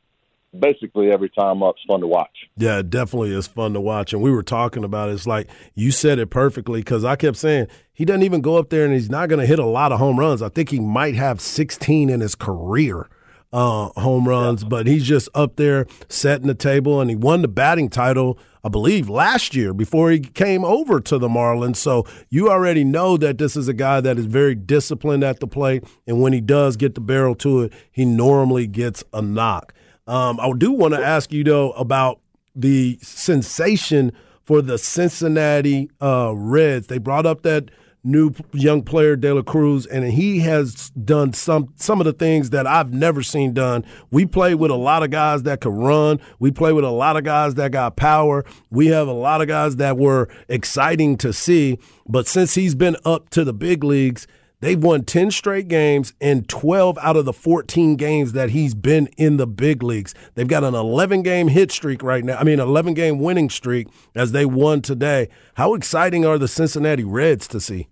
Basically, 0.59 1.13
every 1.13 1.29
time 1.29 1.63
up, 1.63 1.77
it's 1.77 1.85
fun 1.87 2.01
to 2.01 2.09
watch. 2.09 2.37
Yeah, 2.57 2.81
it 2.81 2.91
definitely 2.91 3.33
is 3.33 3.47
fun 3.47 3.73
to 3.75 3.81
watch. 3.81 4.13
And 4.13 4.21
we 4.21 4.33
were 4.33 4.43
talking 4.43 4.83
about 4.83 5.09
it. 5.09 5.13
It's 5.13 5.27
like 5.27 5.49
you 5.77 5.93
said 5.93 6.19
it 6.19 6.31
perfectly 6.31 6.81
because 6.81 7.05
I 7.05 7.15
kept 7.15 7.37
saying 7.37 7.69
he 7.93 8.05
doesn't 8.05 8.25
even 8.25 8.41
go 8.41 8.57
up 8.57 8.71
there 8.71 8.85
and 8.85 8.93
he's 8.93 9.09
not 9.09 9.29
going 9.29 9.39
to 9.39 9.47
hit 9.47 9.61
a 9.61 9.65
lot 9.65 9.93
of 9.93 10.01
home 10.01 10.19
runs. 10.19 10.43
I 10.43 10.49
think 10.49 10.71
he 10.71 10.81
might 10.81 11.15
have 11.15 11.41
16 11.41 12.11
in 12.11 12.21
his 12.21 12.35
career 12.35 13.09
uh, 13.53 13.89
home 14.01 14.29
runs, 14.29 14.65
but 14.65 14.87
he's 14.87 15.05
just 15.05 15.29
up 15.35 15.57
there 15.57 15.87
setting 16.09 16.47
the 16.47 16.55
table, 16.55 17.01
and 17.01 17.11
he 17.11 17.17
won 17.17 17.43
the 17.43 17.49
batting 17.49 17.89
title, 17.89 18.39
I 18.63 18.69
believe, 18.69 19.09
last 19.09 19.55
year 19.55 19.75
before 19.75 20.11
he 20.11 20.21
came 20.21 20.65
over 20.65 21.01
to 21.01 21.19
the 21.19 21.29
Marlins. 21.29 21.77
So 21.77 22.07
you 22.29 22.51
already 22.51 22.85
know 22.85 23.17
that 23.17 23.39
this 23.39 23.57
is 23.57 23.69
a 23.69 23.75
guy 23.75 24.01
that 24.01 24.19
is 24.19 24.27
very 24.27 24.55
disciplined 24.55 25.25
at 25.25 25.41
the 25.41 25.47
plate, 25.47 25.85
and 26.07 26.21
when 26.21 26.33
he 26.33 26.41
does 26.41 26.77
get 26.77 26.95
the 26.95 27.01
barrel 27.01 27.35
to 27.37 27.63
it, 27.63 27.73
he 27.91 28.05
normally 28.05 28.67
gets 28.67 29.03
a 29.13 29.23
knock. 29.23 29.75
Um, 30.07 30.41
I 30.41 30.53
do 30.57 30.73
want 30.73 30.95
to 30.95 31.05
ask 31.05 31.33
you 31.33 31.45
though 31.45 31.73
about 31.73 32.21
the 32.55 32.99
sensation 33.01 34.13
for 34.43 34.61
the 34.61 34.79
Cincinnati 34.79 35.91
uh, 36.01 36.33
Reds. 36.35 36.89
They 36.89 36.99
brought 36.99 37.27
up 37.27 37.43
that 37.43 37.71
new 38.03 38.33
young 38.53 38.83
player 38.83 39.17
De 39.17 39.33
La 39.35 39.43
Cruz, 39.43 39.87
and 39.87 40.05
he 40.05 40.41
has 40.41 40.91
done 40.91 41.33
some 41.33 41.73
some 41.77 42.01
of 42.01 42.05
the 42.05 42.13
things 42.13 42.51
that 42.51 42.67
I've 42.67 42.93
never 42.93 43.23
seen 43.23 43.53
done. 43.53 43.85
We 44.11 44.27
play 44.27 44.55
with 44.55 44.71
a 44.71 44.77
lot 44.77 45.03
of 45.03 45.11
guys 45.11 45.43
that 45.45 45.61
could 45.61 45.75
run. 45.75 46.21
We 46.39 46.51
play 46.51 46.73
with 46.73 46.85
a 46.85 46.91
lot 46.91 47.17
of 47.17 47.25
guys 47.25 47.55
that 47.55 47.73
got 47.73 47.97
power. 47.97 48.45
We 48.71 48.89
have 48.89 49.09
a 49.09 49.13
lot 49.13 49.41
of 49.43 49.49
guys 49.49 49.77
that 49.77 49.97
were 49.97 50.29
exciting 50.49 51.17
to 51.19 51.33
see. 51.33 51.79
But 52.09 52.27
since 52.27 52.55
he's 52.55 52.75
been 52.75 52.97
up 53.05 53.31
to 53.31 53.45
the 53.45 53.53
big 53.53 53.85
leagues, 53.85 54.27
They've 54.61 54.83
won 54.83 55.05
10 55.05 55.31
straight 55.31 55.69
games 55.69 56.13
and 56.21 56.49
12 56.49 56.99
out 56.99 57.17
of 57.17 57.25
the 57.25 57.33
14 57.33 57.97
games 57.97 58.33
that 58.33 58.51
he's 58.51 58.75
been 58.75 59.09
in 59.17 59.39
the 59.39 59.47
big 59.47 59.83
leagues. 59.83 60.15
They've 60.35 60.47
got 60.47 60.65
an 60.65 60.75
11 60.75 61.23
game 61.23 61.49
hit 61.49 61.73
streak 61.73 62.03
right 62.03 62.23
now. 62.23 62.37
I 62.37 62.45
mean, 62.45 62.61
11 62.61 62.95
game 62.95 63.19
winning 63.19 63.49
streak 63.49 63.89
as 64.15 64.33
they 64.33 64.45
won 64.45 64.83
today. 64.83 65.29
How 65.55 65.75
exciting 65.75 66.27
are 66.27 66.39
the 66.39 66.49
Cincinnati 66.49 67.05
Reds 67.05 67.49
to 67.49 67.61
see? 67.61 67.89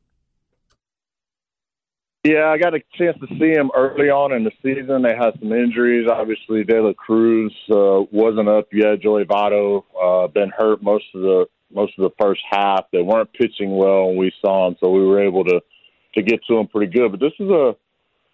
Yeah, 2.25 2.49
I 2.49 2.59
got 2.59 2.75
a 2.75 2.81
chance 2.99 3.17
to 3.21 3.27
see 3.39 3.53
him 3.53 3.71
early 3.75 4.11
on 4.11 4.33
in 4.33 4.45
the 4.45 4.51
season. 4.63 5.03
They 5.03 5.17
had 5.17 5.39
some 5.41 5.53
injuries. 5.53 6.09
Obviously, 6.11 6.65
De 6.65 6.83
La 6.83 6.93
Cruz 6.93 7.55
uh, 7.71 8.03
wasn't 8.11 8.49
up 8.49 8.67
yet. 8.73 9.01
Joey 9.01 9.25
Votto 9.25 9.85
uh, 9.99 10.27
been 10.27 10.51
hurt 10.51 10.83
most 10.83 11.05
of 11.15 11.23
the 11.23 11.47
most 11.73 11.93
of 11.99 12.03
the 12.03 12.25
first 12.25 12.41
half. 12.51 12.87
They 12.93 13.03
weren't 13.03 13.33
pitching 13.33 13.77
well 13.77 14.09
when 14.09 14.17
we 14.17 14.33
saw 14.43 14.67
them, 14.67 14.77
so 14.81 14.91
we 14.91 15.07
were 15.07 15.23
able 15.23 15.45
to 15.45 15.61
to 16.15 16.23
get 16.23 16.41
to 16.47 16.59
him 16.59 16.67
pretty 16.69 16.93
good. 16.93 17.11
But 17.11 17.21
this 17.21 17.33
is 17.39 17.49
a 17.51 17.77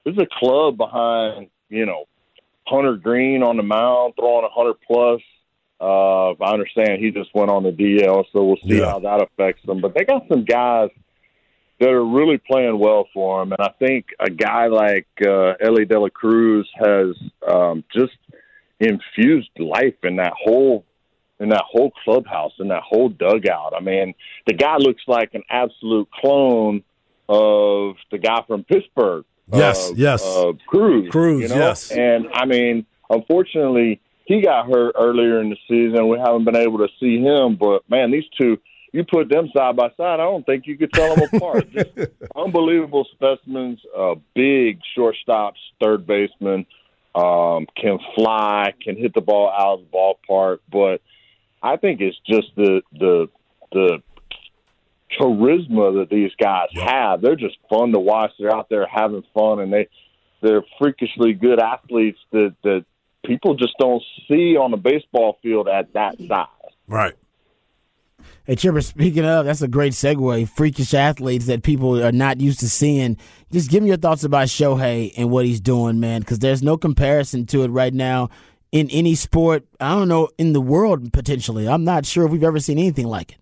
this 0.05 0.13
is 0.15 0.19
a 0.23 0.39
club 0.39 0.77
behind 0.77 1.49
you 1.69 1.87
know 1.87 2.05
Hunter 2.67 2.97
Greene 2.97 3.43
on 3.43 3.57
the 3.57 3.63
mound 3.63 4.15
throwing 4.19 4.45
a 4.45 4.49
hundred 4.51 4.77
plus. 4.87 5.21
Uh, 5.81 6.31
I 6.33 6.53
understand 6.53 7.03
he 7.03 7.11
just 7.11 7.35
went 7.35 7.51
on 7.51 7.63
the 7.65 7.73
DL, 7.73 8.25
so 8.33 8.45
we'll 8.45 8.57
see 8.57 8.79
Yeah. 8.79 8.87
how 8.91 9.01
that 9.01 9.21
affects 9.23 9.65
them. 9.67 9.81
But 9.81 9.95
they 9.95 10.05
got 10.05 10.27
some 10.29 10.45
guys 10.45 10.89
that 11.81 11.91
are 11.91 12.05
really 12.05 12.39
playing 12.39 12.79
well 12.79 13.09
for 13.13 13.43
him, 13.43 13.53
and 13.53 13.61
I 13.61 13.71
think 13.79 14.07
a 14.21 14.31
guy 14.31 14.69
like 14.69 15.09
uh, 15.21 15.55
Elly 15.61 15.85
De 15.85 15.99
La 15.99 16.09
Cruz 16.09 16.71
has 16.77 17.17
um, 17.47 17.85
just 17.93 18.17
infused 18.81 19.51
life 19.59 19.95
in 20.05 20.17
that 20.17 20.33
whole 20.41 20.85
in 21.41 21.49
that 21.49 21.65
whole 21.69 21.91
clubhouse 22.05 22.53
in 22.61 22.69
that 22.69 22.83
whole 22.83 23.09
dugout. 23.09 23.75
I 23.77 23.81
mean, 23.81 24.15
the 24.47 24.55
guy 24.55 24.77
looks 24.77 25.03
like 25.09 25.35
an 25.35 25.43
absolute 25.51 26.09
clone 26.13 26.85
of 27.29 27.97
the 28.11 28.19
guy 28.19 28.43
from 28.47 28.65
Pittsburgh. 28.65 29.25
Yes, 29.53 29.91
uh, 29.91 29.95
yes. 29.97 30.25
uh, 30.25 30.53
Cruz. 30.67 31.11
Cruz, 31.11 31.43
you 31.43 31.49
know? 31.49 31.57
yes. 31.57 31.91
And 31.91 32.29
I 32.33 32.47
mean, 32.47 32.87
unfortunately, 33.11 34.01
he 34.25 34.41
got 34.41 34.67
hurt 34.67 34.95
earlier 34.99 35.41
in 35.41 35.51
the 35.51 35.57
season. 35.69 36.09
We 36.09 36.19
haven't 36.19 36.45
been 36.45 36.57
able 36.57 36.79
to 36.79 36.89
see 36.99 37.19
him, 37.19 37.57
but 37.57 37.89
man, 37.89 38.11
these 38.11 38.25
two. 38.41 38.59
You 38.93 39.03
put 39.03 39.29
them 39.29 39.51
side 39.53 39.75
by 39.75 39.89
side, 39.97 40.21
I 40.21 40.23
don't 40.23 40.47
think 40.47 40.69
you 40.69 40.79
could 40.79 40.93
tell 40.93 41.17
them 41.17 41.29
apart. 41.33 41.69
Just 41.73 41.91
unbelievable 42.37 43.05
specimens. 43.13 43.81
Uh, 43.97 44.15
big 44.37 44.79
shortstops, 44.97 45.57
third 45.83 46.07
baseman, 46.07 46.65
um, 47.13 47.67
can 47.77 47.99
fly, 48.15 48.73
can 48.81 48.97
hit 48.97 49.13
the 49.13 49.21
ball 49.21 49.51
out 49.51 49.81
of 49.81 49.85
the 49.91 49.97
ballpark. 49.97 50.59
But 50.71 51.03
I 51.61 51.77
think 51.77 52.01
it's 52.01 52.17
just 52.25 52.55
the 52.55 52.83
the 52.93 53.29
the 53.73 54.03
charisma 55.19 56.01
that 56.01 56.09
these 56.11 56.33
guys 56.41 56.69
have. 56.75 57.21
They're 57.21 57.37
just 57.37 57.57
fun 57.69 57.93
to 57.93 57.99
watch. 57.99 58.33
They're 58.39 58.55
out 58.55 58.69
there 58.69 58.87
having 58.87 59.25
fun, 59.35 59.61
and 59.61 59.73
they 59.73 59.89
they're 60.43 60.65
freakishly 60.79 61.33
good 61.33 61.61
athletes 61.61 62.19
that 62.33 62.55
that 62.63 62.85
people 63.25 63.55
just 63.55 63.75
don't 63.79 64.03
see 64.29 64.57
on 64.57 64.71
the 64.71 64.77
baseball 64.77 65.39
field 65.43 65.69
at 65.69 65.93
that 65.95 66.17
size. 66.29 66.73
Right. 66.87 67.15
Hey, 68.45 68.57
Chipper, 68.57 68.83
speaking 68.83 69.25
of, 69.25 69.47
that's 69.47 69.63
a 69.63 69.69
great 69.69 69.93
segue. 69.93 70.49
Freakish 70.51 70.93
athletes 70.93 71.47
that 71.47 71.63
people 71.63 72.03
are 72.03 72.13
not 72.13 72.41
used 72.41 72.61
to 72.61 72.69
seeing. 72.69 73.17
Just 73.51 73.71
give 73.71 73.83
me 73.83 73.89
your 73.89 73.97
thoughts 73.97 74.25
about 74.25 74.49
Shohei 74.49 75.13
and 75.17 75.31
what 75.31 75.47
he's 75.47 75.61
doing, 75.61 75.99
man, 75.99 76.21
because 76.21 76.41
there's 76.41 76.63
no 76.63 76.77
comparison 76.77 77.47
to 77.47 77.63
it 77.63 77.69
right 77.69 77.93
now 77.93 78.29
in 78.71 78.91
any 78.91 79.15
sport, 79.15 79.65
I 79.81 79.95
don't 79.95 80.09
know, 80.09 80.29
in 80.37 80.53
the 80.53 80.61
world, 80.61 81.13
potentially. 81.13 81.69
I'm 81.69 81.85
not 81.85 82.05
sure 82.05 82.27
if 82.27 82.33
we've 82.33 82.43
ever 82.43 82.61
seen 82.61 82.79
anything 82.79 83.07
like 83.07 83.33
it. 83.33 83.39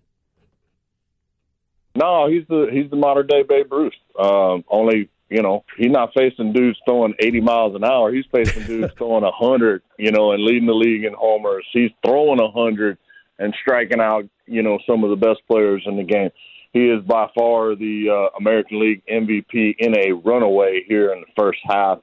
No, 1.95 2.27
he's 2.27 2.45
the 2.47 2.67
he's 2.71 2.89
the 2.89 2.95
modern 2.95 3.27
day 3.27 3.43
Babe 3.43 3.71
Ruth. 3.71 3.93
Um, 4.19 4.63
only 4.67 5.09
you 5.29 5.41
know 5.41 5.63
he's 5.77 5.91
not 5.91 6.13
facing 6.15 6.53
dudes 6.53 6.79
throwing 6.85 7.13
80 7.19 7.41
miles 7.41 7.75
an 7.75 7.83
hour. 7.83 8.11
He's 8.11 8.25
facing 8.31 8.63
dudes 8.63 8.93
throwing 8.97 9.23
100, 9.23 9.83
you 9.97 10.11
know, 10.11 10.31
and 10.31 10.43
leading 10.43 10.67
the 10.67 10.73
league 10.73 11.03
in 11.03 11.13
homers. 11.13 11.65
He's 11.71 11.91
throwing 12.05 12.41
100 12.41 12.97
and 13.39 13.53
striking 13.61 13.99
out, 13.99 14.27
you 14.45 14.63
know, 14.63 14.79
some 14.87 15.03
of 15.03 15.09
the 15.09 15.15
best 15.15 15.41
players 15.47 15.83
in 15.85 15.97
the 15.97 16.03
game. 16.03 16.29
He 16.71 16.87
is 16.87 17.03
by 17.03 17.27
far 17.35 17.75
the 17.75 18.09
uh, 18.09 18.37
American 18.37 18.79
League 18.79 19.03
MVP 19.05 19.75
in 19.77 19.95
a 19.95 20.13
runaway 20.13 20.83
here 20.87 21.13
in 21.13 21.21
the 21.21 21.31
first 21.37 21.59
half. 21.63 21.99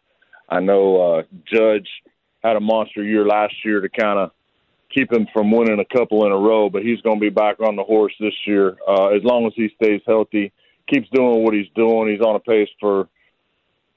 I 0.49 0.61
know 0.61 1.19
uh, 1.19 1.23
Judge 1.53 1.89
had 2.43 2.57
a 2.57 2.61
monster 2.61 3.03
year 3.03 3.27
last 3.27 3.55
year 3.65 3.81
to 3.81 3.89
kind 3.89 4.19
of 4.19 4.31
keep 4.93 5.13
him 5.13 5.27
from 5.33 5.51
winning 5.51 5.79
a 5.81 5.85
couple 5.97 6.27
in 6.27 6.33
a 6.33 6.37
row, 6.37 6.69
but 6.69 6.83
he's 6.83 7.01
going 7.01 7.17
to 7.17 7.21
be 7.21 7.31
back 7.31 7.61
on 7.61 7.77
the 7.77 7.85
horse 7.85 8.13
this 8.21 8.35
year 8.47 8.77
uh, 8.87 9.09
as 9.09 9.23
long 9.25 9.47
as 9.47 9.53
he 9.55 9.71
stays 9.77 10.01
healthy, 10.07 10.53
keeps 10.89 11.09
doing 11.11 11.45
what 11.45 11.55
he's 11.55 11.69
doing. 11.75 12.09
He's 12.09 12.21
on 12.21 12.37
a 12.37 12.41
pace 12.41 12.69
for, 12.79 13.09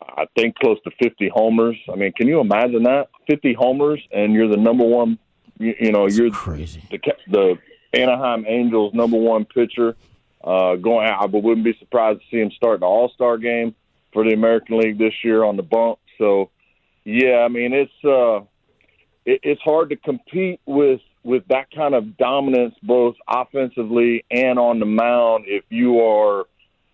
I 0.01 0.25
think, 0.37 0.55
close 0.55 0.77
to 0.83 0.91
50 1.01 1.29
homers. 1.33 1.77
I 1.91 1.95
mean, 1.95 2.13
can 2.13 2.27
you 2.27 2.39
imagine 2.39 2.83
that? 2.83 3.09
50 3.29 3.53
homers, 3.53 4.01
and 4.11 4.33
you're 4.33 4.49
the 4.49 4.57
number 4.57 4.85
one. 4.85 5.17
You, 5.57 5.75
you 5.79 5.91
know, 5.91 6.07
you're 6.07 6.31
crazy. 6.31 6.83
The 6.89 6.99
the 7.29 7.57
Anaheim 7.93 8.45
Angels 8.47 8.93
number 8.93 9.17
one 9.17 9.45
pitcher. 9.45 9.95
Uh, 10.43 10.75
going, 10.75 11.07
I 11.07 11.25
wouldn't 11.25 11.63
be 11.63 11.73
surprised 11.79 12.19
to 12.19 12.25
see 12.29 12.41
him 12.41 12.51
start 12.51 12.81
the 12.81 12.85
All 12.85 13.09
Star 13.15 13.37
game 13.37 13.73
for 14.11 14.25
the 14.25 14.33
American 14.33 14.77
League 14.77 14.97
this 14.97 15.13
year 15.23 15.43
on 15.43 15.55
the 15.55 15.63
bump. 15.63 15.99
So, 16.17 16.49
yeah, 17.05 17.45
I 17.45 17.47
mean, 17.47 17.73
it's 17.73 17.91
uh, 18.03 18.41
it, 19.25 19.39
it's 19.43 19.61
hard 19.61 19.89
to 19.89 19.95
compete 19.95 20.59
with 20.65 21.01
with 21.23 21.47
that 21.47 21.71
kind 21.71 21.95
of 21.95 22.17
dominance, 22.17 22.75
both 22.83 23.15
offensively 23.27 24.25
and 24.29 24.59
on 24.59 24.79
the 24.79 24.85
mound, 24.85 25.45
if 25.47 25.63
you 25.69 26.01
are 26.01 26.45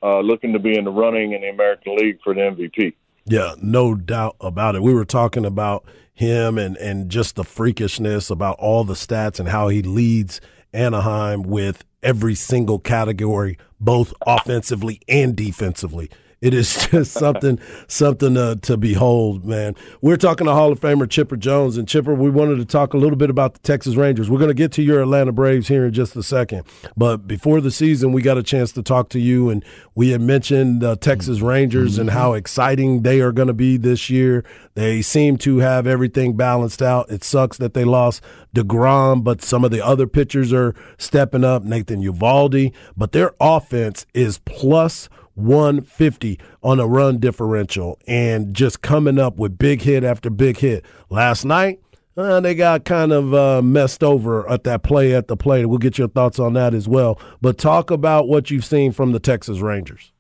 uh, 0.04 0.20
looking 0.20 0.54
to 0.54 0.60
be 0.60 0.78
in 0.78 0.86
the 0.86 0.92
running 0.92 1.34
in 1.34 1.42
the 1.42 1.50
American 1.50 1.96
League 1.96 2.20
for 2.24 2.34
the 2.34 2.42
MVP. 2.42 2.94
Yeah, 3.26 3.56
no 3.62 3.96
doubt 3.96 4.36
about 4.40 4.76
it. 4.76 4.84
We 4.84 4.94
were 4.94 5.06
talking 5.06 5.46
about 5.46 5.84
him 6.14 6.58
and, 6.58 6.78
and 6.78 7.10
just 7.10 7.36
the 7.36 7.44
freakishness 7.44 8.30
about 8.30 8.58
all 8.60 8.84
the 8.84 8.94
stats 8.94 9.40
and 9.40 9.50
how 9.50 9.70
he 9.70 9.82
leads 9.82 10.42
Anaheim 10.74 11.44
with 11.44 11.84
every 12.04 12.36
single 12.36 12.80
category, 12.80 13.58
both 13.80 14.14
offensively 14.26 15.02
and 15.08 15.36
defensively. 15.36 16.10
It 16.42 16.54
is 16.54 16.88
just 16.92 17.12
something 17.12 17.60
something 17.88 18.38
uh, 18.38 18.56
to 18.62 18.78
behold, 18.78 19.46
man. 19.46 19.76
We're 20.02 20.18
talking 20.18 20.48
to 20.48 20.54
Hall 20.54 20.72
of 20.72 20.80
Famer 20.80 21.10
Chipper 21.10 21.36
Jones, 21.36 21.78
and 21.78 21.88
Chipper, 21.88 22.14
we 22.14 22.30
wanted 22.30 22.58
to 22.58 22.66
talk 22.66 22.94
a 22.94 22.98
little 22.98 23.18
bit 23.18 23.30
about 23.30 23.56
the 23.56 23.60
Texas 23.60 23.96
Rangers. 23.96 24.30
We're 24.30 24.40
going 24.40 24.50
to 24.50 24.54
get 24.54 24.72
to 24.74 24.82
your 24.82 25.02
Atlanta 25.02 25.32
Braves 25.32 25.68
here 25.68 25.86
in 25.86 25.94
just 25.94 26.16
a 26.16 26.24
second, 26.24 26.64
but 26.96 27.28
before 27.28 27.60
the 27.60 27.72
season, 27.72 28.14
we 28.14 28.22
got 28.22 28.38
a 28.38 28.44
chance 28.44 28.72
to 28.74 28.84
talk 28.84 29.10
to 29.10 29.20
you, 29.20 29.50
and 29.50 29.66
we 29.96 30.10
had 30.10 30.22
mentioned 30.22 30.82
the 30.82 30.96
Texas 30.96 31.42
Rangers 31.42 31.98
and 31.98 32.12
how 32.12 32.34
exciting 32.34 33.02
they 33.02 33.20
are 33.20 33.34
going 33.34 33.48
to 33.50 33.54
be 33.54 33.76
this 33.76 34.10
year. 34.10 34.46
They 34.76 35.02
seem 35.02 35.38
to 35.40 35.58
have 35.58 35.86
everything 35.86 36.38
balanced 36.38 36.82
out. 36.82 37.12
It 37.12 37.24
sucks 37.24 37.58
that 37.58 37.74
they 37.74 37.84
lost 37.84 38.24
DeGrom, 38.56 39.26
but 39.26 39.42
some 39.42 39.66
of 39.66 39.72
the 39.72 39.86
other 39.86 40.08
pitchers 40.08 40.54
are 40.54 40.74
stepping 40.98 41.44
up. 41.44 41.64
Nathan 41.64 42.02
Eovaldi, 42.02 42.74
but 42.96 43.12
their 43.12 43.34
offense 43.42 44.06
is 44.14 44.38
plus 44.40 45.10
150 45.40 46.40
on 46.62 46.80
a 46.80 46.88
run 46.88 47.20
differential 47.20 48.00
and 48.08 48.54
just 48.54 48.82
coming 48.82 49.20
up 49.20 49.38
with 49.38 49.58
big 49.58 49.82
hit 49.82 50.04
after 50.04 50.30
big 50.30 50.58
hit. 50.58 50.86
Last 51.10 51.46
night, 51.46 51.80
uh, 52.18 52.42
they 52.42 52.54
got 52.54 52.84
kind 52.84 53.14
of 53.14 53.34
uh, 53.34 53.62
messed 53.62 54.04
over 54.04 54.50
at 54.50 54.64
that 54.66 54.84
play 54.84 55.16
at 55.16 55.28
the 55.28 55.38
plate. 55.38 55.66
We'll 55.66 55.78
get 55.78 55.98
your 55.98 56.10
thoughts 56.10 56.38
on 56.38 56.54
that 56.54 56.74
as 56.74 56.88
well. 56.88 57.20
But 57.42 57.58
talk 57.58 57.92
about 57.92 58.28
what 58.28 58.52
you've 58.52 58.66
seen 58.66 58.92
from 58.92 59.14
the 59.14 59.20
Texas 59.20 59.60
Rangers. 59.60 60.12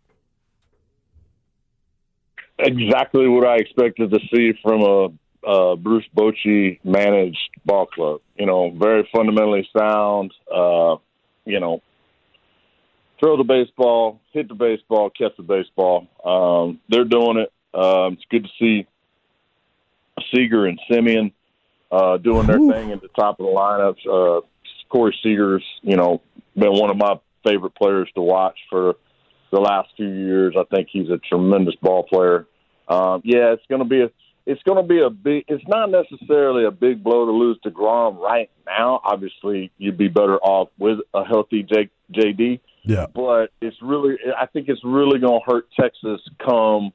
exactly 2.58 3.28
what 3.28 3.46
I 3.48 3.58
expected 3.58 4.12
to 4.12 4.20
see 4.34 4.54
from 4.62 4.82
a, 4.82 5.76
Bruce 5.78 6.06
Bochy 6.16 6.80
managed 6.84 7.50
ball 7.66 7.86
club. 7.88 8.22
You 8.38 8.46
know, 8.46 8.72
very 8.72 9.08
fundamentally 9.14 9.68
sound. 9.78 10.34
Uh, 10.54 10.98
you 11.46 11.60
know, 11.60 11.82
throw 13.20 13.38
the 13.38 13.44
baseball, 13.44 14.22
hit 14.32 14.48
the 14.48 14.56
baseball, 14.56 15.10
catch 15.10 15.36
the 15.38 15.44
baseball. 15.44 16.08
Um, 16.24 16.80
they're 16.90 17.06
doing 17.06 17.38
it. 17.38 17.52
Um, 17.74 18.14
it's 18.14 18.26
good 18.30 18.44
to 18.44 18.50
see 18.60 18.88
Seager 20.34 20.66
and 20.66 20.80
Semien 20.90 21.32
uh, 21.92 22.18
doing 22.18 22.48
their 22.48 22.58
thing 22.58 22.92
at 22.92 23.02
the 23.02 23.10
top 23.10 23.40
of 23.40 23.46
the 23.46 23.52
lineups. 23.52 24.08
Uh, 24.08 24.42
Corey 24.90 25.16
Seager's, 25.22 25.64
you 25.82 25.96
know, 25.96 26.22
been 26.56 26.74
one 26.74 26.90
of 26.90 26.98
my 26.98 27.20
favorite 27.46 27.76
players 27.76 28.10
to 28.16 28.22
watch 28.22 28.58
for 28.70 28.96
the 29.52 29.60
last 29.60 29.90
few 29.96 30.10
years. 30.10 30.56
I 30.58 30.64
think 30.64 30.90
he's 30.92 31.10
a 31.10 31.18
tremendous 31.18 31.76
ball 31.76 32.04
player. 32.04 32.48
Um, 32.88 33.22
yeah, 33.24 33.54
it's 33.54 33.66
going 33.70 33.84
to 33.84 33.88
be 33.88 34.02
a 34.02 34.12
it's 34.46 34.64
going 34.64 34.82
to 34.82 34.88
be 34.88 35.00
a 35.00 35.12
big. 35.12 35.46
It's 35.48 35.68
not 35.68 35.92
necessarily 35.92 36.66
a 36.66 36.72
big 36.72 37.04
blow 37.04 37.26
to 37.26 37.32
lose 37.32 37.60
deGrom 37.64 38.18
right 38.18 38.50
now. 38.66 39.00
Obviously, 39.04 39.72
you'd 39.78 39.98
be 39.98 40.08
better 40.08 40.38
off 40.38 40.70
with 40.80 41.00
a 41.14 41.24
healthy 41.24 41.62
J, 41.62 41.90
JD. 42.12 42.60
Yeah. 42.90 43.06
But 43.14 43.52
it's 43.62 43.78
really, 43.84 44.18
I 44.36 44.48
think 44.48 44.68
it's 44.68 44.84
really 44.84 45.20
going 45.20 45.40
to 45.40 45.52
hurt 45.52 45.68
Texas 45.80 46.22
come 46.44 46.92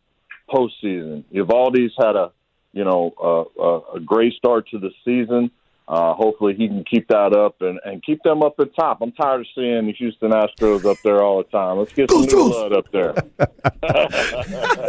postseason. 0.50 1.22
Eovaldi's 1.32 1.94
had 1.96 2.16
a, 2.16 2.32
you 2.72 2.84
know, 2.84 3.14
a, 3.22 3.62
a, 3.62 3.96
a 3.98 4.00
great 4.00 4.32
start 4.32 4.68
to 4.70 4.80
the 4.80 4.90
season. 5.04 5.52
Uh, 5.86 6.14
hopefully 6.14 6.54
he 6.56 6.66
can 6.66 6.82
keep 6.90 7.06
that 7.08 7.34
up 7.36 7.56
and, 7.60 7.78
and 7.84 8.02
keep 8.02 8.22
them 8.22 8.42
up 8.42 8.54
at 8.58 8.74
top. 8.74 8.98
I'm 9.02 9.12
tired 9.12 9.42
of 9.42 9.46
seeing 9.54 9.86
the 9.86 9.92
Houston 9.92 10.30
Astros 10.30 10.84
up 10.90 10.96
there 11.04 11.22
all 11.22 11.36
the 11.38 11.44
time. 11.50 11.76
Let's 11.78 11.92
get 11.92 12.10
some 12.10 12.22
new 12.22 12.48
blood 12.50 12.72
up 12.72 12.90
there. 12.90 13.14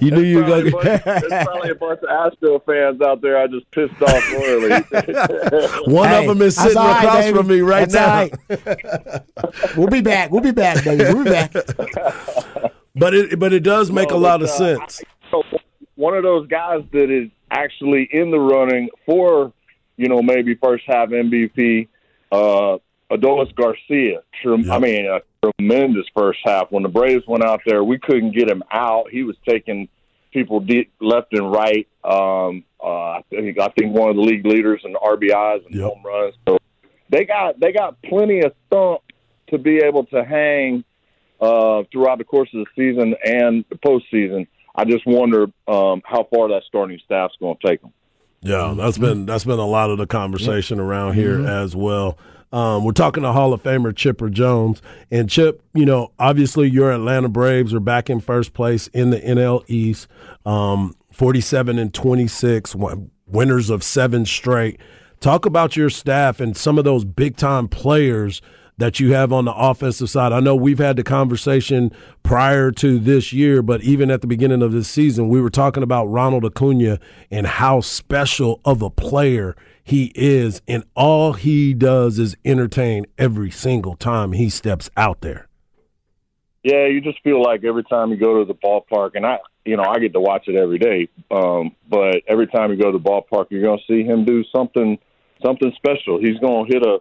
You 0.00 0.10
knew 0.10 0.22
you 0.22 0.38
were 0.38 0.44
going 0.44 0.64
to. 0.66 0.70
bunch- 0.72 1.04
There's 1.04 1.22
probably 1.44 1.70
a 1.70 1.74
bunch 1.74 2.00
of 2.02 2.08
Astro 2.08 2.58
fans 2.60 3.00
out 3.00 3.20
there 3.20 3.38
I 3.38 3.46
just 3.46 3.70
pissed 3.70 4.00
off 4.02 4.32
royally. 4.32 4.70
One 5.92 6.12
of 6.12 6.26
them 6.26 6.42
is 6.42 6.56
sitting 6.56 6.76
all 6.76 6.86
right, 6.88 7.04
across 7.04 7.24
baby. 7.24 7.36
from 7.36 7.46
me 7.48 7.60
right 7.60 7.88
That's 7.88 8.32
now. 8.48 8.56
all 8.56 9.42
right. 9.46 9.76
we'll 9.76 9.88
be 9.88 10.00
back. 10.00 10.30
We'll 10.30 10.40
be 10.40 10.50
back, 10.52 10.84
baby. 10.84 11.04
We'll 11.04 11.24
be 11.24 11.30
back. 11.30 11.52
But 12.94 13.14
it 13.14 13.38
but 13.38 13.52
it 13.52 13.60
does 13.60 13.90
make 13.92 14.10
No, 14.10 14.16
a 14.16 14.18
lot 14.18 14.42
of 14.42 14.48
uh, 14.48 14.52
sense. 14.52 15.02
So 15.30 15.42
one 15.94 16.14
of 16.14 16.22
those 16.22 16.46
guys 16.48 16.82
that 16.92 17.10
is 17.10 17.30
actually 17.50 18.08
in 18.12 18.30
the 18.30 18.38
running 18.38 18.88
for, 19.06 19.52
you 19.98 20.08
know, 20.08 20.22
maybe 20.22 20.54
first 20.54 20.84
half 20.86 21.10
MVP, 21.10 21.88
uh, 22.32 22.78
Adolis 23.10 23.54
Garcia. 23.54 24.22
Trem- 24.42 24.70
I 24.70 24.78
mean, 24.78 25.06
a 25.06 25.20
tremendous 25.58 26.06
first 26.16 26.38
half. 26.44 26.70
When 26.70 26.84
the 26.84 26.88
Braves 26.88 27.24
went 27.26 27.44
out 27.44 27.60
there, 27.66 27.84
we 27.84 27.98
couldn't 27.98 28.34
get 28.34 28.48
him 28.48 28.62
out. 28.72 29.10
He 29.10 29.24
was 29.24 29.36
taking 29.46 29.88
people 30.32 30.60
deep, 30.60 30.92
left 31.00 31.32
and 31.32 31.50
right. 31.50 31.86
Um, 32.04 32.64
uh, 32.82 33.18
I 33.18 33.24
think 33.28 33.58
I 33.58 33.68
think 33.76 33.94
one 33.94 34.08
of 34.08 34.16
the 34.16 34.22
league 34.22 34.46
leaders 34.46 34.80
in 34.84 34.94
RBIs 34.94 35.66
and 35.66 35.80
home 35.80 36.02
runs. 36.04 36.34
So 36.46 36.58
they 37.10 37.24
got 37.24 37.58
they 37.58 37.72
got 37.72 38.00
plenty 38.02 38.40
of 38.40 38.52
thump 38.70 39.00
to 39.48 39.58
be 39.58 39.78
able 39.78 40.04
to 40.06 40.24
hang 40.24 40.84
uh, 41.40 41.82
throughout 41.90 42.18
the 42.18 42.24
course 42.24 42.50
of 42.54 42.64
the 42.64 42.70
season 42.76 43.14
and 43.24 43.64
the 43.68 43.76
postseason. 43.76 44.46
I 44.76 44.84
just 44.84 45.04
wonder 45.06 45.44
um, 45.66 46.02
how 46.04 46.28
far 46.32 46.48
that 46.50 46.62
starting 46.68 47.00
staff's 47.04 47.34
going 47.40 47.56
to 47.60 47.68
take 47.68 47.80
them. 47.80 47.92
Yeah, 48.40 48.74
that's 48.76 48.98
been 48.98 49.26
that's 49.26 49.44
been 49.44 49.58
a 49.58 49.66
lot 49.66 49.90
of 49.90 49.98
the 49.98 50.06
conversation 50.06 50.78
around 50.78 51.14
here 51.14 51.38
Mhm. 51.38 51.48
as 51.48 51.74
well. 51.74 52.16
Um, 52.52 52.84
we're 52.84 52.92
talking 52.92 53.24
to 53.24 53.32
Hall 53.32 53.52
of 53.52 53.62
Famer 53.62 53.94
Chipper 53.94 54.30
Jones, 54.30 54.80
and 55.10 55.28
Chip, 55.28 55.60
you 55.74 55.84
know, 55.84 56.12
obviously 56.18 56.68
your 56.70 56.90
Atlanta 56.92 57.28
Braves 57.28 57.74
are 57.74 57.80
back 57.80 58.08
in 58.08 58.20
first 58.20 58.54
place 58.54 58.86
in 58.88 59.10
the 59.10 59.18
NL 59.22 59.64
East, 59.66 60.06
um, 60.46 60.94
forty-seven 61.12 61.78
and 61.78 61.92
twenty-six, 61.92 62.74
winners 63.26 63.68
of 63.70 63.82
seven 63.82 64.24
straight. 64.24 64.80
Talk 65.20 65.44
about 65.44 65.76
your 65.76 65.90
staff 65.90 66.40
and 66.40 66.56
some 66.56 66.78
of 66.78 66.84
those 66.84 67.04
big-time 67.04 67.66
players 67.68 68.40
that 68.78 69.00
you 69.00 69.12
have 69.12 69.32
on 69.32 69.44
the 69.44 69.54
offensive 69.54 70.08
side. 70.08 70.32
I 70.32 70.40
know 70.40 70.56
we've 70.56 70.78
had 70.78 70.96
the 70.96 71.04
conversation 71.04 71.92
prior 72.22 72.70
to 72.72 72.98
this 72.98 73.32
year, 73.32 73.60
but 73.60 73.82
even 73.82 74.10
at 74.10 74.20
the 74.20 74.26
beginning 74.26 74.62
of 74.62 74.72
this 74.72 74.88
season, 74.88 75.28
we 75.28 75.40
were 75.40 75.50
talking 75.50 75.82
about 75.82 76.06
Ronald 76.06 76.44
Acuna 76.44 76.98
and 77.30 77.46
how 77.46 77.80
special 77.80 78.60
of 78.64 78.80
a 78.80 78.90
player 78.90 79.56
he 79.82 80.12
is, 80.14 80.62
and 80.68 80.84
all 80.94 81.32
he 81.32 81.74
does 81.74 82.18
is 82.18 82.36
entertain 82.44 83.06
every 83.16 83.50
single 83.50 83.96
time 83.96 84.32
he 84.32 84.48
steps 84.50 84.90
out 84.96 85.22
there. 85.22 85.48
Yeah, 86.62 86.86
you 86.86 87.00
just 87.00 87.20
feel 87.22 87.42
like 87.42 87.64
every 87.64 87.84
time 87.84 88.10
you 88.10 88.16
go 88.16 88.40
to 88.40 88.44
the 88.44 88.54
ballpark, 88.54 89.12
and 89.14 89.24
I, 89.24 89.38
you 89.64 89.76
know, 89.76 89.84
I 89.84 89.98
get 89.98 90.12
to 90.12 90.20
watch 90.20 90.46
it 90.46 90.56
every 90.56 90.78
day. 90.78 91.08
Um, 91.30 91.74
but 91.88 92.16
every 92.28 92.46
time 92.46 92.70
you 92.70 92.76
go 92.76 92.92
to 92.92 92.98
the 92.98 93.04
ballpark, 93.04 93.46
you're 93.50 93.62
going 93.62 93.78
to 93.78 93.92
see 93.92 94.06
him 94.06 94.24
do 94.24 94.44
something, 94.54 94.98
something 95.42 95.72
special. 95.76 96.18
He's 96.20 96.38
going 96.38 96.66
to 96.66 96.72
hit 96.72 96.82
a, 96.82 96.98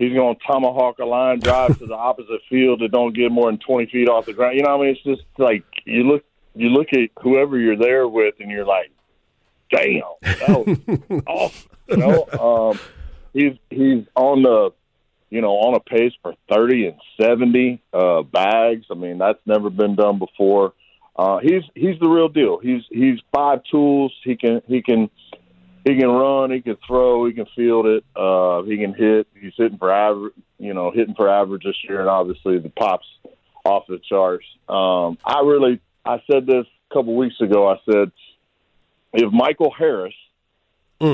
he's 0.00 0.14
going 0.14 0.34
to 0.34 0.40
tomahawk 0.46 0.98
a 0.98 1.04
line 1.04 1.38
drive 1.38 1.78
to 1.78 1.86
the 1.86 1.94
opposite 2.08 2.40
field 2.48 2.80
that 2.80 2.90
don't 2.90 3.14
get 3.14 3.30
more 3.30 3.50
than 3.50 3.60
20 3.60 3.86
feet 3.92 4.08
off 4.08 4.26
the 4.26 4.32
ground. 4.32 4.56
You 4.56 4.64
know, 4.64 4.76
what 4.76 4.84
I 4.84 4.86
mean, 4.86 4.96
it's 4.96 5.04
just 5.04 5.22
like 5.38 5.62
you 5.84 6.04
look, 6.04 6.24
you 6.56 6.70
look 6.70 6.88
at 6.92 7.10
whoever 7.22 7.58
you're 7.58 7.76
there 7.76 8.08
with, 8.08 8.34
and 8.40 8.50
you're 8.50 8.64
like, 8.64 8.90
damn, 9.70 10.02
that 10.22 10.48
was 10.48 11.22
awesome. 11.26 11.70
You 11.88 11.96
know, 11.98 12.70
um, 12.72 12.80
he's 13.32 13.52
he's 13.68 14.04
on 14.16 14.42
the 14.42 14.72
you 15.30 15.40
know, 15.40 15.52
on 15.52 15.74
a 15.74 15.80
pace 15.80 16.12
for 16.22 16.34
30 16.52 16.88
and 16.88 16.96
70 17.20 17.80
uh, 17.92 18.22
bags. 18.22 18.86
I 18.90 18.94
mean, 18.94 19.18
that's 19.18 19.38
never 19.46 19.70
been 19.70 19.94
done 19.94 20.18
before. 20.18 20.74
Uh, 21.16 21.38
he's 21.38 21.62
he's 21.74 21.98
the 22.00 22.08
real 22.08 22.28
deal. 22.28 22.58
He's 22.58 22.82
he's 22.90 23.18
five 23.34 23.60
tools. 23.70 24.12
He 24.24 24.36
can 24.36 24.62
he 24.66 24.82
can 24.82 25.10
he 25.84 25.96
can 25.96 26.08
run. 26.08 26.50
He 26.50 26.60
can 26.60 26.76
throw. 26.86 27.26
He 27.26 27.32
can 27.32 27.46
field 27.56 27.86
it. 27.86 28.04
Uh, 28.14 28.62
he 28.62 28.76
can 28.76 28.94
hit. 28.94 29.26
He's 29.40 29.52
hitting 29.56 29.78
for 29.78 29.92
average. 29.92 30.34
You 30.58 30.74
know, 30.74 30.90
hitting 30.90 31.14
for 31.14 31.28
average 31.28 31.62
this 31.64 31.76
year, 31.88 32.00
and 32.00 32.08
obviously 32.08 32.58
the 32.58 32.68
pops 32.68 33.06
off 33.64 33.84
the 33.88 33.98
charts. 33.98 34.44
Um, 34.68 35.18
I 35.24 35.40
really 35.40 35.80
I 36.04 36.22
said 36.30 36.46
this 36.46 36.66
a 36.90 36.94
couple 36.94 37.16
weeks 37.16 37.40
ago. 37.40 37.68
I 37.68 37.76
said 37.90 38.12
if 39.12 39.32
Michael 39.32 39.72
Harris 39.76 40.14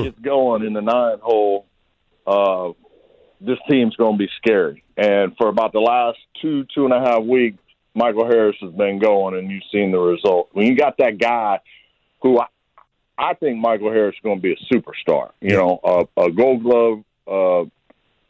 gets 0.03 0.19
going 0.19 0.63
in 0.63 0.73
the 0.73 0.81
nine 0.81 1.19
hole. 1.21 1.65
Uh, 2.25 2.73
this 3.39 3.57
team's 3.69 3.95
going 3.95 4.13
to 4.13 4.17
be 4.17 4.29
scary. 4.37 4.83
And 4.95 5.35
for 5.37 5.47
about 5.47 5.73
the 5.73 5.79
last 5.79 6.17
two, 6.41 6.65
two 6.73 6.85
and 6.85 6.93
a 6.93 6.99
half 6.99 7.23
weeks, 7.23 7.59
Michael 7.93 8.25
Harris 8.25 8.55
has 8.61 8.71
been 8.71 8.99
going, 8.99 9.35
and 9.37 9.49
you've 9.49 9.63
seen 9.71 9.91
the 9.91 9.99
result. 9.99 10.49
When 10.51 10.67
you 10.67 10.75
got 10.75 10.97
that 10.97 11.17
guy 11.17 11.59
who 12.21 12.39
I, 12.39 12.45
I 13.17 13.33
think 13.33 13.57
Michael 13.59 13.91
Harris 13.91 14.15
is 14.15 14.21
going 14.23 14.37
to 14.37 14.41
be 14.41 14.53
a 14.53 14.73
superstar, 14.73 15.31
you 15.41 15.55
know, 15.55 15.79
a, 15.83 16.21
a 16.25 16.31
gold 16.31 16.63
glove 16.63 17.03
uh, 17.27 17.69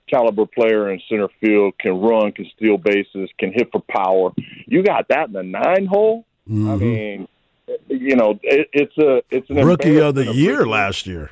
caliber 0.09 0.45
player 0.45 0.89
in 0.91 1.01
center 1.09 1.27
field, 1.41 1.73
can 1.79 1.99
run, 1.99 2.31
can 2.31 2.45
steal 2.55 2.77
bases, 2.77 3.29
can 3.37 3.51
hit 3.53 3.69
for 3.71 3.81
power. 3.89 4.31
You 4.65 4.83
got 4.83 5.09
that 5.09 5.27
in 5.27 5.33
the 5.33 5.43
nine 5.43 5.85
hole. 5.85 6.25
I 6.49 6.51
mean, 6.51 7.27
you 7.89 8.15
know, 8.15 8.39
it, 8.41 8.69
it's 8.71 8.97
a 8.97 9.21
it's 9.29 9.49
an 9.49 9.57
Mm-hmm. 9.57 9.67
Rookie 9.67 9.99
of 9.99 10.15
the 10.15 10.31
year 10.33 10.59
riches. 10.59 10.67
last 10.67 11.07
year. 11.07 11.31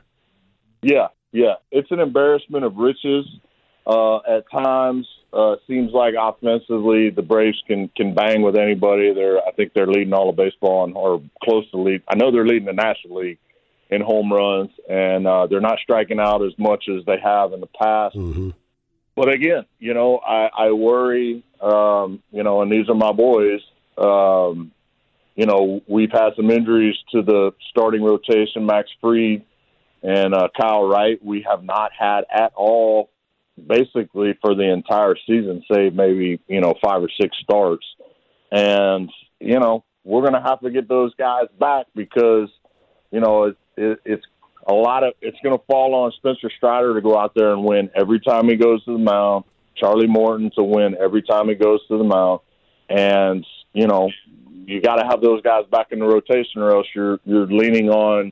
Yeah, 0.82 1.08
yeah. 1.32 1.54
It's 1.72 1.90
an 1.92 2.00
embarrassment 2.02 2.66
of 2.66 2.76
riches. 2.76 3.26
Uh, 3.88 4.18
at 4.28 4.50
times, 4.52 5.08
uh, 5.32 5.56
seems 5.68 5.94
like 5.94 6.16
offensively 6.20 7.12
the 7.12 7.22
Braves 7.22 7.62
can 7.68 7.88
can 7.96 8.14
bang 8.14 8.42
with 8.42 8.58
anybody. 8.58 9.14
They're 9.14 9.38
I 9.40 9.52
think 9.52 9.72
they're 9.74 9.88
leading 9.88 10.12
all 10.12 10.30
of 10.30 10.36
baseball 10.36 10.84
and 10.84 10.96
or 10.98 11.22
close 11.44 11.70
to 11.72 11.78
lead. 11.78 12.02
I 12.10 12.16
know 12.16 12.32
they're 12.32 12.46
leading 12.48 12.66
the 12.66 12.74
National 12.74 13.20
League 13.20 13.38
in 13.90 14.02
home 14.02 14.32
runs, 14.32 14.72
and 14.90 15.28
uh, 15.28 15.48
they're 15.48 15.62
not 15.62 15.80
striking 15.84 16.20
out 16.20 16.44
as 16.44 16.54
much 16.58 16.86
as 16.90 17.06
they 17.06 17.18
have 17.24 17.54
in 17.54 17.60
the 17.60 17.68
past. 17.68 18.16
But 19.16 19.30
again, 19.30 19.66
you 19.80 19.94
know, 19.94 20.20
I, 20.20 20.50
I 20.56 20.72
worry. 20.72 21.44
Um, 21.62 22.22
you 22.32 22.44
know, 22.44 22.62
and 22.62 22.72
these 22.72 22.90
are 22.90 22.96
my 22.96 23.12
boys. 23.12 23.62
Um, 23.98 24.72
you 25.36 25.46
know, 25.46 25.82
we've 25.88 26.12
had 26.12 26.30
some 26.36 26.50
injuries 26.50 26.96
to 27.12 27.22
the 27.22 27.52
starting 27.70 28.04
rotation. 28.04 28.66
Max 28.66 28.90
Fried 29.02 29.44
and 30.04 30.34
uh, 30.34 30.50
Kyle 30.60 30.88
Wright, 30.88 31.24
we 31.24 31.46
have 31.50 31.64
not 31.64 31.92
had 31.98 32.26
at 32.32 32.54
all, 32.56 33.10
basically 33.66 34.38
for 34.42 34.54
the 34.54 34.72
entire 34.72 35.16
season, 35.26 35.64
save 35.72 35.94
maybe 35.94 36.40
you 36.48 36.62
know 36.62 36.74
five 36.84 37.02
or 37.02 37.10
six 37.20 37.36
starts. 37.42 37.86
And 38.52 39.10
you 39.40 39.60
know, 39.60 39.84
we're 40.04 40.22
going 40.22 40.34
to 40.34 40.42
have 40.42 40.60
to 40.62 40.70
get 40.70 40.88
those 40.88 41.14
guys 41.16 41.48
back 41.60 41.88
because 41.96 42.50
you 43.12 43.20
know 43.20 43.54
it, 43.78 43.84
it, 43.84 44.00
it's 44.06 44.26
a 44.68 44.74
lot 44.74 45.04
of 45.04 45.14
it's 45.22 45.38
going 45.44 45.58
to 45.58 45.64
fall 45.66 45.94
on 45.94 46.12
Spencer 46.18 46.50
Strider 46.58 46.94
to 46.96 47.02
go 47.02 47.18
out 47.18 47.34
there 47.36 47.54
and 47.54 47.64
win 47.64 47.90
every 47.96 48.20
time 48.20 48.50
he 48.50 48.56
goes 48.56 48.84
to 48.86 48.94
the 48.94 49.04
mound. 49.04 49.46
Charlie 49.76 50.08
Morton 50.08 50.52
to 50.56 50.64
win 50.64 50.96
every 51.00 51.22
time 51.22 51.50
he 51.50 51.56
goes 51.56 51.86
to 51.88 51.98
the 51.98 52.04
mound, 52.04 52.40
and 52.90 53.46
you 53.74 53.88
know 53.88 54.10
you 54.66 54.82
got 54.82 54.96
to 54.96 55.06
have 55.06 55.22
those 55.22 55.42
guys 55.42 55.66
back 55.70 55.88
in 55.92 56.00
the 56.00 56.06
rotation, 56.06 56.62
or 56.62 56.72
else 56.72 56.88
you're 56.96 57.20
you're 57.26 57.48
leaning 57.48 57.90
on 57.90 58.32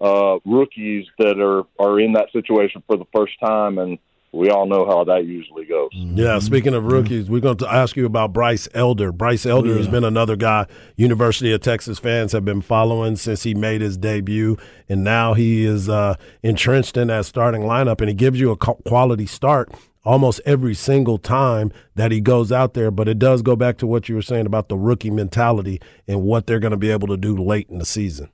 uh, 0.00 0.38
rookies 0.44 1.06
that 1.18 1.40
are 1.40 1.64
are 1.84 2.00
in 2.00 2.12
that 2.12 2.30
situation 2.32 2.82
for 2.86 2.96
the 2.96 3.06
first 3.14 3.32
time, 3.40 3.78
and 3.78 3.98
we 4.32 4.50
all 4.50 4.66
know 4.66 4.86
how 4.86 5.04
that 5.04 5.24
usually 5.24 5.64
goes. 5.64 5.88
Yeah, 5.92 6.38
speaking 6.38 6.74
of 6.74 6.84
rookies, 6.84 7.30
we're 7.30 7.40
going 7.40 7.56
to 7.58 7.72
ask 7.72 7.96
you 7.96 8.04
about 8.04 8.32
Bryce 8.32 8.68
Elder. 8.74 9.10
Bryce 9.10 9.46
Elder 9.46 9.76
has 9.76 9.88
been 9.88 10.04
another 10.04 10.36
guy 10.36 10.66
University 10.96 11.52
of 11.52 11.62
Texas 11.62 11.98
fans 11.98 12.32
have 12.32 12.44
been 12.44 12.60
following 12.60 13.16
since 13.16 13.42
he 13.42 13.54
made 13.54 13.80
his 13.80 13.96
debut, 13.96 14.58
and 14.88 15.02
now 15.02 15.32
he 15.34 15.64
is 15.64 15.88
uh, 15.88 16.14
entrenched 16.42 16.96
in 16.96 17.08
that 17.08 17.24
starting 17.24 17.62
lineup, 17.62 18.00
and 18.00 18.08
he 18.08 18.14
gives 18.14 18.38
you 18.38 18.50
a 18.50 18.56
quality 18.56 19.26
start 19.26 19.72
almost 20.04 20.40
every 20.44 20.74
single 20.74 21.18
time 21.18 21.72
that 21.94 22.10
he 22.10 22.20
goes 22.20 22.52
out 22.52 22.74
there. 22.74 22.90
But 22.90 23.08
it 23.08 23.18
does 23.18 23.42
go 23.42 23.56
back 23.56 23.78
to 23.78 23.86
what 23.86 24.08
you 24.08 24.14
were 24.14 24.22
saying 24.22 24.46
about 24.46 24.68
the 24.68 24.76
rookie 24.76 25.10
mentality 25.10 25.80
and 26.06 26.22
what 26.22 26.46
they're 26.46 26.60
going 26.60 26.72
to 26.72 26.76
be 26.76 26.90
able 26.90 27.08
to 27.08 27.16
do 27.16 27.36
late 27.36 27.68
in 27.70 27.78
the 27.78 27.86
season. 27.86 28.28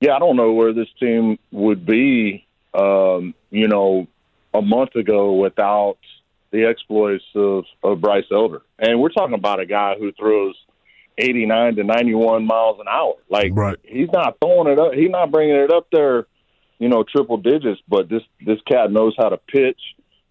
Yeah, 0.00 0.14
I 0.16 0.18
don't 0.18 0.36
know 0.36 0.52
where 0.52 0.72
this 0.72 0.88
team 0.98 1.38
would 1.50 1.84
be, 1.84 2.46
um, 2.72 3.34
you 3.50 3.68
know, 3.68 4.06
a 4.54 4.62
month 4.62 4.94
ago 4.94 5.34
without 5.34 5.98
the 6.50 6.64
exploits 6.64 7.24
of, 7.34 7.64
of 7.82 8.00
Bryce 8.00 8.24
Elder. 8.32 8.62
And 8.78 9.00
we're 9.00 9.10
talking 9.10 9.34
about 9.34 9.60
a 9.60 9.66
guy 9.66 9.94
who 9.98 10.12
throws 10.12 10.56
89 11.18 11.76
to 11.76 11.84
91 11.84 12.46
miles 12.46 12.78
an 12.80 12.86
hour. 12.88 13.14
Like 13.28 13.52
right. 13.54 13.78
he's 13.84 14.08
not 14.12 14.38
throwing 14.40 14.72
it 14.72 14.78
up. 14.78 14.92
He's 14.94 15.10
not 15.10 15.30
bringing 15.30 15.56
it 15.56 15.72
up 15.72 15.86
there, 15.92 16.26
you 16.78 16.88
know, 16.88 17.04
triple 17.04 17.36
digits. 17.36 17.80
But 17.88 18.08
this 18.08 18.22
this 18.44 18.58
cat 18.66 18.90
knows 18.90 19.14
how 19.16 19.28
to 19.28 19.36
pitch. 19.36 19.80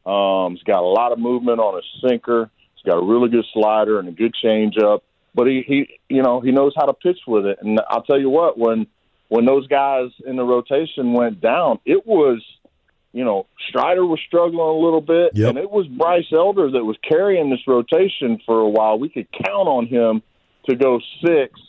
Um, 0.05 0.55
he's 0.55 0.63
got 0.63 0.82
a 0.82 0.88
lot 0.88 1.11
of 1.11 1.20
movement 1.20 1.59
on 1.59 1.80
a 1.80 2.07
sinker. 2.07 2.49
He's 2.76 2.84
got 2.84 2.97
a 2.97 3.05
really 3.05 3.30
good 3.30 3.45
slider 3.53 3.99
and 3.99 4.09
a 4.09 4.11
good 4.11 4.34
changeup. 4.43 5.01
But 5.36 5.47
he, 5.47 5.63
he, 5.65 5.99
you 6.09 6.24
know, 6.24 6.41
he 6.41 6.51
knows 6.51 6.74
how 6.76 6.86
to 6.86 6.93
pitch 6.93 7.20
with 7.28 7.45
it. 7.45 7.59
And 7.61 7.80
I'll 7.89 8.01
tell 8.01 8.20
you 8.20 8.30
what, 8.30 8.57
when 8.57 8.88
when 9.28 9.45
those 9.45 9.67
guys 9.67 10.09
in 10.26 10.36
the 10.36 10.43
rotation 10.43 11.13
went 11.13 11.39
down, 11.39 11.80
it 11.86 12.05
was, 12.05 12.43
you 13.14 13.24
know, 13.24 13.47
Strider 13.68 14.05
was 14.05 14.20
struggling 14.28 14.60
a 14.60 14.72
little 14.86 15.01
bit, 15.01 15.32
Yep. 15.36 15.49
and 15.49 15.57
it 15.57 15.70
was 15.72 15.88
Bryce 15.88 16.32
Elder 16.32 16.70
that 16.72 16.84
was 16.86 16.97
carrying 17.07 17.49
this 17.49 17.66
rotation 17.68 18.39
for 18.45 18.60
a 18.60 18.70
while. 18.70 18.99
We 18.99 19.10
could 19.10 19.28
count 19.32 19.68
on 19.68 19.88
him 19.88 20.22
to 20.70 20.76
go 20.76 20.99
six 21.26 21.60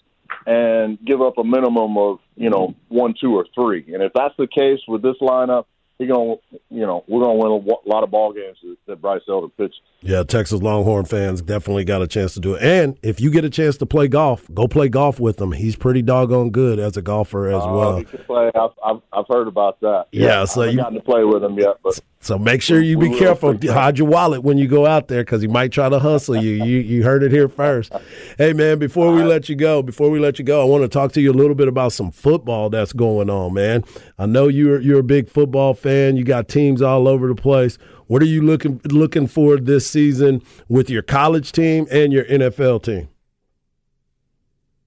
and 0.46 0.98
give 1.04 1.20
up 1.22 1.38
a 1.38 1.44
minimum 1.44 1.96
of, 1.98 2.18
you 2.36 2.50
know, 2.50 2.74
one, 2.88 3.14
two, 3.20 3.34
or 3.34 3.46
three. 3.54 3.84
And 3.92 4.02
if 4.02 4.12
that's 4.14 4.34
the 4.36 4.46
case 4.46 4.80
with 4.86 5.02
this 5.02 5.16
lineup, 5.20 5.64
he 6.00 6.06
gonna, 6.06 6.34
you 6.70 6.80
know, 6.86 7.04
we're 7.06 7.20
gonna 7.20 7.34
win 7.34 7.52
a 7.84 7.88
lot 7.88 8.02
of 8.02 8.10
ball 8.10 8.32
games 8.32 8.56
that, 8.86 9.00
Bryce 9.00 9.20
Elder 9.28 9.48
pitched. 9.56 9.80
Yeah, 10.02 10.22
Texas 10.22 10.62
Longhorn 10.62 11.04
fans 11.04 11.42
definitely 11.42 11.84
got 11.84 12.00
a 12.00 12.06
chance 12.06 12.32
to 12.34 12.40
do 12.40 12.54
it. 12.54 12.62
And 12.62 12.98
if 13.02 13.20
you 13.20 13.30
get 13.30 13.44
a 13.44 13.50
chance 13.50 13.76
to 13.76 13.86
play 13.86 14.08
golf, 14.08 14.48
go 14.54 14.66
play 14.66 14.88
golf 14.88 15.20
with 15.20 15.38
him. 15.38 15.52
He's 15.52 15.76
pretty 15.76 16.00
doggone 16.00 16.50
good 16.50 16.78
as 16.78 16.96
a 16.96 17.02
golfer 17.02 17.48
as 17.48 17.62
Uh, 17.62 17.68
well. 17.70 18.04
play. 18.26 18.50
I've, 18.54 18.70
I've, 18.82 19.00
I've 19.12 19.24
heard 19.28 19.46
about 19.46 19.78
that. 19.80 20.06
Yeah, 20.10 20.46
so 20.46 20.62
I 20.62 20.64
haven't 20.64 20.76
you- 20.78 20.82
gotten 20.82 20.94
to 20.98 21.04
play 21.04 21.24
with 21.24 21.44
him 21.44 21.58
yet, 21.58 21.76
but 21.84 22.00
So 22.22 22.38
make 22.38 22.62
sure 22.62 22.80
you 22.80 22.96
be 22.96 23.14
careful. 23.18 23.54
Hide 23.62 23.98
your 23.98 24.08
wallet 24.08 24.42
when 24.42 24.56
you 24.56 24.68
go 24.68 24.86
out 24.86 25.08
there 25.08 25.22
because 25.22 25.42
he 25.42 25.48
might 25.48 25.70
try 25.72 25.88
to 25.90 25.98
hustle 25.98 26.36
you. 26.36 26.64
You 26.64 26.78
you 26.78 27.02
heard 27.02 27.22
it 27.22 27.30
here 27.32 27.48
first. 27.48 27.92
Hey 28.38 28.52
man, 28.54 28.78
before 28.78 29.12
we 29.12 29.22
let 29.22 29.48
you 29.50 29.54
go, 29.56 29.82
before 29.82 30.08
we 30.10 30.18
let 30.18 30.38
you 30.38 30.44
go, 30.46 30.62
I 30.62 30.64
want 30.64 30.82
to 30.82 30.88
talk 30.88 31.12
to 31.12 31.20
you 31.20 31.30
a 31.30 31.38
little 31.42 31.54
bit 31.54 31.68
about 31.68 31.92
some 31.92 32.10
football 32.10 32.68
that's 32.70 32.92
going 32.94 33.28
on, 33.30 33.52
man. 33.54 33.84
I 34.18 34.24
know 34.26 34.48
you're 34.48 34.80
you're 34.80 35.00
a 35.00 35.02
big 35.02 35.28
football 35.28 35.74
fan. 35.74 35.89
Man, 35.90 36.16
you 36.16 36.22
got 36.22 36.46
teams 36.46 36.82
all 36.82 37.08
over 37.08 37.26
the 37.26 37.34
place. 37.34 37.76
What 38.06 38.22
are 38.22 38.26
you 38.26 38.42
looking 38.42 38.80
looking 38.84 39.26
for 39.26 39.56
this 39.56 39.90
season 39.90 40.40
with 40.68 40.88
your 40.88 41.02
college 41.02 41.50
team 41.50 41.88
and 41.90 42.12
your 42.12 42.24
NFL 42.26 42.84
team? 42.84 43.08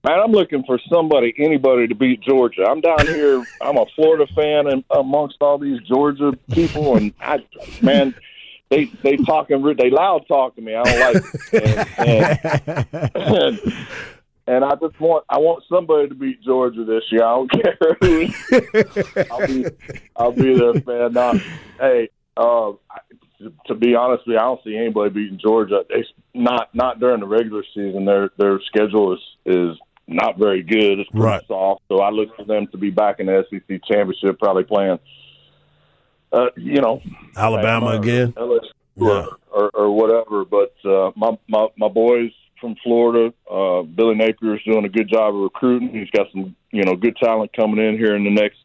Man, 0.06 0.18
I'm 0.18 0.32
looking 0.32 0.64
for 0.64 0.80
somebody, 0.90 1.34
anybody 1.38 1.90
to 1.90 1.96
beat 1.96 2.22
Georgia. 2.22 2.64
I'm 2.70 2.80
down 2.80 3.06
here. 3.06 3.44
I'm 3.62 3.76
a 3.76 3.86
Florida 3.98 4.28
fan, 4.34 4.68
and 4.68 4.86
amongst 4.92 5.42
all 5.42 5.58
these 5.58 5.82
Georgia 5.82 6.32
people, 6.52 6.96
and 6.96 7.14
I, 7.20 7.40
man, 7.82 8.16
they 8.70 8.86
they 8.86 9.18
talking, 9.18 9.62
they 9.78 9.90
loud 9.90 10.26
talk 10.30 10.56
to 10.56 10.62
me. 10.62 10.74
I 10.74 10.84
don't 10.84 11.00
like 11.00 11.24
it. 11.52 11.88
And, 13.14 13.14
and, 13.14 13.60
and, 13.60 13.88
and 14.48 14.64
I 14.66 14.72
just 14.76 15.00
want, 15.00 15.26
I 15.30 15.40
want 15.40 15.64
somebody 15.70 16.10
to 16.10 16.16
beat 16.16 16.42
Georgia 16.44 16.84
this 16.84 17.04
year. 17.12 17.24
I 17.24 17.36
don't 17.36 17.52
care 17.52 17.98
who. 18.02 18.26
I'll 19.32 19.48
be, 19.48 19.66
I'll 20.16 20.32
be 20.32 20.58
there, 20.58 20.74
man. 20.86 21.14
Now, 21.14 21.34
hey, 21.80 22.10
uh, 22.38 22.72
to 23.68 23.76
be 23.76 23.96
honest 23.96 24.26
with 24.28 24.34
you, 24.36 24.40
I 24.40 24.44
don't 24.44 24.64
see 24.64 24.76
anybody 24.78 25.10
beating 25.12 25.40
Georgia. 25.42 25.84
They 25.90 26.06
not 26.34 26.74
not 26.74 27.00
during 27.00 27.20
the 27.20 27.28
regular 27.28 27.64
season. 27.74 28.06
Their 28.06 28.30
their 28.38 28.60
schedule 28.68 29.14
is 29.14 29.20
is 29.46 29.78
not 30.08 30.38
very 30.38 30.64
good. 30.64 31.00
It's 31.00 31.10
pretty 31.10 31.26
Right. 31.26 31.42
soft. 31.48 31.82
So 31.90 32.00
I 32.00 32.10
look 32.10 32.36
for 32.36 32.46
them 32.46 32.68
to 32.68 32.78
be 32.78 32.90
back 32.90 33.20
in 33.20 33.26
the 33.28 33.46
SEC 33.50 33.82
championship, 33.86 34.40
probably 34.40 34.64
playing. 34.64 35.00
Uh, 36.32 36.48
you 36.58 36.82
know, 36.82 37.02
Alabama 37.38 37.86
Alabama 37.86 37.86
or 37.88 37.96
again. 38.02 38.32
LSU 38.34 38.62
Yeah. 38.96 39.06
or, 39.06 39.38
or, 39.52 39.70
or 39.74 39.92
whatever. 39.92 40.46
But 40.46 40.74
uh, 40.86 41.12
my, 41.16 41.38
my 41.48 41.68
my 41.78 41.88
boys 41.90 42.32
from 42.64 42.76
Florida, 42.82 43.34
uh, 43.52 43.82
Billy 43.82 44.16
Napier 44.16 44.56
is 44.56 44.64
doing 44.64 44.86
a 44.86 44.90
good 44.90 45.10
job 45.10 45.36
of 45.36 45.42
recruiting. 45.42 45.90
He's 45.90 46.10
got 46.12 46.28
some 46.32 46.56
you 46.72 46.84
know 46.84 46.96
good 46.96 47.18
talent 47.18 47.52
coming 47.54 47.86
in 47.86 47.98
here 47.98 48.16
in 48.16 48.24
the 48.24 48.32
next 48.32 48.58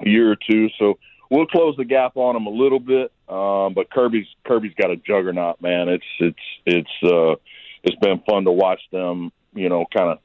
year 0.00 0.32
or 0.32 0.36
two. 0.36 0.68
So 0.78 0.98
we'll 1.30 1.46
close 1.46 1.76
the 1.76 1.84
gap 1.84 2.16
on 2.16 2.32
them 2.32 2.46
a 2.46 2.50
little 2.50 2.80
bit. 2.80 3.12
Um, 3.28 3.74
but 3.74 3.90
Kirby's 3.90 4.26
Kirby's 4.46 4.72
got 4.80 4.90
a 4.90 4.96
juggernaut, 4.96 5.60
man. 5.60 5.90
It's 5.90 6.04
it's 6.20 6.38
it's 6.64 7.02
uh, 7.04 7.34
it's 7.82 7.96
been 7.96 8.22
fun 8.26 8.44
to 8.44 8.50
watch 8.50 8.80
them. 8.90 9.30
You 9.54 9.68
know, 9.68 9.84
kind 9.94 10.08
of 10.08 10.18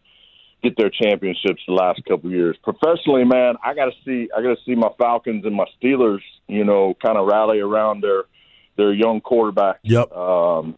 get 0.64 0.78
their 0.78 0.90
championships 0.90 1.62
the 1.68 1.74
last 1.74 2.06
couple 2.06 2.30
of 2.30 2.36
years. 2.36 2.56
Professionally, 2.64 3.26
man, 3.26 3.56
I 3.62 3.74
got 3.74 3.88
to 3.88 3.92
see 4.06 4.30
I 4.36 4.42
got 4.42 4.56
to 4.56 4.64
see 4.66 4.76
my 4.76 4.92
Falcons 4.98 5.46
and 5.46 5.54
my 5.54 5.66
Steelers. 5.84 6.22
You 6.48 6.64
know, 6.64 6.96
kind 7.06 7.18
of 7.18 7.28
rally 7.28 7.60
around 7.60 8.02
their 8.02 8.24
their 8.78 8.94
young 8.94 9.20
quarterback. 9.20 9.80
Yep. 9.84 10.10
Um, 10.14 10.78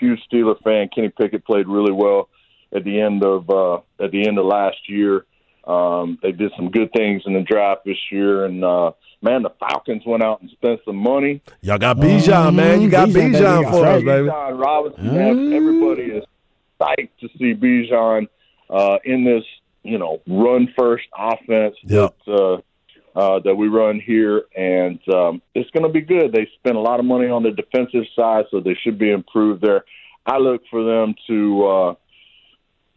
huge 0.00 0.20
Steeler 0.30 0.60
fan. 0.62 0.88
Kenny 0.94 1.08
Pickett 1.10 1.44
played 1.44 1.68
really 1.68 1.92
well 1.92 2.28
at 2.74 2.84
the 2.84 3.00
end 3.00 3.24
of 3.24 3.48
uh, 3.50 3.76
at 4.02 4.10
the 4.10 4.26
end 4.26 4.38
of 4.38 4.46
last 4.46 4.88
year. 4.88 5.24
Um, 5.66 6.18
they 6.22 6.30
did 6.30 6.52
some 6.56 6.70
good 6.70 6.92
things 6.92 7.22
in 7.26 7.32
the 7.34 7.40
draft 7.42 7.84
this 7.84 7.98
year, 8.12 8.44
and 8.44 8.64
uh, 8.64 8.92
man, 9.20 9.42
the 9.42 9.50
Falcons 9.58 10.02
went 10.06 10.22
out 10.22 10.40
and 10.40 10.48
spent 10.50 10.80
some 10.84 10.96
money. 10.96 11.40
Y'all 11.60 11.76
got 11.78 11.96
Bijan, 11.96 12.54
man. 12.54 12.80
You 12.80 12.88
got 12.88 13.08
Bijan. 13.08 13.32
Bijan 13.34 13.70
for 13.70 13.84
us, 13.86 14.02
baby. 14.04 14.28
Bijan 14.28 14.62
Robinson, 14.62 15.52
everybody 15.52 16.02
is 16.02 16.24
psyched 16.80 17.08
to 17.20 17.28
see 17.36 17.54
Bijan 17.54 18.28
uh, 18.70 18.98
in 19.04 19.24
this, 19.24 19.42
you 19.82 19.98
know, 19.98 20.20
run 20.28 20.72
first 20.78 21.06
offense 21.18 21.74
Yep. 21.82 22.14
that 22.26 22.32
uh, 22.32 22.60
uh, 23.16 23.40
that 23.40 23.54
we 23.54 23.66
run 23.68 23.98
here, 23.98 24.44
and 24.54 25.00
um, 25.08 25.40
it's 25.54 25.70
going 25.70 25.84
to 25.84 25.92
be 25.92 26.02
good. 26.02 26.32
They 26.32 26.46
spent 26.58 26.76
a 26.76 26.80
lot 26.80 27.00
of 27.00 27.06
money 27.06 27.28
on 27.28 27.42
the 27.42 27.50
defensive 27.50 28.04
side, 28.14 28.44
so 28.50 28.60
they 28.60 28.74
should 28.74 28.98
be 28.98 29.10
improved 29.10 29.62
there. 29.62 29.84
I 30.26 30.36
look 30.36 30.62
for 30.70 30.84
them 30.84 31.14
to, 31.26 31.66
uh, 31.66 31.94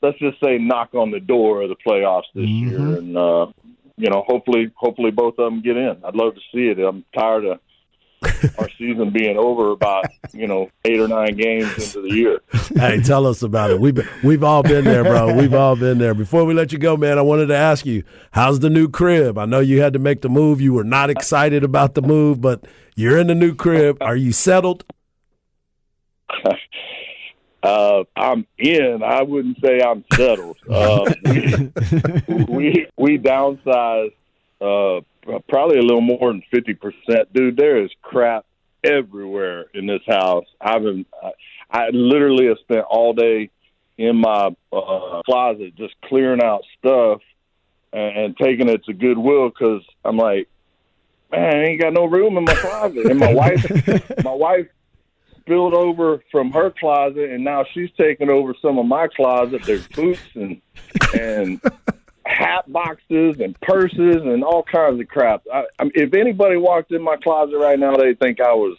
let's 0.02 0.20
just 0.20 0.40
say, 0.44 0.58
knock 0.58 0.94
on 0.94 1.12
the 1.12 1.22
door 1.22 1.62
of 1.62 1.70
the 1.70 1.78
playoffs 1.78 2.24
this 2.36 2.50
year, 2.50 2.80
and 2.80 3.16
uh, 3.16 3.48
you 3.96 4.10
know, 4.10 4.26
hopefully, 4.28 4.72
hopefully 4.76 5.12
both 5.12 5.36
of 5.40 5.46
them 5.52 5.62
get 5.62 5.78
in. 5.78 5.98
I'd 6.04 6.16
love 6.16 6.36
to 6.36 6.42
see 6.54 6.68
it. 6.68 6.80
I'm 6.80 7.06
tired 7.18 7.46
of 7.46 7.60
our 8.58 8.70
season 8.78 9.12
being 9.12 9.38
over 9.38 9.72
about 9.72 10.06
you 10.34 10.48
know 10.48 10.70
eight 10.86 11.00
or 11.00 11.08
nine 11.08 11.36
games 11.36 11.72
into 11.78 12.02
the 12.02 12.16
year. 12.16 12.42
hey, 12.76 13.02
tell 13.02 13.26
us 13.26 13.42
about 13.42 13.72
it. 13.72 13.80
We've 13.80 13.96
been, 13.96 14.08
we've 14.24 14.44
all 14.44 14.64
been 14.64 14.86
there, 14.86 15.04
bro. 15.04 15.34
We've 15.36 15.54
all 15.54 15.76
been 15.76 15.98
there. 15.98 16.14
Before 16.14 16.46
we 16.46 16.54
let 16.54 16.72
you 16.72 16.80
go, 16.80 16.98
man, 16.98 17.18
I 17.18 17.22
wanted 17.22 17.48
to 17.48 17.56
ask 17.56 17.86
you, 17.86 18.04
how's 18.32 18.60
the 18.60 18.70
new 18.70 18.90
crib? 18.90 19.38
I 19.38 19.46
know 19.46 19.60
you 19.60 19.82
had 19.82 19.94
to 19.94 20.00
make 20.00 20.22
the 20.22 20.30
move. 20.30 20.62
You 20.62 20.74
were 20.74 20.84
not 20.84 21.10
excited 21.10 21.64
about 21.64 21.96
the 21.96 22.02
move, 22.02 22.42
but 22.42 22.66
you're 22.96 23.18
in 23.18 23.28
the 23.28 23.36
new 23.36 23.56
crib. 23.56 23.98
Are 24.02 24.16
you 24.16 24.32
settled? 24.32 24.84
Uh, 27.62 28.06
I'm 28.16 28.48
in. 28.58 29.02
I 29.04 29.22
wouldn't 29.22 29.58
say 29.60 29.82
I'm 29.82 30.06
settled. 30.14 30.58
Uh, 30.70 31.12
we, 31.26 31.72
we 32.48 32.88
we 32.98 33.18
downsized 33.18 34.14
uh, 34.62 35.02
probably 35.48 35.78
a 35.78 35.82
little 35.82 36.02
more 36.02 36.32
than 36.32 36.44
fifty 36.52 36.74
percent. 36.74 37.32
Dude, 37.34 37.58
there 37.58 37.84
is 37.84 37.92
crap 38.02 38.46
everywhere 38.84 39.66
in 39.74 39.86
this 39.86 40.02
house. 40.08 40.46
I've 40.60 40.84
been, 40.84 41.06
I, 41.22 41.32
I 41.72 41.90
literally 41.92 42.48
have 42.48 42.58
spent 42.60 42.86
all 42.90 43.14
day 43.14 43.50
in 43.98 44.16
my 44.16 44.56
uh, 44.72 45.22
closet 45.26 45.76
just 45.76 45.94
clearing 46.06 46.42
out 46.42 46.62
stuff 46.78 47.22
and, 47.92 48.18
and 48.18 48.38
taking 48.38 48.70
it 48.70 48.84
to 48.86 48.94
Goodwill 48.94 49.50
because 49.50 49.84
I'm 50.06 50.18
like, 50.18 50.48
man, 51.32 51.56
I 51.56 51.64
ain't 51.66 51.82
got 51.82 51.94
no 51.94 52.06
room 52.06 52.38
in 52.38 52.46
my 52.46 52.56
closet. 52.56 53.06
And 53.08 53.20
my 53.20 53.34
wife, 53.34 53.66
my 54.24 54.34
wife 54.34 54.68
spilled 55.42 55.74
over 55.74 56.24
from 56.32 56.52
her 56.52 56.72
closet, 56.72 57.32
and 57.32 57.44
now 57.44 57.66
she's 57.74 57.90
taking 57.98 58.30
over 58.30 58.56
some 58.62 58.78
of 58.78 58.86
my 58.86 59.08
closet. 59.08 59.64
There's 59.64 59.88
boots 59.88 60.22
and 60.36 60.62
and 61.18 61.62
hat 62.30 62.72
boxes 62.72 63.38
and 63.40 63.60
purses 63.62 64.18
and 64.24 64.44
all 64.44 64.64
kinds 64.64 65.00
of 65.02 65.08
crap. 65.08 65.42
I, 65.54 65.64
I, 65.80 65.90
if 65.96 66.14
anybody 66.14 66.58
walked 66.58 66.92
in 66.92 67.02
my 67.02 67.16
closet 67.18 67.58
right 67.58 67.80
now, 67.80 67.96
they 67.98 68.14
think 68.14 68.40
I 68.40 68.54
was 68.54 68.78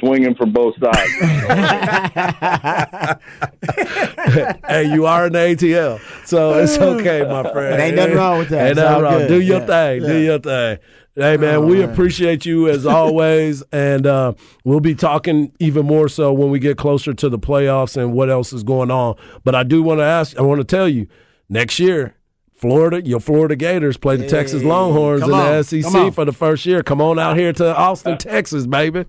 swinging 0.00 0.34
from 0.34 0.52
both 0.52 0.74
sides. 0.78 1.12
hey, 4.68 4.92
you 4.92 5.06
are 5.06 5.26
in 5.26 5.32
the 5.32 5.38
ATL, 5.38 6.00
so 6.26 6.62
it's 6.62 6.78
okay, 6.78 7.24
my 7.24 7.50
friend. 7.50 7.80
Ain't 7.80 7.96
nothing 7.96 8.16
wrong 8.16 8.38
with 8.38 8.48
that. 8.50 8.68
Ain't 8.68 8.76
nothing 8.76 9.02
wrong. 9.02 9.18
good. 9.20 9.28
Do 9.28 9.40
your 9.40 9.60
Yeah. 9.60 9.66
thing. 9.66 10.02
Do 10.02 10.16
your 10.18 10.38
thing. 10.38 10.78
Hey 11.16 11.36
man, 11.36 11.56
Oh, 11.56 11.60
we 11.66 11.78
man. 11.78 11.90
appreciate 11.90 12.44
you 12.44 12.68
as 12.68 12.84
always, 12.98 13.62
and 13.70 14.04
uh, 14.06 14.32
we'll 14.64 14.80
be 14.80 14.96
talking 14.96 15.52
even 15.60 15.86
more 15.86 16.08
so 16.08 16.32
when 16.32 16.50
we 16.50 16.58
get 16.58 16.76
closer 16.76 17.14
to 17.14 17.28
the 17.28 17.38
playoffs 17.38 17.96
and 17.96 18.12
what 18.14 18.30
else 18.30 18.52
is 18.52 18.64
going 18.64 18.90
on. 18.90 19.14
But 19.44 19.54
I 19.54 19.62
do 19.62 19.80
want 19.82 20.00
to 20.00 20.04
ask, 20.04 20.36
I 20.36 20.42
want 20.42 20.58
to 20.60 20.64
tell 20.64 20.88
you, 20.88 21.06
next 21.48 21.78
year, 21.78 22.14
Florida, 22.54 23.04
your 23.04 23.20
Florida 23.20 23.56
Gators 23.56 23.96
play 23.96 24.16
the 24.16 24.26
Texas 24.26 24.62
Longhorns 24.62 25.22
in 25.22 25.32
on. 25.32 25.56
the 25.56 25.62
SEC 25.62 26.14
for 26.14 26.24
the 26.24 26.32
first 26.32 26.64
year. 26.64 26.82
Come 26.82 27.00
on 27.00 27.18
out 27.18 27.36
here 27.36 27.52
to 27.52 27.76
Austin, 27.76 28.16
Texas, 28.18 28.66
baby. 28.66 29.04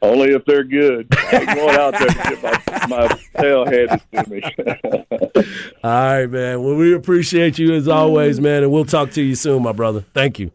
Only 0.00 0.30
if 0.30 0.44
they're 0.44 0.64
good. 0.64 1.08
I 1.12 1.36
ain't 1.36 1.54
going 1.54 1.76
out 1.76 1.92
there 1.98 2.08
to 2.08 2.14
get 2.14 2.42
my, 2.42 2.86
my 2.88 3.20
tail 3.36 3.64
handed 3.66 4.00
to 4.12 4.30
me. 4.30 4.42
All 5.82 5.90
right, 5.90 6.26
man. 6.26 6.62
Well, 6.62 6.76
we 6.76 6.94
appreciate 6.94 7.58
you 7.58 7.74
as 7.74 7.88
always, 7.88 8.40
man, 8.40 8.62
and 8.62 8.72
we'll 8.72 8.84
talk 8.84 9.10
to 9.12 9.22
you 9.22 9.34
soon, 9.34 9.62
my 9.62 9.72
brother. 9.72 10.04
Thank 10.14 10.38
you. 10.38 10.52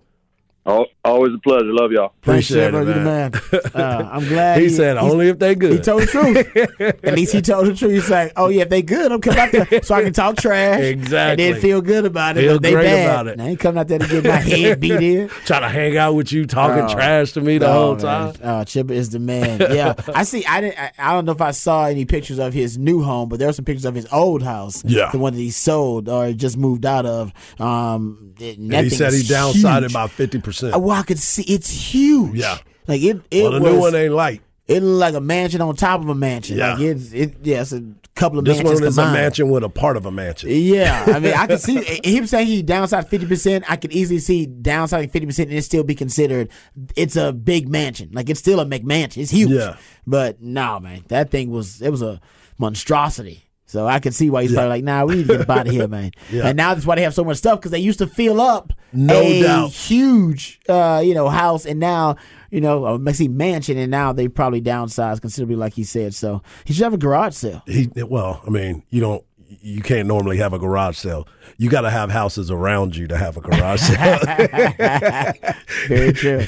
Al- 0.65 0.85
Always 1.05 1.33
a 1.33 1.37
pleasure. 1.39 1.65
Love 1.65 1.91
y'all. 1.91 2.13
Appreciate 2.21 2.69
Trevor. 2.69 2.81
it, 2.83 2.85
You're 2.85 2.93
the 2.93 2.99
man. 3.01 3.31
man. 3.31 3.61
Uh, 3.75 4.09
I'm 4.13 4.25
glad 4.29 4.61
He 4.61 4.69
said 4.69 4.95
only 4.97 5.27
if 5.27 5.37
they 5.39 5.55
good. 5.55 5.73
He 5.73 5.79
told 5.79 6.03
the 6.03 6.05
truth. 6.05 6.77
At 7.03 7.15
least 7.15 7.33
he 7.33 7.41
told 7.41 7.67
the 7.67 7.75
truth. 7.75 7.91
He's 7.91 8.09
like, 8.09 8.31
"Oh 8.37 8.47
yeah, 8.47 8.61
if 8.61 8.69
they 8.69 8.81
good, 8.81 9.11
I'm 9.11 9.19
coming 9.19 9.39
out 9.39 9.51
there 9.51 9.83
so 9.83 9.95
I 9.95 10.03
can 10.03 10.13
talk 10.13 10.37
trash, 10.37 10.79
Exactly. 10.79 11.45
and 11.47 11.55
then 11.55 11.61
feel 11.61 11.81
good 11.81 12.05
about 12.05 12.37
it. 12.37 12.41
Feel 12.41 12.53
but 12.55 12.61
they 12.63 12.71
great 12.71 12.83
bad. 12.85 13.05
about 13.09 13.27
it. 13.27 13.39
I 13.41 13.47
ain't 13.49 13.59
coming 13.59 13.79
out 13.79 13.87
there 13.89 13.99
to 13.99 14.07
get 14.07 14.23
my 14.23 14.37
head 14.37 14.79
beat 14.79 14.91
in. 15.01 15.27
Try 15.45 15.59
to 15.59 15.67
hang 15.67 15.97
out 15.97 16.13
with 16.15 16.31
you, 16.31 16.45
talking 16.45 16.83
Oh. 16.85 16.93
trash 16.93 17.33
to 17.33 17.41
me 17.41 17.57
the 17.57 17.67
Oh, 17.67 17.73
whole 17.73 17.95
man. 17.95 18.33
time. 18.33 18.35
Oh, 18.43 18.63
Chipper 18.63 18.93
is 18.93 19.09
the 19.09 19.19
man. 19.19 19.59
Yeah, 19.59 19.95
I 20.15 20.23
see. 20.23 20.45
I 20.45 20.61
didn't. 20.61 20.79
I, 20.79 20.91
I 20.97 21.13
don't 21.13 21.25
know 21.25 21.33
if 21.33 21.41
I 21.41 21.51
saw 21.51 21.85
any 21.87 22.05
pictures 22.05 22.39
of 22.39 22.53
his 22.53 22.77
new 22.77 23.01
home, 23.03 23.27
but 23.27 23.39
there 23.39 23.49
were 23.49 23.53
some 23.53 23.65
pictures 23.65 23.85
of 23.85 23.95
his 23.95 24.07
old 24.13 24.43
house. 24.43 24.83
Yeah. 24.85 25.09
the 25.11 25.17
one 25.19 25.33
that 25.33 25.39
he 25.41 25.51
sold 25.51 26.07
or 26.07 26.31
just 26.31 26.55
moved 26.57 26.85
out 26.85 27.05
of. 27.05 27.33
Um, 27.59 28.33
And 28.39 28.71
that 28.71 28.85
he 28.85 28.89
said 28.89 29.11
he 29.11 29.19
is 29.19 29.29
downsized 29.29 29.81
huge. 29.81 29.91
about 29.91 30.11
fifty 30.11 30.37
percent. 30.39 30.52
Uh, 30.61 30.77
Well, 30.79 30.91
I 30.97 31.03
could 31.03 31.19
see 31.19 31.43
it's 31.43 31.69
huge. 31.69 32.35
Yeah. 32.35 32.57
like 32.87 33.01
it. 33.01 33.21
It 33.31 33.43
Well, 33.43 33.51
the 33.53 33.61
was, 33.61 33.71
new 33.73 33.79
one 33.79 33.95
ain't 33.95 34.13
light. 34.13 34.41
It 34.67 34.81
looked 34.81 34.99
like 35.01 35.13
a 35.15 35.21
mansion 35.21 35.61
on 35.61 35.75
top 35.75 36.01
of 36.01 36.07
a 36.09 36.15
mansion. 36.15 36.57
Yeah. 36.57 36.73
Like 36.73 36.81
it's 36.81 37.11
it. 37.13 37.35
Yeah, 37.43 37.61
it's 37.61 37.73
a 37.73 37.83
couple 38.15 38.39
of 38.39 38.45
This 38.45 38.57
mansions 38.59 38.79
one 38.79 38.87
is 38.87 38.97
a 38.97 39.03
mansion 39.11 39.49
with 39.49 39.61
a 39.63 39.67
part 39.69 39.97
of 39.97 40.05
a 40.05 40.11
mansion. 40.11 40.49
Yeah, 40.51 41.03
I 41.07 41.19
mean, 41.19 41.33
I 41.33 41.47
can 41.47 41.57
see 41.67 41.81
him 42.03 42.25
saying 42.27 42.47
he 42.47 42.63
downsized 42.63 43.09
fifty 43.09 43.27
percent. 43.27 43.65
I 43.69 43.75
could 43.75 43.91
easily 43.91 44.19
see 44.19 44.47
downsizing 44.47 45.11
fifty 45.11 45.25
percent 45.25 45.49
and 45.49 45.57
it 45.57 45.63
still 45.63 45.83
be 45.83 45.95
considered. 45.95 46.49
It's 46.95 47.17
a 47.17 47.33
big 47.33 47.67
mansion, 47.67 48.11
like 48.13 48.29
it's 48.29 48.39
still 48.39 48.61
a 48.61 48.65
McMansion. 48.65 49.17
It's 49.17 49.31
huge. 49.31 49.51
Yeah. 49.51 49.75
but 50.07 50.41
no, 50.41 50.79
man, 50.79 51.03
that 51.09 51.29
thing 51.29 51.49
was 51.51 51.81
it 51.81 51.89
was 51.89 52.01
a 52.01 52.21
monstrosity. 52.57 53.42
So 53.73 53.87
I 53.87 53.99
could 53.99 54.13
see 54.13 54.29
why 54.29 54.43
he's 54.43 54.51
Yeah. 54.51 54.57
probably 54.57 54.69
like, 54.69 54.83
nah, 54.83 55.03
we 55.05 55.15
need 55.15 55.27
to 55.27 55.37
get 55.39 55.49
out 55.49 55.65
of 55.67 55.73
here, 55.73 55.87
man. 55.87 56.11
Yeah. 56.31 56.47
And 56.47 56.55
now 56.55 56.75
that's 56.75 56.85
why 56.85 56.93
they 56.95 57.01
have 57.01 57.15
so 57.15 57.23
much 57.23 57.37
stuff 57.37 57.59
because 57.59 57.71
they 57.71 57.79
used 57.79 57.97
to 57.99 58.05
fill 58.07 58.39
up 58.39 58.71
No 58.93 59.19
a 59.19 59.41
doubt. 59.41 59.71
huge, 59.71 60.59
uh, 60.69 61.01
you 61.03 61.15
know, 61.15 61.27
house, 61.27 61.65
and 61.65 61.79
now 61.79 62.15
you 62.51 62.61
know, 62.61 62.85
a 62.85 62.99
messy 62.99 63.27
mansion, 63.27 63.79
and 63.79 63.89
now 63.89 64.13
they 64.13 64.27
probably 64.27 64.61
downsized 64.61 65.21
considerably, 65.21 65.55
like 65.55 65.73
he 65.73 65.83
said. 65.83 66.13
So 66.13 66.43
he 66.65 66.73
should 66.73 66.83
have 66.83 66.93
a 66.93 66.97
garage 66.99 67.33
sale. 67.33 67.63
He 67.65 67.89
well, 67.95 68.43
I 68.45 68.51
mean, 68.51 68.83
you 68.91 69.01
don't. 69.01 69.23
You 69.61 69.81
can't 69.81 70.07
normally 70.07 70.37
have 70.37 70.53
a 70.53 70.59
garage 70.59 70.97
sale. 70.97 71.27
You 71.57 71.69
got 71.69 71.81
to 71.81 71.89
have 71.89 72.09
houses 72.11 72.49
around 72.51 72.95
you 72.95 73.07
to 73.07 73.17
have 73.17 73.37
a 73.37 73.41
garage 73.41 73.81
sale. 73.89 74.19
Very 75.87 76.13
true. 76.13 76.39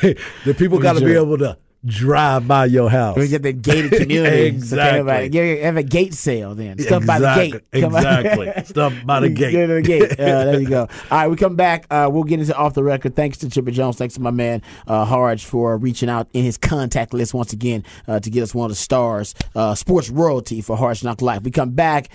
the 0.45 0.53
people 0.57 0.79
got 0.79 0.93
to 0.93 1.05
be 1.05 1.13
able 1.13 1.37
to 1.39 1.57
drive 1.85 2.47
by 2.47 2.65
your 2.65 2.89
house. 2.89 3.15
We 3.15 3.27
get 3.27 3.43
the 3.43 3.53
gated 3.53 3.91
community. 4.01 4.45
Exactly. 4.47 5.59
have 5.61 5.77
a 5.77 5.83
gate 5.83 6.13
sale 6.13 6.55
then. 6.55 6.79
Stuff 6.79 7.05
by 7.05 7.19
the 7.19 7.35
gate. 7.35 7.81
Come. 7.81 7.95
Exactly. 7.95 8.51
Stuff 8.65 8.93
by 9.05 9.19
the 9.19 9.29
gate. 9.29 9.51
Get 9.51 9.67
the 9.67 9.81
gate. 9.81 10.11
Uh, 10.25 10.45
there 10.45 10.59
you 10.59 10.67
go. 10.67 10.81
All 10.81 10.87
right, 11.11 11.27
we 11.27 11.35
come 11.35 11.55
back. 11.55 11.85
Uh, 11.89 12.09
we'll 12.11 12.23
get 12.23 12.39
into 12.39 12.55
off 12.55 12.73
the 12.73 12.83
record. 12.83 13.15
Thanks 13.15 13.37
to 13.39 13.49
Chipper 13.49 13.69
Jones. 13.71 13.97
Thanks 13.97 14.15
to 14.15 14.21
my 14.21 14.31
man 14.31 14.61
uh, 14.87 15.05
Harge 15.05 15.45
for 15.45 15.77
reaching 15.77 16.09
out 16.09 16.27
in 16.33 16.43
his 16.43 16.57
contact 16.57 17.13
list 17.13 17.33
once 17.33 17.53
again 17.53 17.83
uh, 18.07 18.19
to 18.19 18.29
get 18.29 18.41
us 18.41 18.55
one 18.55 18.65
of 18.65 18.71
the 18.71 18.75
stars, 18.75 19.35
uh, 19.55 19.75
sports 19.75 20.09
royalty 20.09 20.61
for 20.61 20.77
Harge 20.77 21.03
Knock 21.03 21.21
Life. 21.21 21.43
We 21.43 21.51
come 21.51 21.71
back. 21.71 22.09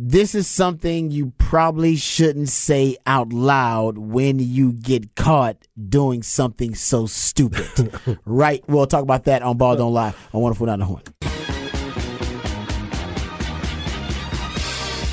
This 0.00 0.36
is 0.36 0.46
something 0.46 1.10
you 1.10 1.32
probably 1.38 1.96
shouldn't 1.96 2.50
say 2.50 2.96
out 3.04 3.32
loud 3.32 3.98
when 3.98 4.38
you 4.38 4.72
get 4.72 5.16
caught 5.16 5.56
doing 5.88 6.22
something 6.22 6.76
so 6.76 7.06
stupid. 7.06 7.92
right? 8.24 8.62
We'll 8.68 8.86
talk 8.86 9.02
about 9.02 9.24
that 9.24 9.42
on 9.42 9.56
Ball 9.56 9.74
Don't 9.74 9.92
Lie 9.92 10.14
on 10.32 10.40
Wonderful 10.40 10.66
Not 10.66 10.78
the 10.78 10.84
Horn. 10.84 11.02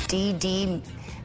DD 0.06 0.80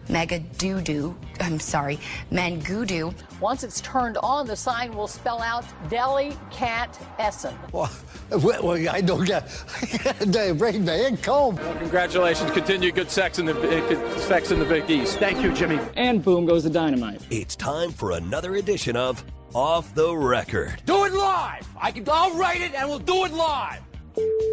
Mega 0.10 0.40
Doo 0.40 0.82
Doo. 0.82 1.16
I'm 1.40 1.60
sorry, 1.60 2.00
Mangudu. 2.32 3.14
Once 3.40 3.64
it's 3.64 3.82
turned 3.82 4.18
on, 4.18 4.48
the 4.48 4.56
sign 4.56 4.94
will 4.96 5.08
spell 5.08 5.42
out 5.42 5.66
Deli 5.90 6.36
Cat 6.52 7.00
Essen. 7.20 7.56
Well, 7.72 7.92
well, 8.32 8.90
I 8.90 9.02
don't 9.02 9.26
get. 9.26 9.50
they 10.20 10.52
bring 10.52 10.86
me 10.86 11.08
in 11.08 11.18
comb. 11.18 11.58
Congratulations. 11.58 12.52
Continue 12.52 12.92
good 12.92 13.10
sex 13.10 13.40
in 13.40 13.46
the 13.46 13.56
uh, 13.56 14.20
sex 14.20 14.52
in 14.52 14.60
the 14.60 14.66
Big 14.66 14.90
East. 14.90 15.18
Thank 15.18 15.42
you, 15.42 15.54
Jimmy. 15.54 15.80
And 15.98 16.24
boom 16.24 16.46
goes 16.46 16.64
the 16.64 16.70
dynamite. 16.70 17.22
It's 17.30 17.56
time 17.56 17.92
for 17.92 18.12
another 18.12 18.56
edition 18.56 18.96
of 18.96 19.24
Off 19.54 19.94
the 19.96 20.16
Record. 20.16 20.82
Do 20.86 21.06
it 21.06 21.14
live. 21.14 21.68
I 21.80 21.92
can. 21.92 22.08
I'll 22.10 22.36
write 22.38 22.62
it 22.62 22.74
and 22.74 22.90
we'll 22.90 23.00
do 23.00 23.26
it 23.26 23.34
live. 23.34 23.82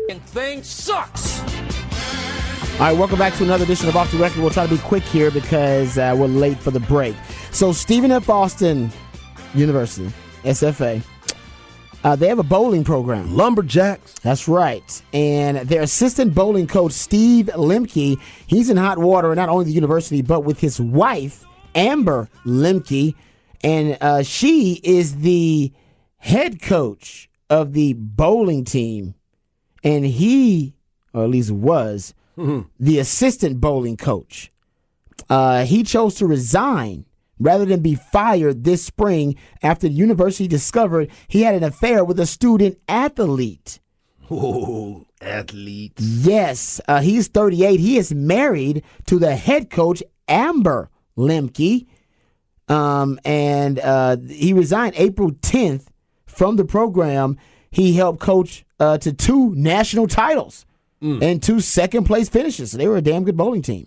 And 0.08 0.22
thing 0.26 0.62
sucks. 0.62 1.40
All 2.78 2.84
right, 2.84 2.96
welcome 2.96 3.18
back 3.18 3.34
to 3.34 3.42
another 3.42 3.64
edition 3.64 3.88
of 3.88 3.96
Off 3.96 4.12
the 4.12 4.18
Record. 4.18 4.38
We'll 4.38 4.50
try 4.50 4.64
to 4.64 4.72
be 4.72 4.80
quick 4.80 5.02
here 5.02 5.32
because 5.32 5.98
uh, 5.98 6.14
we're 6.16 6.28
late 6.28 6.56
for 6.58 6.70
the 6.70 6.78
break. 6.78 7.16
So, 7.50 7.72
Stephen 7.72 8.12
F. 8.12 8.30
Austin 8.30 8.92
University, 9.52 10.12
SFA, 10.44 11.02
uh, 12.04 12.14
they 12.14 12.28
have 12.28 12.38
a 12.38 12.44
bowling 12.44 12.84
program. 12.84 13.34
Lumberjacks. 13.34 14.14
That's 14.20 14.46
right. 14.46 15.02
And 15.12 15.58
their 15.68 15.82
assistant 15.82 16.36
bowling 16.36 16.68
coach, 16.68 16.92
Steve 16.92 17.50
Lemke, 17.52 18.16
he's 18.46 18.70
in 18.70 18.76
hot 18.76 18.98
water, 18.98 19.34
not 19.34 19.48
only 19.48 19.64
the 19.64 19.72
university, 19.72 20.22
but 20.22 20.44
with 20.44 20.60
his 20.60 20.80
wife, 20.80 21.44
Amber 21.74 22.28
Lemke. 22.46 23.16
And 23.64 23.98
uh, 24.00 24.22
she 24.22 24.74
is 24.84 25.16
the 25.16 25.72
head 26.18 26.62
coach 26.62 27.28
of 27.50 27.72
the 27.72 27.94
bowling 27.94 28.64
team. 28.64 29.16
And 29.82 30.06
he, 30.06 30.76
or 31.12 31.24
at 31.24 31.30
least 31.30 31.50
was, 31.50 32.14
the 32.78 32.98
assistant 32.98 33.60
bowling 33.60 33.96
coach. 33.96 34.52
Uh, 35.28 35.64
he 35.64 35.82
chose 35.82 36.14
to 36.16 36.26
resign 36.26 37.04
rather 37.38 37.64
than 37.64 37.80
be 37.80 37.94
fired 37.94 38.64
this 38.64 38.84
spring 38.84 39.36
after 39.62 39.88
the 39.88 39.94
university 39.94 40.48
discovered 40.48 41.10
he 41.28 41.42
had 41.42 41.54
an 41.54 41.62
affair 41.62 42.04
with 42.04 42.18
a 42.18 42.26
student 42.26 42.78
athlete. 42.88 43.80
Oh, 44.30 45.06
athlete. 45.20 45.94
Yes, 45.98 46.80
uh, 46.88 47.00
he's 47.00 47.28
38. 47.28 47.80
He 47.80 47.96
is 47.96 48.12
married 48.12 48.84
to 49.06 49.18
the 49.18 49.36
head 49.36 49.70
coach, 49.70 50.02
Amber 50.26 50.90
Lemke. 51.16 51.86
Um, 52.68 53.18
and 53.24 53.78
uh, 53.78 54.18
he 54.28 54.52
resigned 54.52 54.94
April 54.96 55.32
10th 55.32 55.86
from 56.26 56.56
the 56.56 56.64
program. 56.64 57.38
He 57.70 57.94
helped 57.94 58.20
coach 58.20 58.64
uh, 58.78 58.98
to 58.98 59.12
two 59.12 59.54
national 59.54 60.06
titles 60.06 60.66
Mm. 61.02 61.22
and 61.22 61.42
two 61.42 61.60
second 61.60 62.04
place 62.04 62.28
finishes. 62.28 62.72
So 62.72 62.78
they 62.78 62.88
were 62.88 62.96
a 62.96 63.02
damn 63.02 63.24
good 63.24 63.36
bowling 63.36 63.62
team. 63.62 63.86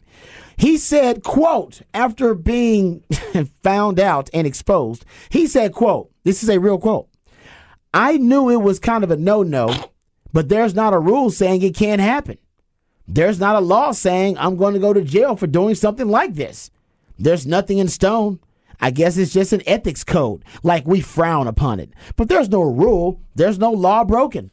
He 0.55 0.77
said, 0.77 1.23
quote, 1.23 1.81
after 1.93 2.33
being 2.33 3.03
found 3.63 3.99
out 3.99 4.29
and 4.33 4.47
exposed, 4.47 5.03
he 5.29 5.47
said, 5.47 5.73
quote, 5.73 6.11
this 6.23 6.41
is 6.43 6.49
a 6.49 6.59
real 6.59 6.77
quote. 6.77 7.09
I 7.93 8.17
knew 8.17 8.49
it 8.49 8.61
was 8.61 8.79
kind 8.79 9.03
of 9.03 9.11
a 9.11 9.17
no 9.17 9.43
no, 9.43 9.73
but 10.31 10.47
there's 10.47 10.73
not 10.73 10.93
a 10.93 10.99
rule 10.99 11.29
saying 11.29 11.61
it 11.61 11.75
can't 11.75 11.99
happen. 11.99 12.37
There's 13.07 13.39
not 13.39 13.57
a 13.57 13.59
law 13.59 13.91
saying 13.91 14.37
I'm 14.37 14.55
going 14.55 14.73
to 14.73 14.79
go 14.79 14.93
to 14.93 15.01
jail 15.01 15.35
for 15.35 15.47
doing 15.47 15.75
something 15.75 16.07
like 16.07 16.35
this. 16.35 16.71
There's 17.19 17.45
nothing 17.45 17.79
in 17.79 17.89
stone. 17.89 18.39
I 18.79 18.89
guess 18.89 19.17
it's 19.17 19.33
just 19.33 19.53
an 19.53 19.61
ethics 19.67 20.03
code, 20.03 20.43
like 20.63 20.87
we 20.87 21.01
frown 21.01 21.47
upon 21.47 21.79
it. 21.79 21.91
But 22.15 22.29
there's 22.29 22.49
no 22.49 22.61
rule, 22.61 23.19
there's 23.35 23.59
no 23.59 23.71
law 23.71 24.03
broken. 24.03 24.49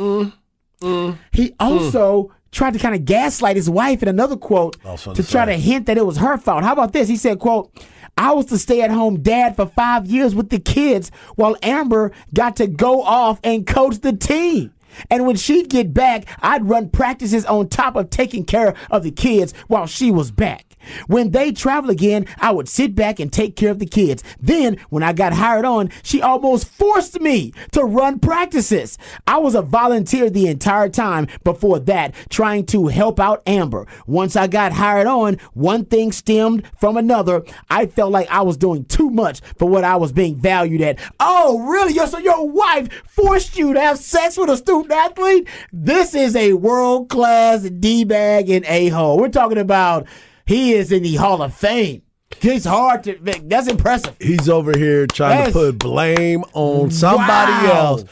Mm. 0.00 1.18
He 1.32 1.54
also 1.60 2.32
tried 2.52 2.72
to 2.72 2.78
kind 2.78 2.94
of 2.94 3.04
gaslight 3.04 3.56
his 3.56 3.70
wife 3.70 4.02
in 4.02 4.08
another 4.08 4.36
quote 4.36 4.76
Also 4.84 5.14
to 5.14 5.22
try 5.22 5.44
to 5.44 5.52
hint 5.52 5.86
that 5.86 5.98
it 5.98 6.06
was 6.06 6.16
her 6.16 6.36
fault. 6.38 6.64
How 6.64 6.72
about 6.72 6.92
this? 6.92 7.08
He 7.08 7.16
said, 7.16 7.38
quote, 7.38 7.70
I 8.16 8.32
was 8.32 8.46
the 8.46 8.58
stay-at-home 8.58 9.22
dad 9.22 9.56
for 9.56 9.66
five 9.66 10.06
years 10.06 10.34
with 10.34 10.50
the 10.50 10.58
kids 10.58 11.10
while 11.36 11.56
Amber 11.62 12.12
got 12.34 12.56
to 12.56 12.66
go 12.66 13.02
off 13.02 13.40
and 13.44 13.66
coach 13.66 13.98
the 13.98 14.12
team. 14.12 14.72
And 15.10 15.26
when 15.26 15.36
she'd 15.36 15.68
get 15.68 15.94
back, 15.94 16.26
I'd 16.42 16.68
run 16.68 16.90
practices 16.90 17.46
on 17.46 17.68
top 17.68 17.94
of 17.96 18.10
taking 18.10 18.44
care 18.44 18.74
of 18.90 19.04
the 19.04 19.12
kids 19.12 19.54
while 19.68 19.86
she 19.86 20.10
was 20.10 20.30
back. 20.30 20.76
When 21.06 21.30
they 21.30 21.52
travel 21.52 21.90
again, 21.90 22.26
I 22.38 22.52
would 22.52 22.68
sit 22.68 22.94
back 22.94 23.20
and 23.20 23.32
take 23.32 23.56
care 23.56 23.70
of 23.70 23.78
the 23.78 23.86
kids. 23.86 24.22
Then, 24.40 24.78
when 24.88 25.02
I 25.02 25.12
got 25.12 25.32
hired 25.32 25.64
on, 25.64 25.90
she 26.02 26.22
almost 26.22 26.68
forced 26.68 27.20
me 27.20 27.52
to 27.72 27.84
run 27.84 28.18
practices. 28.18 28.98
I 29.26 29.38
was 29.38 29.54
a 29.54 29.62
volunteer 29.62 30.30
the 30.30 30.48
entire 30.48 30.88
time 30.88 31.28
before 31.44 31.78
that, 31.80 32.14
trying 32.28 32.66
to 32.66 32.88
help 32.88 33.20
out 33.20 33.42
Amber. 33.46 33.86
Once 34.06 34.36
I 34.36 34.46
got 34.46 34.72
hired 34.72 35.06
on, 35.06 35.34
one 35.54 35.84
thing 35.84 36.12
stemmed 36.12 36.66
from 36.78 36.96
another. 36.96 37.42
I 37.68 37.86
felt 37.86 38.12
like 38.12 38.28
I 38.30 38.42
was 38.42 38.56
doing 38.56 38.84
too 38.84 39.10
much 39.10 39.40
for 39.58 39.68
what 39.68 39.84
I 39.84 39.96
was 39.96 40.12
being 40.12 40.36
valued 40.36 40.80
at. 40.80 40.98
Oh, 41.18 41.60
really? 41.66 41.94
So 42.06 42.18
your 42.18 42.48
wife 42.48 42.88
forced 43.06 43.56
you 43.56 43.74
to 43.74 43.80
have 43.80 43.98
sex 43.98 44.36
with 44.36 44.48
a 44.48 44.56
student 44.56 44.92
athlete? 44.92 45.48
This 45.72 46.14
is 46.14 46.34
a 46.34 46.54
world 46.54 47.08
class 47.08 47.62
D 47.62 48.04
bag 48.04 48.48
and 48.48 48.64
a 48.66 48.88
hole. 48.88 49.18
We're 49.18 49.28
talking 49.28 49.58
about 49.58 50.06
he 50.46 50.72
is 50.74 50.92
in 50.92 51.02
the 51.02 51.16
Hall 51.16 51.42
of 51.42 51.54
Fame. 51.54 52.02
It's 52.42 52.64
hard 52.64 53.04
to. 53.04 53.18
That's 53.44 53.68
impressive. 53.68 54.16
He's 54.20 54.48
over 54.48 54.76
here 54.76 55.06
trying 55.06 55.38
Yes. 55.38 55.46
to 55.48 55.52
put 55.52 55.78
blame 55.78 56.44
on 56.54 56.90
somebody 56.90 57.52
Wow. 57.66 57.72
else 57.74 58.04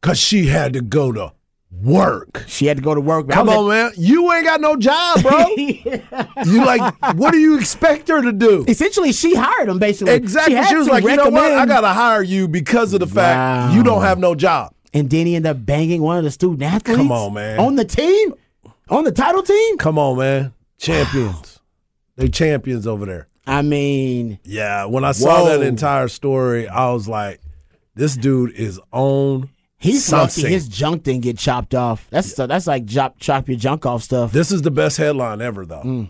because 0.00 0.18
she 0.18 0.46
had 0.46 0.72
to 0.72 0.80
go 0.80 1.12
to 1.12 1.32
work. 1.82 2.44
She 2.46 2.66
had 2.66 2.78
to 2.78 2.82
go 2.82 2.94
to 2.94 3.00
work. 3.00 3.28
Come 3.28 3.48
on, 3.50 3.68
man. 3.68 3.92
You 3.96 4.32
ain't 4.32 4.44
got 4.46 4.60
no 4.62 4.76
job, 4.76 5.22
bro. 5.22 5.46
you 5.56 6.64
like, 6.64 6.94
what 7.16 7.32
do 7.32 7.38
you 7.38 7.58
expect 7.58 8.08
her 8.08 8.22
to 8.22 8.32
do? 8.32 8.64
Essentially, 8.66 9.12
she 9.12 9.34
hired 9.34 9.68
him, 9.68 9.78
basically. 9.78 10.14
Exactly. 10.14 10.56
She, 10.56 10.64
She, 10.68 10.74
was 10.76 10.88
like, 10.88 11.04
you 11.04 11.14
know 11.16 11.28
what? 11.28 11.52
I 11.52 11.66
got 11.66 11.82
to 11.82 11.88
hire 11.88 12.22
you 12.22 12.48
because 12.48 12.94
of 12.94 13.00
the 13.00 13.06
fact 13.06 13.36
Wow. 13.70 13.74
you 13.76 13.82
don't 13.82 14.02
have 14.02 14.18
no 14.18 14.34
job. 14.34 14.72
And 14.94 15.10
then 15.10 15.26
he 15.26 15.36
ended 15.36 15.50
up 15.50 15.66
banging 15.66 16.00
one 16.00 16.16
of 16.16 16.24
the 16.24 16.30
student 16.30 16.62
athletes. 16.62 16.96
Come 16.96 17.12
on, 17.12 17.34
man. 17.34 17.60
On 17.60 17.76
the 17.76 17.84
team? 17.84 18.32
On 18.88 19.04
the 19.04 19.12
title 19.12 19.42
team? 19.42 19.76
Come 19.76 19.98
on, 19.98 20.16
man. 20.18 20.54
Champions. 20.78 21.55
They 22.16 22.28
champions 22.28 22.86
over 22.86 23.06
there. 23.06 23.28
I 23.46 23.62
mean, 23.62 24.38
Yeah, 24.44 24.86
when 24.86 25.04
I 25.04 25.12
saw 25.12 25.44
that 25.44 25.62
entire 25.62 26.08
story, 26.08 26.66
I 26.68 26.90
was 26.90 27.06
like, 27.06 27.40
this 27.94 28.16
dude 28.16 28.52
is 28.52 28.80
on 28.92 29.50
he's 29.78 30.10
lucky 30.12 30.30
something. 30.32 30.50
his 30.52 30.68
junk 30.68 31.04
didn't 31.04 31.22
get 31.22 31.38
chopped 31.38 31.74
off. 31.74 32.06
That's 32.10 32.34
that's 32.34 32.66
like 32.66 32.86
chop 32.88 33.18
chop 33.20 33.48
your 33.48 33.56
junk 33.58 33.86
off 33.86 34.02
stuff. 34.02 34.32
This 34.32 34.50
is 34.50 34.62
the 34.62 34.70
best 34.70 34.96
headline 34.96 35.40
ever, 35.40 35.64
though. 35.64 36.08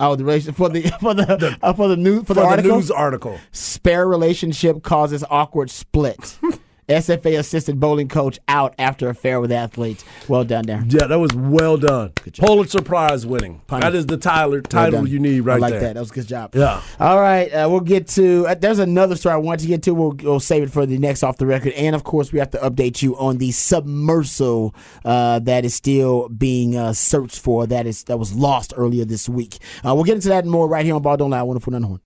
Oh, 0.00 0.16
the 0.16 0.24
relation 0.24 0.52
for 0.52 0.68
the 0.68 0.82
for 1.00 1.14
the, 1.14 1.56
uh, 1.62 1.72
for 1.72 1.88
the 1.88 1.96
news 1.96 2.24
for, 2.24 2.34
For 2.34 2.56
the, 2.56 2.62
the 2.62 2.68
news 2.68 2.90
article. 2.90 3.38
Spare 3.52 4.06
relationship 4.06 4.82
causes 4.82 5.24
awkward 5.30 5.70
split. 5.70 6.38
SFA 6.88 7.38
assistant 7.38 7.80
bowling 7.80 8.08
coach 8.08 8.38
out 8.48 8.74
after 8.78 9.08
affair 9.08 9.40
with 9.40 9.52
athletes. 9.52 10.04
Well 10.28 10.44
done 10.44 10.66
there. 10.66 10.84
Yeah, 10.88 11.06
that 11.06 11.18
was 11.18 11.32
well 11.34 11.76
done. 11.76 12.10
Pulitzer 12.38 12.82
Prize 12.82 13.26
winning. 13.26 13.62
That 13.68 13.94
is 13.94 14.06
the 14.06 14.16
Tyler 14.16 14.56
Well 14.58 14.62
title 14.62 15.00
done. 15.02 15.10
you 15.10 15.18
need 15.18 15.40
right 15.40 15.56
I 15.56 15.58
like 15.58 15.70
there. 15.72 15.80
that. 15.80 15.94
That 15.94 16.00
was 16.00 16.10
a 16.10 16.14
good 16.14 16.28
job. 16.28 16.54
Yeah. 16.54 16.80
All 17.00 17.20
right, 17.20 17.48
uh, 17.52 17.68
we'll 17.70 17.80
get 17.80 18.08
to. 18.08 18.46
Uh, 18.46 18.54
there's 18.54 18.78
another 18.78 19.16
story 19.16 19.34
I 19.34 19.38
want 19.38 19.60
to 19.60 19.66
get 19.66 19.82
to. 19.84 19.94
We'll, 19.94 20.14
we'll 20.22 20.40
save 20.40 20.62
it 20.62 20.70
for 20.70 20.86
the 20.86 20.98
next 20.98 21.22
off 21.22 21.36
the 21.38 21.46
record, 21.46 21.72
and 21.74 21.94
of 21.96 22.04
course, 22.04 22.32
we 22.32 22.38
have 22.38 22.50
to 22.50 22.58
update 22.58 23.02
you 23.02 23.16
on 23.16 23.38
the 23.38 23.50
submersible 23.52 24.74
uh, 25.04 25.38
that 25.40 25.64
is 25.64 25.74
still 25.74 26.28
being 26.28 26.76
uh, 26.76 26.92
searched 26.92 27.38
for. 27.38 27.66
That 27.66 27.86
is 27.86 28.04
that 28.04 28.18
was 28.18 28.34
lost 28.34 28.72
earlier 28.76 29.04
this 29.04 29.28
week. 29.28 29.58
Uh, 29.86 29.94
we'll 29.94 30.04
get 30.04 30.16
into 30.16 30.28
that 30.28 30.44
and 30.44 30.50
more 30.50 30.68
right 30.68 30.84
here 30.84 30.94
on 30.94 31.02
Ball 31.02 31.16
Don't 31.16 31.30
Lie. 31.30 31.42
Wonderful 31.42 31.72
Horn. 31.72 32.00